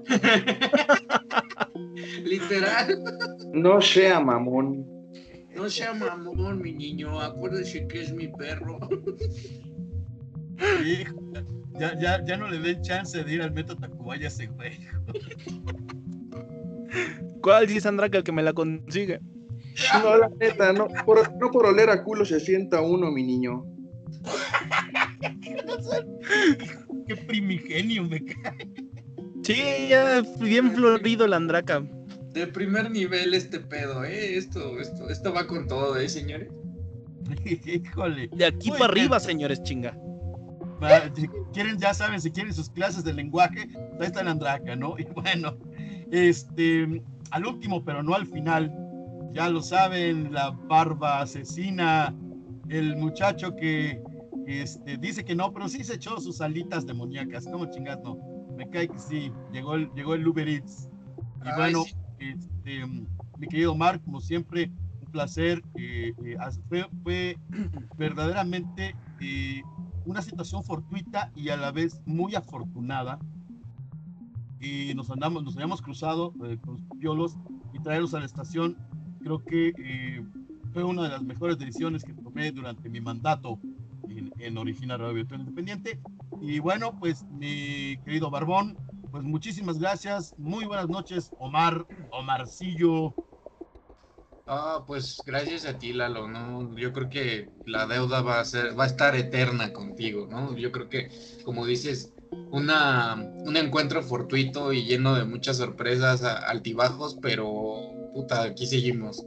[2.26, 3.02] Literal.
[3.54, 4.86] No sea mamón.
[5.56, 7.18] No sea mamón, mi niño.
[7.18, 8.78] Acuérdese que es mi perro.
[10.86, 11.16] hijo,
[11.80, 14.78] ya, ya, ya no le den chance de ir al Metro Tacubaya a ese güey.
[17.42, 19.20] ¿Cuál Andraka el que me la consigue?
[20.04, 23.64] No, la neta, no por, no por oler a culo se sienta uno, mi niño.
[27.08, 28.68] Qué primigenio me cae.
[29.44, 31.84] Sí, ya bien florido el Andraka.
[32.34, 34.38] De primer nivel este pedo, ¿eh?
[34.38, 36.50] Esto, esto, esto va con todo, ¿eh, señores?
[37.46, 38.30] Híjole.
[38.34, 39.06] De aquí Muy para bien.
[39.06, 39.98] arriba, señores, chinga.
[41.16, 43.68] Si quieren, ya saben, si quieren sus clases de lenguaje,
[44.00, 44.96] ahí está el Andraca, ¿no?
[45.00, 45.58] Y bueno,
[46.12, 47.02] este,
[47.32, 48.74] al último, pero no al final,
[49.34, 52.14] ya lo saben, la barba asesina,
[52.70, 54.02] el muchacho que
[54.48, 58.18] este, dice que no, pero sí se echó sus alitas demoníacas, ¿cómo chingas no?
[58.56, 60.90] Me cae que sí, llegó el, llegó el Uber Eats.
[61.44, 61.96] Y Ay, bueno, sí.
[62.20, 62.86] este,
[63.38, 64.72] mi querido Mark, como siempre,
[65.02, 65.62] un placer.
[65.76, 66.38] eh, eh,
[66.68, 67.38] fue, fue
[67.98, 69.62] verdaderamente eh,
[70.06, 73.20] una situación fortuita y a la vez muy afortunada.
[74.60, 77.38] Y nos andamos, nos habíamos cruzado eh, con los piolos
[77.74, 78.78] y traerlos a la estación.
[79.22, 80.26] Creo que eh,
[80.74, 83.60] fue una de las mejores decisiones que tomé durante mi mandato
[84.10, 86.00] en, en Original Radio Virtual Independiente.
[86.42, 88.78] Y bueno, pues mi querido Barbón,
[89.12, 90.34] pues muchísimas gracias.
[90.38, 93.14] Muy buenas noches, Omar, Omarcillo.
[94.50, 96.74] Ah, pues gracias a ti, Lalo, ¿no?
[96.78, 100.56] Yo creo que la deuda va a ser, va a estar eterna contigo, ¿no?
[100.56, 101.10] Yo creo que,
[101.44, 102.14] como dices,
[102.52, 109.26] una, un encuentro fortuito y lleno de muchas sorpresas, altibajos, pero puta, aquí seguimos.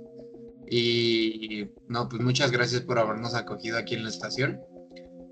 [0.68, 4.60] Y no, pues muchas gracias por habernos acogido aquí en la estación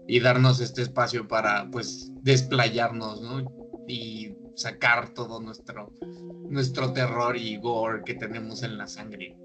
[0.07, 3.85] y darnos este espacio para, pues, desplayarnos, ¿no?
[3.87, 5.93] Y sacar todo nuestro,
[6.49, 9.37] nuestro terror y gore que tenemos en la sangre.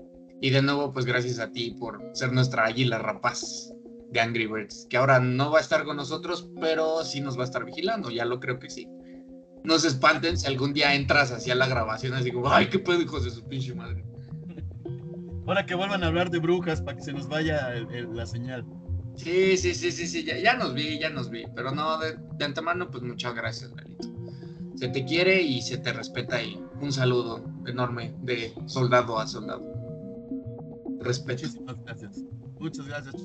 [0.42, 3.73] Y de nuevo, pues gracias a ti por ser nuestra águila rapaz
[4.14, 7.42] de Angry Birds, que ahora no va a estar con nosotros, pero sí nos va
[7.42, 8.88] a estar vigilando, ya lo creo que sí.
[9.64, 13.02] No se espanten si algún día entras hacia la grabación así como, ay, qué pedo,
[13.02, 14.06] hijos de su pinche madre.
[15.48, 18.26] Ahora que vuelvan a hablar de brujas para que se nos vaya el- el- la
[18.26, 18.66] señal.
[19.16, 22.18] Sí, sí, sí, sí, sí, ya, ya nos vi, ya nos vi, pero no, de,
[22.38, 24.10] de antemano, pues muchas gracias, Lalito.
[24.76, 29.62] Se te quiere y se te respeta y un saludo enorme de soldado a soldado.
[31.00, 31.44] Respeto.
[31.44, 32.24] Muchísimas gracias.
[32.60, 33.16] Muchas gracias.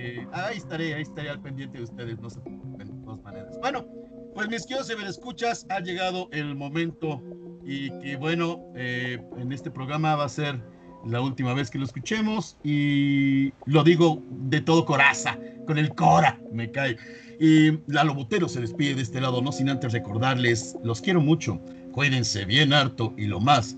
[0.00, 3.58] Eh, ahí estaré, ahí estaré al pendiente de ustedes, no se preocupen, de todas maneras.
[3.60, 3.84] Bueno,
[4.32, 7.20] pues mis queridos escuchas, ha llegado el momento
[7.64, 10.62] y que bueno, eh, en este programa va a ser
[11.04, 16.40] la última vez que lo escuchemos y lo digo de todo coraza, con el cora,
[16.52, 16.96] me cae.
[17.40, 21.60] Y Lalo Botero se despide de este lado, no sin antes recordarles, los quiero mucho,
[21.90, 23.76] cuídense bien harto y lo más,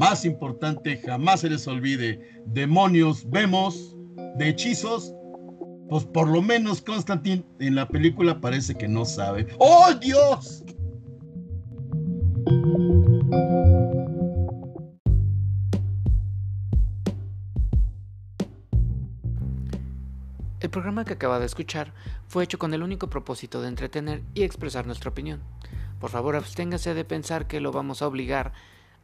[0.00, 3.96] más importante, jamás se les olvide, demonios vemos,
[4.36, 5.14] de hechizos,
[5.90, 9.48] pues por lo menos Constantine en la película parece que no sabe.
[9.58, 10.62] ¡Oh Dios!
[20.60, 21.92] El programa que acaba de escuchar
[22.28, 25.40] fue hecho con el único propósito de entretener y expresar nuestra opinión.
[25.98, 28.52] Por favor, absténgase de pensar que lo vamos a obligar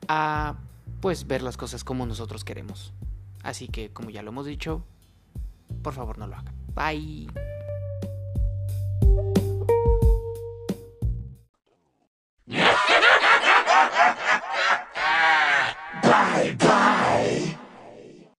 [0.06, 0.58] a
[1.00, 2.92] pues ver las cosas como nosotros queremos.
[3.42, 4.84] Así que como ya lo hemos dicho,
[5.82, 6.65] por favor no lo hagan.
[6.76, 7.26] Bye.